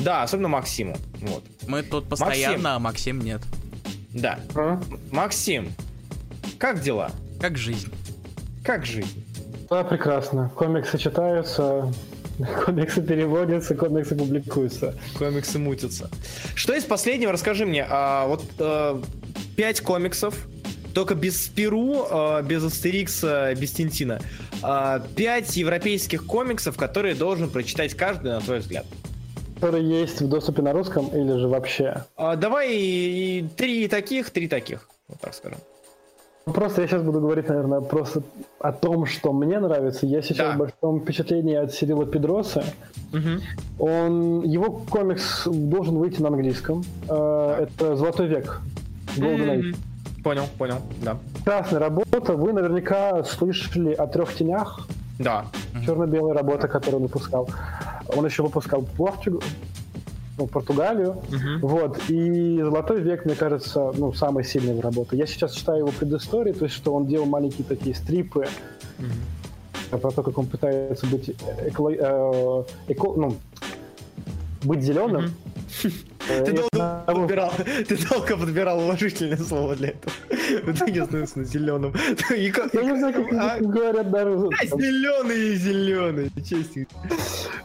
[0.00, 0.96] Да, особенно Максиму.
[1.22, 1.42] Вот.
[1.66, 2.66] Мы тут постоянно, Максим.
[2.66, 3.40] а Максим нет.
[4.16, 4.38] Да.
[4.54, 4.80] А?
[5.10, 5.72] Максим,
[6.58, 7.10] как дела?
[7.40, 7.92] Как жизнь?
[8.64, 9.24] Как жизнь?
[9.68, 10.50] Да, прекрасно.
[10.54, 11.92] Комиксы читаются,
[12.64, 14.94] комиксы переводятся, комиксы публикуются.
[15.18, 16.10] Комиксы мутятся.
[16.54, 17.32] Что из последнего?
[17.32, 17.86] Расскажи мне.
[17.88, 19.02] А, вот а,
[19.54, 20.34] пять комиксов,
[20.94, 24.20] только без Перу, а, без Астерикса, без Тинтина.
[24.62, 28.86] А, пять европейских комиксов, которые должен прочитать каждый, на твой взгляд
[29.56, 32.04] которые есть в доступе на русском или же вообще?
[32.16, 35.58] А, давай и, и три таких, три таких, вот так скажем.
[36.44, 38.22] Просто я сейчас буду говорить, наверное, просто
[38.60, 40.06] о том, что мне нравится.
[40.06, 40.52] Я сейчас да.
[40.52, 42.64] в большом впечатлении от Сирила Педроса.
[43.12, 43.84] Угу.
[43.84, 46.84] Он, его комикс должен выйти на английском.
[47.08, 47.58] Да.
[47.58, 48.60] Это «Золотой век».
[49.16, 49.76] Golden Age.
[50.22, 51.18] Понял, понял, да.
[51.44, 52.34] Красная работа.
[52.34, 54.86] Вы наверняка слышали о трех тенях.
[55.18, 55.46] Да.
[55.84, 57.48] Черно-белая работа, которую он выпускал.
[58.08, 59.42] Он еще выпускал Португ...
[60.38, 61.10] ну, Португалию.
[61.10, 61.66] Угу.
[61.66, 61.98] Вот.
[62.08, 65.16] И «Золотой век», мне кажется, ну, самой сильной его работы.
[65.16, 68.46] Я сейчас читаю его предыстории, то есть, что он делал маленькие такие стрипы
[68.98, 69.98] угу.
[69.98, 71.30] про то, как он пытается быть
[71.64, 71.88] эко...
[71.90, 73.12] Э, эко...
[73.16, 73.36] ну,
[74.62, 75.24] быть зеленым.
[75.24, 75.32] Угу.
[76.28, 77.52] Ты долго подбирал,
[77.88, 80.12] ты долго подбирал уважительное слово для этого.
[80.64, 81.94] В итоге становится зеленым.
[82.30, 84.48] Я не знаю, как А, говорят даже.
[84.64, 86.86] Зеленый и зеленый, честно.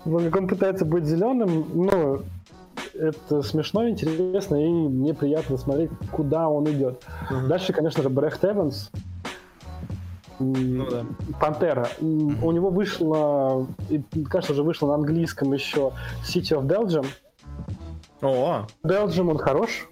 [0.03, 2.21] Как он пытается быть зеленым, ну,
[2.93, 7.03] это смешно, интересно, и мне приятно смотреть, куда он идет.
[7.47, 8.91] Дальше, конечно же, Брехт Эванс.
[10.39, 11.05] Ну да.
[11.39, 11.87] Пантера.
[12.01, 15.93] М, У него вышло, и, кажется, уже вышло на английском еще
[16.25, 17.05] City of Belgium.
[18.21, 19.87] О, Belgium он хорош,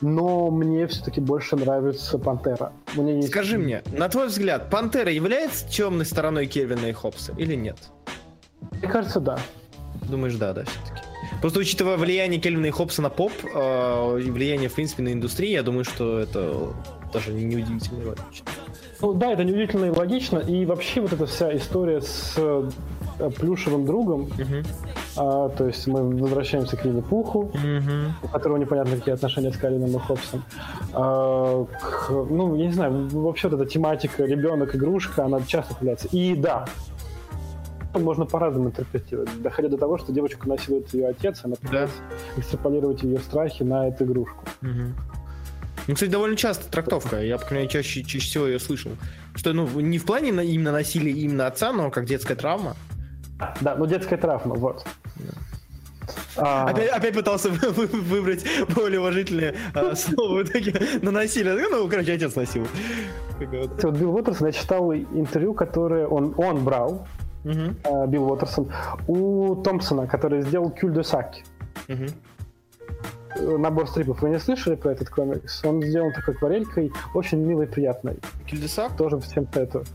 [0.00, 2.72] но мне все-таки больше нравится Пантера.
[2.94, 3.28] Мне есть...
[3.28, 7.78] скажи мне, на твой взгляд, Пантера является темной стороной Кельвина и Хоббса или нет?
[8.72, 9.38] Мне кажется, да.
[10.08, 11.06] Думаешь, да, да, все-таки.
[11.40, 15.62] Просто учитывая влияние Кельвина и Хоббса на поп, э, влияние, в принципе, на индустрию, я
[15.62, 16.72] думаю, что это
[17.12, 18.46] даже не неудивительно и логично.
[19.00, 22.70] Ну да, это неудивительно и логично, и вообще вот эта вся история с э,
[23.38, 24.28] плюшевым другом,
[25.16, 27.50] а, то есть мы возвращаемся к Винни-Пуху,
[28.22, 30.42] у которого непонятно какие отношения с Калином и Хоббсом.
[30.92, 36.08] А, к- ну, я не знаю, вообще вот эта тематика ребенок-игрушка, она часто появляется.
[36.12, 36.66] И да,
[37.94, 41.96] можно по-разному интерпретировать, доходя до того, что девочку насилует ее отец, она пытается
[42.36, 44.44] экстраполировать ее страхи на эту игрушку.
[45.88, 47.22] Ну, кстати, довольно часто трактовка.
[47.22, 48.90] Я, по крайней мере, чаще, чаще всего ее слышал.
[49.36, 52.74] Что, ну, не в плане на- именно насилия именно отца, но как детская травма.
[53.60, 54.84] Да, ну детская травма, вот.
[56.36, 58.44] А, Опять, опять пытался вы- вы- выбрать
[58.74, 61.54] более уважительное а, слово в итоге на насилие.
[61.68, 62.32] Ну, короче, отец.
[62.34, 63.84] Такая вот.
[63.98, 67.06] Билл Уотерсон, я читал интервью, которое он, он брал,
[67.44, 68.70] э, Билл Уотерсон,
[69.08, 71.34] у Томпсона, который сделал Кюль де Сак.
[71.88, 72.06] мгм.
[73.36, 74.22] Э, Набор стрипов.
[74.22, 75.64] Вы не слышали про этот комикс?
[75.64, 78.18] Он сделан такой акварелькой, очень милый, приятный.
[78.48, 78.96] Кюльдесак?
[78.96, 79.84] Тоже всем советую.
[79.84, 79.94] Кюль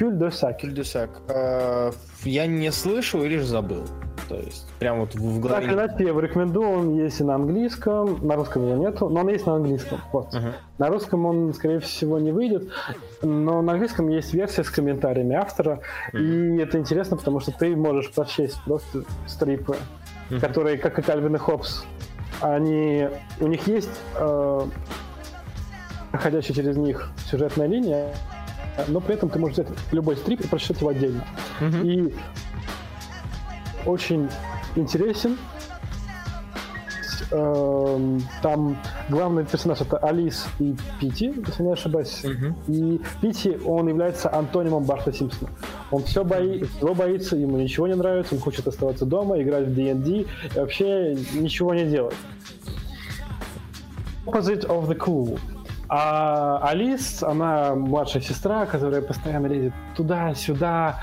[0.00, 0.60] де Сак.
[0.60, 1.10] Кюльдесак.
[1.28, 1.90] А,
[2.24, 3.84] Я не слышал или же забыл.
[4.28, 5.72] То есть, прям вот в в Так голове.
[5.72, 9.28] иначе, я его рекомендую, он есть и на английском, на русском его нету, но он
[9.28, 9.98] есть на английском.
[10.12, 10.32] Вот.
[10.32, 10.52] Мгм.
[10.78, 12.68] На русском он, скорее всего, не выйдет,
[13.22, 15.80] но на английском есть версия с комментариями автора,
[16.14, 19.76] и это интересно, потому что ты можешь прочесть просто стрипы,
[20.30, 20.40] Мгм.
[20.40, 21.84] которые, как и Кальвин и Хоббс,
[22.40, 23.08] они,
[23.40, 24.60] у них есть э,
[26.10, 28.14] проходящая через них сюжетная линия,
[28.88, 31.24] но при этом ты можешь взять любой стрип и прочитать его отдельно.
[31.60, 31.82] Мгм.
[31.84, 32.14] И
[33.86, 34.28] очень
[34.76, 35.36] интересен.
[37.30, 38.76] Эм, Там
[39.08, 42.22] главный персонаж это Алис и Пити, если не ошибаюсь.
[42.24, 42.56] Мгм.
[42.68, 45.50] И Пити, он является антонимом Барта Симпсона.
[45.90, 49.74] Он все бои, всего боится, ему ничего не нравится, он хочет оставаться дома, играть в
[49.74, 50.26] D&D и
[50.58, 52.14] вообще ничего не делать.
[54.26, 55.38] Opposite of the cool.
[55.94, 61.02] А Алис, она младшая сестра, которая постоянно лезет туда-сюда,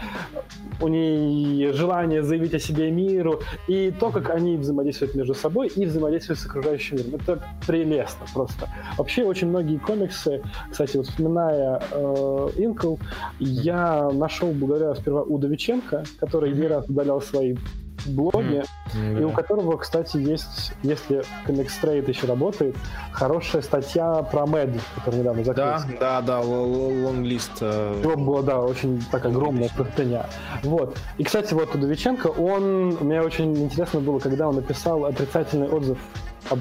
[0.81, 5.85] у ней желание заявить о себе миру, и то, как они взаимодействуют между собой и
[5.85, 7.21] взаимодействуют с окружающим миром.
[7.21, 8.67] Это прелестно просто.
[8.97, 10.41] Вообще очень многие комиксы,
[10.71, 12.95] кстати, вот вспоминая э, Инкл,
[13.37, 17.55] я нашел благодаря сперва Удовиченко, который не раз удалял свои
[18.07, 18.63] блоги,
[18.95, 22.75] и у которого, кстати, есть, если Комикс Трейд еще работает,
[23.11, 25.99] хорошая статья про MAD, которая недавно Да, закрылась.
[25.99, 27.51] да, да, лонгрид.
[27.61, 30.25] э, Его было, да, очень так огромная простыня.
[30.63, 30.97] Вот.
[31.17, 32.97] И, кстати, вот Удовиченко, он...
[33.01, 35.97] Мне очень интересно было, когда он написал отрицательный отзыв
[36.49, 36.59] об...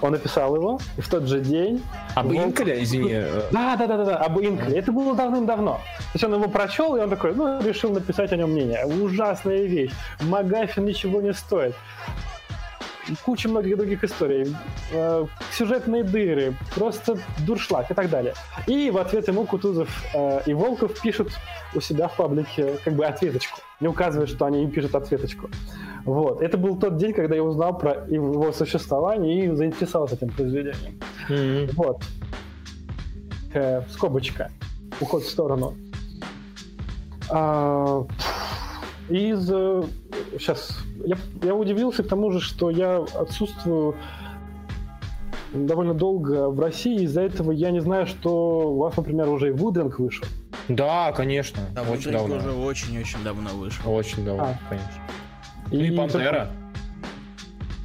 [0.00, 1.82] Он написал его, и в тот же день...
[2.14, 3.22] Об Волк- Инколе, извини.
[3.52, 4.78] Да, да, да, да, да, об Инкле.
[4.78, 5.74] Это было давным-давно.
[5.74, 8.84] То есть он его прочел, и он такой, ну, решил написать о нем мнение.
[8.86, 9.92] Ужасная вещь.
[10.20, 11.74] Магафин ничего не стоит.
[13.22, 14.56] Куча многих других историй.
[14.90, 18.32] Э, сюжетные дыры, просто дуршлаг и так далее.
[18.66, 21.28] И в ответ ему Кутузов э, и Волков пишут
[21.74, 23.60] у себя в паблике как бы ответочку.
[23.80, 25.50] Не указывая, что они им пишут ответочку.
[26.04, 26.42] Вот.
[26.42, 31.00] Это был тот день, когда я узнал про его существование и заинтересовался этим произведением.
[31.28, 31.70] мгм.
[31.76, 32.02] Вот.
[33.54, 34.50] Э, скобочка.
[35.00, 35.74] Уход в сторону.
[37.30, 38.04] А,
[39.08, 39.46] из...
[39.46, 40.78] Сейчас.
[41.04, 43.94] Я, я удивился к тому же, что я отсутствую
[45.52, 47.02] довольно долго в России.
[47.04, 50.26] Из-за этого я не знаю, что у вас, например, уже и Вудринг вышел.
[50.68, 51.60] Да, конечно.
[51.74, 52.36] Да, очень Вудринг давно.
[52.36, 53.92] уже очень-очень давно вышел.
[53.92, 54.58] Очень давно, А.
[54.68, 54.90] конечно.
[55.70, 56.48] Ну и Пантера.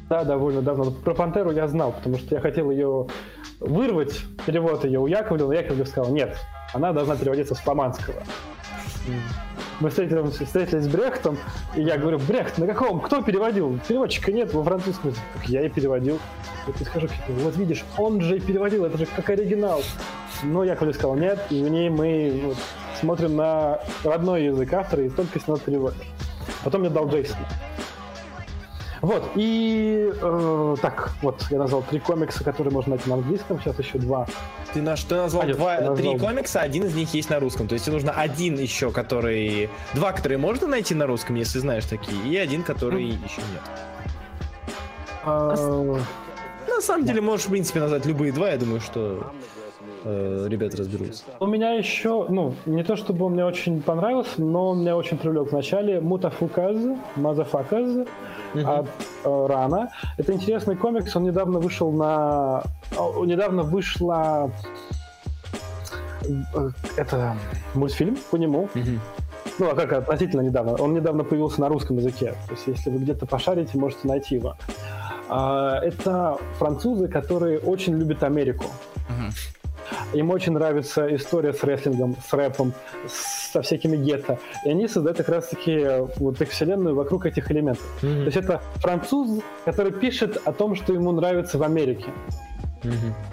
[0.10, 0.92] Да, довольно давно.
[0.92, 3.08] Про Пантеру я знал, потому что я хотел ее
[3.60, 6.36] вырвать, перевод ее у Яковлева, но Яковлев сказал, нет,
[6.74, 8.16] она должна переводиться с фламандского.
[9.80, 11.38] Мы встретились, встретились с Брехтом,
[11.76, 13.00] и я говорю, Брехт, на каком?
[13.00, 13.80] Кто переводил?
[13.88, 15.14] Переводчика нет во французском.
[15.36, 16.20] Так я и переводил.
[16.68, 19.82] Я подхожу к Яковлеву, вот видишь, он же и переводил, это же как оригинал.
[20.44, 22.54] Но Яковлев сказал, нет, и в ней мы ну,
[23.00, 26.08] смотрим на родной язык автора и только с него переводишь.
[26.64, 27.38] Потом мне дал Джейсон.
[29.02, 33.80] Вот, и э, так, вот, я назвал три комикса, которые можно найти на английском, сейчас
[33.80, 34.28] еще два.
[34.74, 35.96] Ты, наш, ты назвал Пойдет, два, назвал.
[35.96, 37.70] три комикса, один из них есть на русском.
[37.70, 39.70] То есть тебе нужно один еще, который...
[39.94, 43.62] Два, которые можно найти на русском, если знаешь такие, и один, который еще нет.
[45.26, 45.98] Э,
[46.68, 49.32] На самом деле, можешь, в принципе, назвать любые два, я думаю, что
[50.04, 51.24] э, ребята разберутся.
[51.40, 55.18] У меня еще, ну, не то чтобы он мне очень понравился, но он меня очень
[55.18, 56.00] привлек в начале.
[56.00, 56.76] Мутафуказ,
[57.16, 58.08] Мазафаказ
[58.56, 58.88] от
[59.24, 59.92] э, Рана.
[60.18, 62.64] Это интересный комикс, он недавно вышел на...
[62.98, 64.52] о, Недавно вышла...
[66.24, 67.36] э, Это
[67.74, 68.70] мультфильм по нему.
[69.60, 70.76] Ну, а как относительно недавно?
[70.82, 72.34] Он недавно появился на русском языке.
[72.48, 74.56] То есть, если вы где-то пошарите, можете найти его.
[75.28, 78.66] А, Это французы, которые очень любят Америку.
[79.10, 79.32] Мгм.
[80.14, 82.74] Им очень нравится история с рестлингом, с рэпом,
[83.08, 84.38] со всякими гетто.
[84.66, 85.86] И они создают как раз-таки
[86.18, 87.86] вот их вселенную вокруг этих элементов.
[88.02, 92.08] То есть это француз, который пишет о том, что ему нравится в Америке.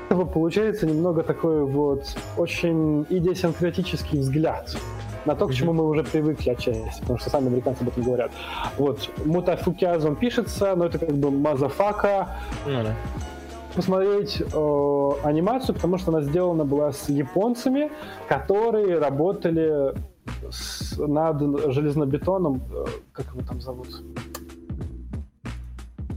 [0.09, 4.77] Этого получается немного такой вот очень идиосинкратический взгляд
[5.25, 8.31] на то, к чему мы уже привыкли отчасти, потому что сами американцы об этом говорят.
[8.79, 12.29] Вот, Mutafukaz он пишется, но это как бы motherfucker,
[12.67, 12.95] Ну да.
[13.77, 17.91] Посмотреть э, анимацию, потому что она сделана была с японцами,
[18.29, 19.95] которые работали
[20.51, 21.41] с- над
[21.73, 22.63] железнобетоном.
[22.73, 23.89] э, как его там зовут?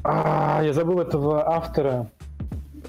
[0.03, 2.09] А, я забыл этого автора,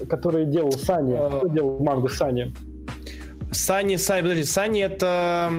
[0.09, 1.13] который делал Сани.
[1.13, 1.37] Э.
[1.37, 2.53] Кто делал мангу Сани?
[3.51, 5.49] Сани, Сани, подожди, Сани это...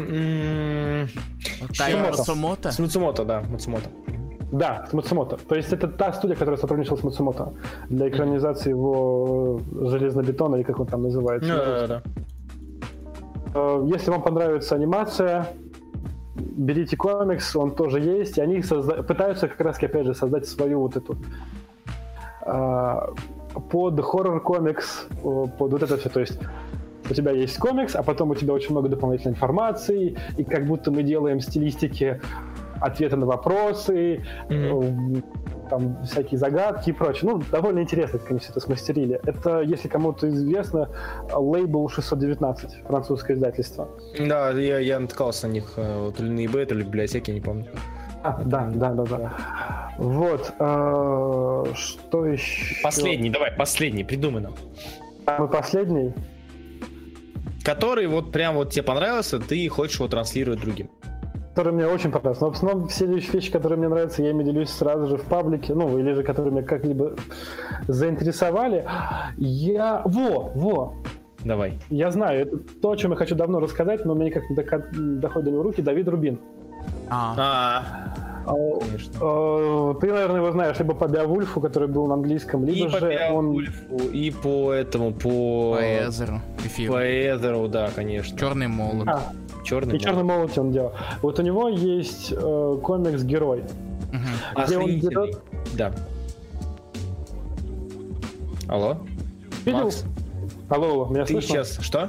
[1.79, 2.73] Мацумото.
[2.73, 3.91] С Мацумото, да, Мацумото.
[4.53, 5.39] Да, с Мацумото.
[5.49, 7.53] То есть это та студия, которая сотрудничала с Мацумото
[7.89, 11.49] для экранизации его э, железнобетона, или как он там называется.
[11.49, 12.03] Да, да, да.
[13.55, 15.47] Э, Если вам понравится анимация,
[16.37, 20.81] берите комикс, он тоже есть, и они созда- пытаются как раз опять же создать свою
[20.81, 21.17] вот эту
[22.47, 23.01] э,
[23.71, 26.39] под хоррор комикс, э, под вот это все, то есть
[27.11, 30.91] у тебя есть комикс, а потом у тебя очень много дополнительной информации, и как будто
[30.91, 32.21] мы делаем стилистики
[32.83, 34.93] ответы на вопросы, э,
[35.71, 37.31] там всякие загадки и прочее.
[37.31, 39.21] Ну, довольно интересно, как они все это смастерили.
[39.25, 40.89] Это, если кому-то известно,
[41.33, 43.89] лейбл 619, французское издательство.
[44.19, 47.33] Да, я, я натыкался на них э, то ли на eBay, то ли в библиотеке,
[47.33, 47.67] не помню.
[48.23, 49.93] А, да, да, да, да.
[49.99, 50.53] Вот.
[50.59, 52.83] э, что еще?
[52.83, 54.55] Последний, давай, последний, придумай нам.
[55.25, 56.13] Самый последний.
[57.65, 60.91] Который вот прям вот тебе понравился, ты хочешь его транслировать другим.
[61.55, 62.45] Который мне очень понравился.
[62.45, 65.75] Но в основном все вещи, которые мне нравятся, я ими делюсь сразу же в паблике,
[65.75, 67.13] ну, или же которые меня как-либо
[67.89, 68.87] заинтересовали.
[69.37, 70.03] Я...
[70.07, 70.95] Во, во,
[71.45, 71.79] Давай.
[71.91, 74.57] я знаю, это то, о чем я хочу давно рассказать, но у меня никак не
[74.57, 75.83] дока- доходит до него руки.
[75.83, 76.39] Давид Рубин.
[77.11, 77.83] А, А,
[78.47, 79.13] А, конечно.
[79.21, 82.99] э, Ты, наверное, его знаешь либо по Беовульфу, который был на английском, И либо по
[82.99, 83.53] же он...
[83.53, 85.75] Беовульфу, и по этому, по...
[85.75, 86.41] по Эзеру.
[86.65, 86.91] Эфир.
[86.91, 88.37] По Эзеру, да, конечно.
[88.39, 89.07] Черный молот.
[89.07, 89.23] А,
[89.65, 89.97] Черный.
[89.97, 90.93] и Черный молот он делал.
[91.23, 93.63] Вот у него есть э, комикс «Герой».
[94.13, 94.65] Мгм.
[94.67, 95.27] где он Охренительный.
[95.27, 95.39] берет-
[95.75, 95.93] Да.
[98.69, 98.97] Алло?
[99.65, 99.85] Видел?
[99.85, 100.05] Макс,
[100.69, 101.49] Алло, алло, меня ты слышно?
[101.65, 101.79] сейчас...
[101.81, 102.09] Что?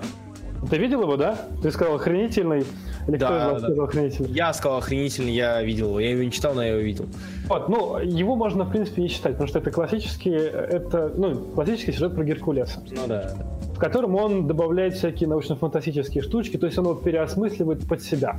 [0.70, 1.38] Ты видел его, да?
[1.62, 2.66] Ты сказал охренительный.
[3.08, 3.68] Или Да, кто из вас да.
[3.68, 4.30] сказал охренительный?
[4.32, 6.00] Я сказал охренительный, я видел его.
[6.00, 7.06] Я его не читал, но я его видел.
[7.54, 11.92] Вот, ну, его можно, в принципе, не читать, потому что это классический, это, ну, классический
[11.92, 13.36] сюжет про Геркулеса, Ну да.
[13.76, 18.38] в котором он добавляет всякие научно-фантастические штучки, то есть он его переосмысливает под себя.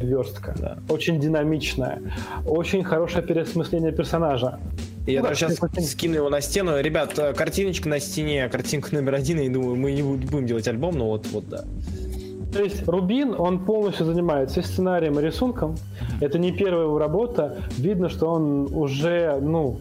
[0.00, 0.54] Верстка.
[0.58, 0.78] Да.
[0.88, 2.00] Очень динамичная.
[2.46, 4.58] Очень хорошее переосмысление персонажа.
[5.06, 5.90] Я Ну да, даже сейчас картинка.
[5.90, 6.80] скину его на стену.
[6.80, 9.40] Ребят, э, картиночка на стене, картинка номер один.
[9.40, 11.64] Я думаю, мы не буд- будем делать альбом, но вот, вот да.
[12.52, 15.76] То есть Рубин, он полностью занимается и сценарием, и рисунком.
[16.20, 17.58] Это не первая его работа.
[17.76, 19.78] Видно, что он уже, ну,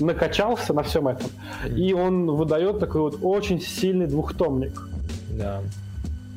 [0.00, 1.28] накачался на всем этом.
[1.76, 4.88] И он выдает такой вот очень сильный двухтомник,
[5.38, 5.60] Да.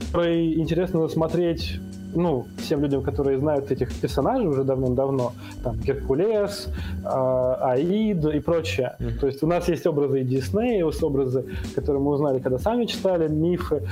[0.07, 1.80] который интересно смотреть
[2.16, 5.34] ну, всем людям, которые знают этих персонажей уже давным-давно,
[5.64, 6.70] там, Геркулес,
[7.04, 8.96] а, Аид и прочее.
[9.00, 9.20] Мгм.
[9.20, 12.86] То есть у нас есть образы и Диснея, есть образы, которые мы узнали, когда сами
[12.86, 13.84] читали, мифы,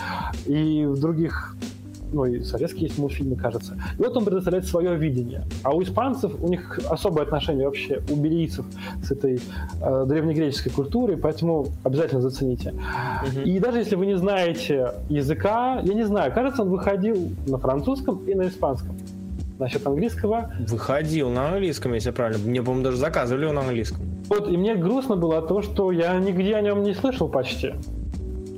[0.46, 1.56] и в других
[2.12, 3.78] ну и советские есть мультфильмы, кажется.
[3.98, 5.44] И вот он предоставляет свое видение.
[5.64, 8.66] А у испанцев, у них особое отношение вообще, у белийцев
[9.04, 9.40] с этой
[9.82, 12.74] э, древнегреческой культурой, поэтому обязательно зацените.
[13.46, 18.26] И даже если вы не знаете языка, я не знаю, кажется, он выходил на французском
[18.26, 18.96] и на испанском.
[19.60, 20.54] Насчет английского.
[20.70, 22.40] Выходил на английском, если правильно.
[22.48, 24.06] Мне, по-моему, даже заказывали его на английском.
[24.30, 27.74] Вот, и мне грустно было того, что я нигде о нем не слышал почти.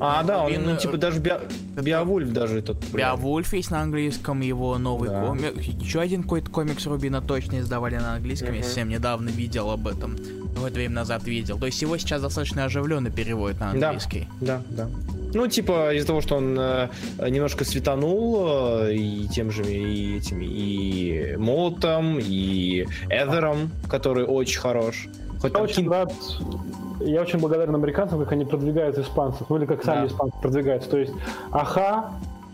[0.03, 1.41] А, да, он, Рубин, ну, э, типа даже Беа-
[1.79, 2.77] Беовульф даже этот.
[2.91, 5.21] Беовульф есть на английском, его новый Да.
[5.27, 5.61] комик.
[5.61, 8.49] Еще один какой-то комикс Рубина точно издавали на английском.
[8.53, 8.63] Я Мгм.
[8.63, 10.17] совсем недавно видел об этом.
[10.55, 11.59] Какое-то время назад видел.
[11.59, 13.89] То есть его сейчас достаточно оживленный переводит на Да.
[13.89, 14.27] английский.
[14.41, 14.89] Да, да.
[15.33, 16.89] Ну, типа, из-за того, что он э,
[17.29, 18.47] немножко светанул
[18.87, 25.07] э, и тем же, и этими, и Молотом, и Эдером, который очень хорош.
[25.41, 26.13] Хоть Я там очень Кин- рад,
[26.99, 30.13] я очень благодарен американцам, как они продвигают испанцев, ну или как сами Да.
[30.13, 30.89] испанцы продвигаются.
[30.89, 31.13] То есть
[31.51, 32.11] Аха,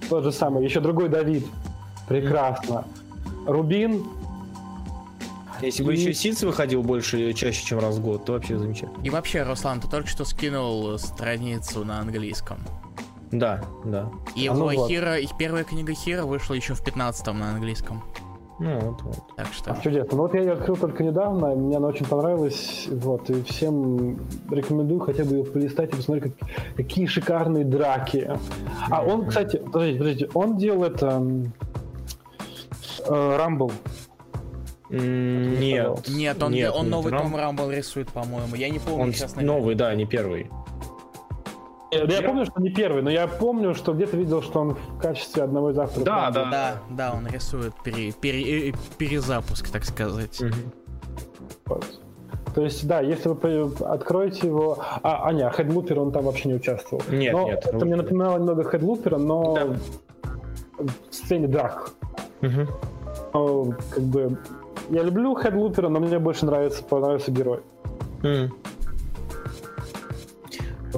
[0.10, 1.46] тот же самый, еще другой Давид,
[2.08, 2.86] прекрасно.
[3.46, 4.06] Рубин,
[5.62, 9.04] Если бы и- еще Сиц выходил больше, чаще, чем раз в год, то вообще замечательно.
[9.04, 12.60] И вообще, Руслан, ты только что скинул страницу на английском.
[13.32, 14.10] Да, да.
[14.36, 14.90] И А ну его вот.
[15.38, 18.04] Первая книга Хиро вышла еще в 15-м на английском.
[18.60, 19.18] Ну, вот, вот.
[19.36, 19.76] Так что...
[19.84, 20.18] чудесно.
[20.18, 24.18] Ну вот я ее открыл только недавно, мне она очень понравилась, вот, и всем
[24.50, 28.32] рекомендую хотя бы ее полистать и посмотреть, как- какие шикарные драки.
[28.90, 31.08] А он, кстати, подождите, подождите, он делал это...
[31.08, 31.54] м,
[33.08, 33.72] э, Рамбл.
[34.90, 36.08] Нет.
[36.10, 38.56] Нет, он, нет, он нет, новый Рам- Том Рамбл рисует, по-моему.
[38.56, 39.42] Я не помню, Он честно.
[39.42, 40.50] новый, да, не первый.
[41.92, 45.00] Я, я помню, что не первый, но я помню, что где-то видел, что он в
[45.00, 46.06] качестве одного из авторов.
[46.06, 46.50] Да, да.
[46.52, 50.42] Да, да, он рисует пере- пере- э, перезапуск, так сказать.
[51.66, 51.86] Вот.
[52.54, 54.80] То есть, да, если вы откроете его...
[55.04, 57.04] А, а нет, Хедлупер он там вообще не участвовал.
[57.10, 57.66] Нет, но нет.
[57.66, 59.66] Это мне напоминало немного Хедлупера, но Да.
[60.80, 61.92] в сцене драк.
[62.42, 62.68] Мгм.
[63.34, 64.38] Но, как бы...
[64.90, 67.60] Я люблю Хедлупера, но мне больше нравится, понравился герой.
[68.24, 68.52] М.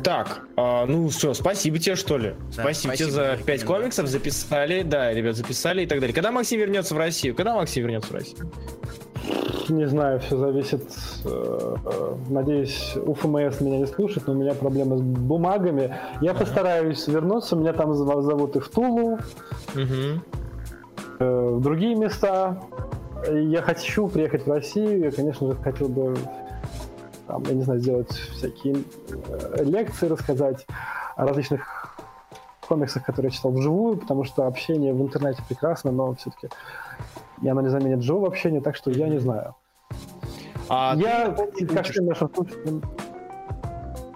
[0.04, 2.36] Так, а, ну что, спасибо тебе, что ли?
[2.56, 3.68] Да, спасибо, тебе спасибо за за 5 рекомендацию.
[3.68, 6.14] комиксов, записали, да, ребят, записали и так далее.
[6.14, 7.36] Когда Максим вернется в Россию?
[7.36, 8.52] Когда Максим вернется в Россию?
[9.70, 10.84] Не знаю, все зависит.
[11.26, 15.96] э, э, Надеюсь, УФМС меня не слушает, но у меня проблемы с бумагами.
[16.22, 17.56] Я постараюсь вернуться.
[17.56, 19.20] Меня там зов- зовут и в Тулу,
[19.76, 20.24] Мгм.
[21.20, 22.62] э, в другие места.
[23.32, 25.02] Я хочу приехать в Россию.
[25.02, 26.16] Я, конечно же, хотел бы,
[27.30, 28.78] там, я не знаю, сделать всякие
[29.08, 30.66] э, лекции, рассказать
[31.16, 31.96] о различных
[32.68, 36.50] комиксах, которые я читал вживую, потому что общение в интернете прекрасно, но все-таки
[37.44, 39.56] и оно не заменит живого общения, так что я не знаю.
[40.70, 42.82] А я, ты, как всем нашим слушателям,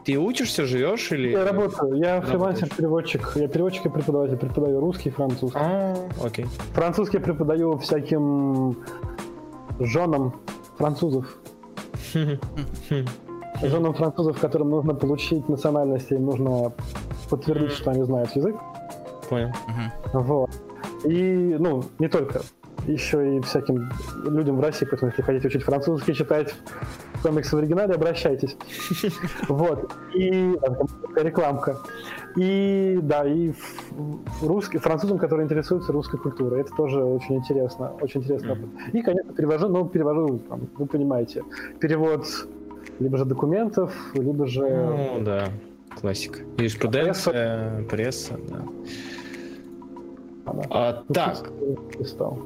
[0.03, 1.29] ты учишься, живешь или...
[1.29, 5.59] я работаю, я фрилансер-переводчик, я переводчик и преподаватель, преподаю русский и французский.
[5.61, 6.45] А, окей.
[6.73, 8.83] Французский я преподаю всяким
[9.79, 10.41] женам
[10.77, 11.37] французов,
[13.61, 16.73] женам французов, которым нужно получить национальность, им нужно
[17.29, 18.55] подтвердить, что они знают язык.
[19.29, 19.51] Понял.
[20.13, 20.49] Вот.
[21.05, 22.41] И, ну, не только,
[22.87, 23.89] еще и всяким
[24.25, 26.53] людям в России, поэтому если хотите учить французский, читать
[27.21, 28.55] комиксы в оригинале, обращайтесь.
[29.47, 29.91] Вот.
[30.13, 30.55] И
[31.15, 31.77] рекламка.
[32.35, 33.53] И да, и
[34.41, 36.61] русский, французам, которые интересуются русской культурой.
[36.61, 37.91] Это тоже очень интересно.
[38.01, 38.57] Очень интересно.
[38.91, 41.43] И, конечно, перевожу, ну, перевожу, там, вы понимаете,
[41.79, 42.25] перевод
[42.99, 45.49] либо же документов, либо же Ну, да,
[45.99, 46.39] классика.
[46.57, 48.63] Юриспруденция, пресса, да.
[50.45, 50.63] Ага.
[50.69, 51.51] А, так,
[51.99, 52.39] листал.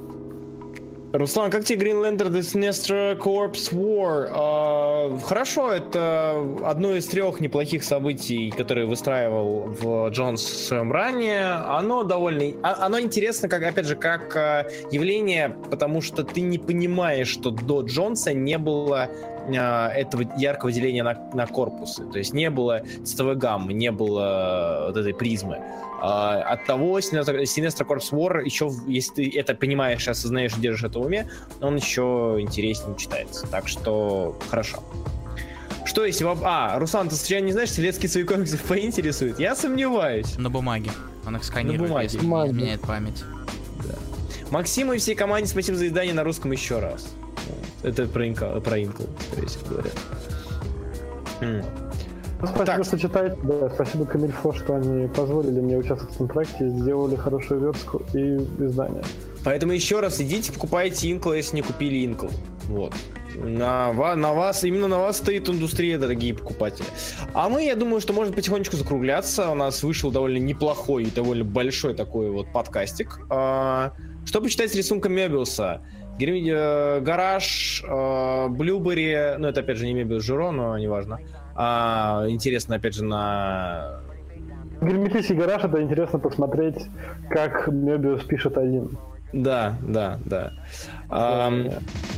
[1.14, 4.28] Руслан, как тебе Green Lantern The Sinestro Corps War?
[4.30, 6.36] А, хорошо, это
[6.66, 11.46] одно из трех неплохих событий, которые выстраивал в Джонс в своем ранее.
[11.46, 12.54] Оно довольно...
[12.62, 17.52] а- Оно интересно, как, опять же, как а, явление, потому что ты не понимаешь, что
[17.52, 19.10] до Джонса не было
[19.56, 22.04] этого яркого деления на, на корпусы.
[22.12, 25.60] То есть не было цветовой гаммы, не было вот этой призмы.
[26.02, 31.00] А, от того Sinestro Corps War еще, если ты это понимаешь, осознаешь и держишь это
[31.00, 31.30] в уме,
[31.62, 33.48] он еще интереснее читается.
[33.48, 34.84] Так что хорошо.
[35.86, 36.26] Что если...
[36.26, 39.40] воп- А, Руслан, ты случайно не знаешь, Селецкий свои комиксы поинтересует?
[39.40, 40.38] Я сомневаюсь.
[40.38, 40.92] На бумаге.
[41.26, 42.04] Он их сканирует, бумаге.
[42.04, 43.24] если изменяет память.
[44.52, 47.14] Максиму и всей команде спасибо за издание на русском еще раз.
[47.84, 49.82] Это про Инкл, про Инкл, скорее всего.
[51.42, 51.64] Ну,
[52.40, 52.86] Спасибо, Так.
[52.86, 53.38] что читаете.
[53.44, 58.36] Да, спасибо Камильфо, что они позволили мне участвовать в этом проекте, сделали хорошую верстку и
[58.64, 59.04] издание.
[59.44, 62.28] Поэтому еще раз идите, покупайте Инкл, если не купили Инкл.
[62.68, 62.94] Вот.
[63.36, 66.88] На, на вас, именно на вас стоит индустрия, дорогие покупатели.
[67.34, 69.50] А мы, я думаю, что можно потихонечку закругляться.
[69.50, 73.20] У нас вышел довольно неплохой и довольно большой такой вот подкастик.
[73.30, 73.94] А,
[74.26, 75.82] что почитать с рисунком Мебиуса?
[76.20, 81.20] Э, Гараж, э, Блюбери, ну это опять же не Мебиус Жиро, но неважно.
[81.56, 84.02] А, интересно, опять же, на
[84.82, 86.76] Герметический гараж это интересно посмотреть,
[87.30, 88.98] как Мебиус пишет один.
[89.34, 90.54] Да, да, да.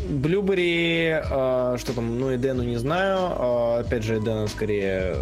[0.09, 3.17] Блюбери, а, что там, ну, Эдену не знаю.
[3.19, 5.15] А, опять же, Эдена скорее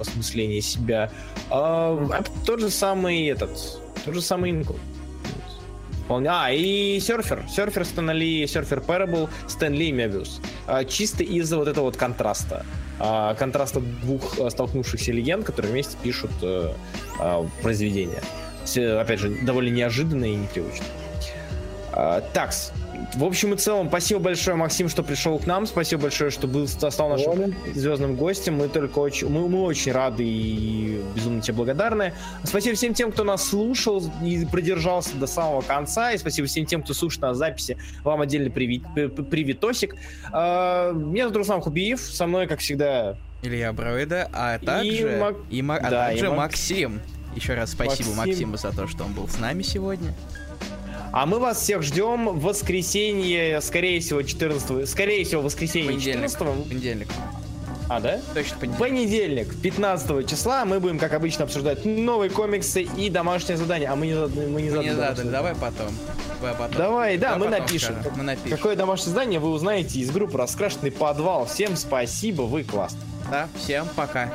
[0.00, 1.10] осмысление себя.
[1.50, 3.50] А, тот же самый этот,
[4.04, 4.74] тот же самый Инкл.
[6.10, 7.44] А, и серфер.
[7.48, 10.40] Серфер Стэнли, серфер Parable, Стэнли и Мебиус.
[10.88, 12.66] Чисто из-за вот этого вот контраста.
[13.38, 16.72] Контраста двух столкнувшихся легенд, которые вместе пишут э,
[17.62, 18.22] произведения.
[19.00, 20.84] Опять же, довольно неожиданно и непривычно.
[22.32, 22.72] Такс,
[23.14, 25.66] в общем и целом, спасибо большое, Максим, что пришел к нам.
[25.66, 28.56] Спасибо большое, что был, стал нашим звездным гостем.
[28.56, 32.12] Мы только очень, мы, мы очень рады и безумно тебе благодарны.
[32.44, 36.12] Спасибо всем тем, кто нас слушал и продержался до самого конца.
[36.12, 37.76] И спасибо всем тем, кто слушает на записи.
[38.04, 38.82] Вам отдельный привет,
[39.28, 39.96] приветосик.
[40.32, 42.00] А, меня зовут Руслан Хубиев.
[42.00, 45.36] Со мной, как всегда, Илья Броида, а также, и, Мак...
[45.50, 46.38] и, а да, также и Мак...
[46.38, 47.00] Максим.
[47.34, 48.50] Еще раз спасибо Максим.
[48.50, 50.14] Максиму за то, что он был с нами сегодня.
[51.12, 56.30] А мы вас всех ждем в воскресенье, скорее всего, 14 скорее всего, воскресенье понедельник.
[56.30, 57.08] 14 Понедельник.
[57.88, 58.20] А, да?
[58.34, 58.78] Точно понедельник.
[58.78, 63.88] Понедельник, 15 числа, мы будем, как обычно, обсуждать новые комиксы и домашнее задание.
[63.88, 64.14] А мы не.
[64.14, 65.88] Мы не, мы не задали, давай потом.
[66.40, 66.76] Давай, потом.
[66.76, 67.96] давай да, давай мы, напишем.
[68.14, 68.56] мы напишем.
[68.56, 71.46] Какое домашнее задание вы узнаете из группы «Раскрашенный подвал».
[71.46, 73.02] Всем спасибо, вы классные.
[73.28, 74.32] Да, всем пока.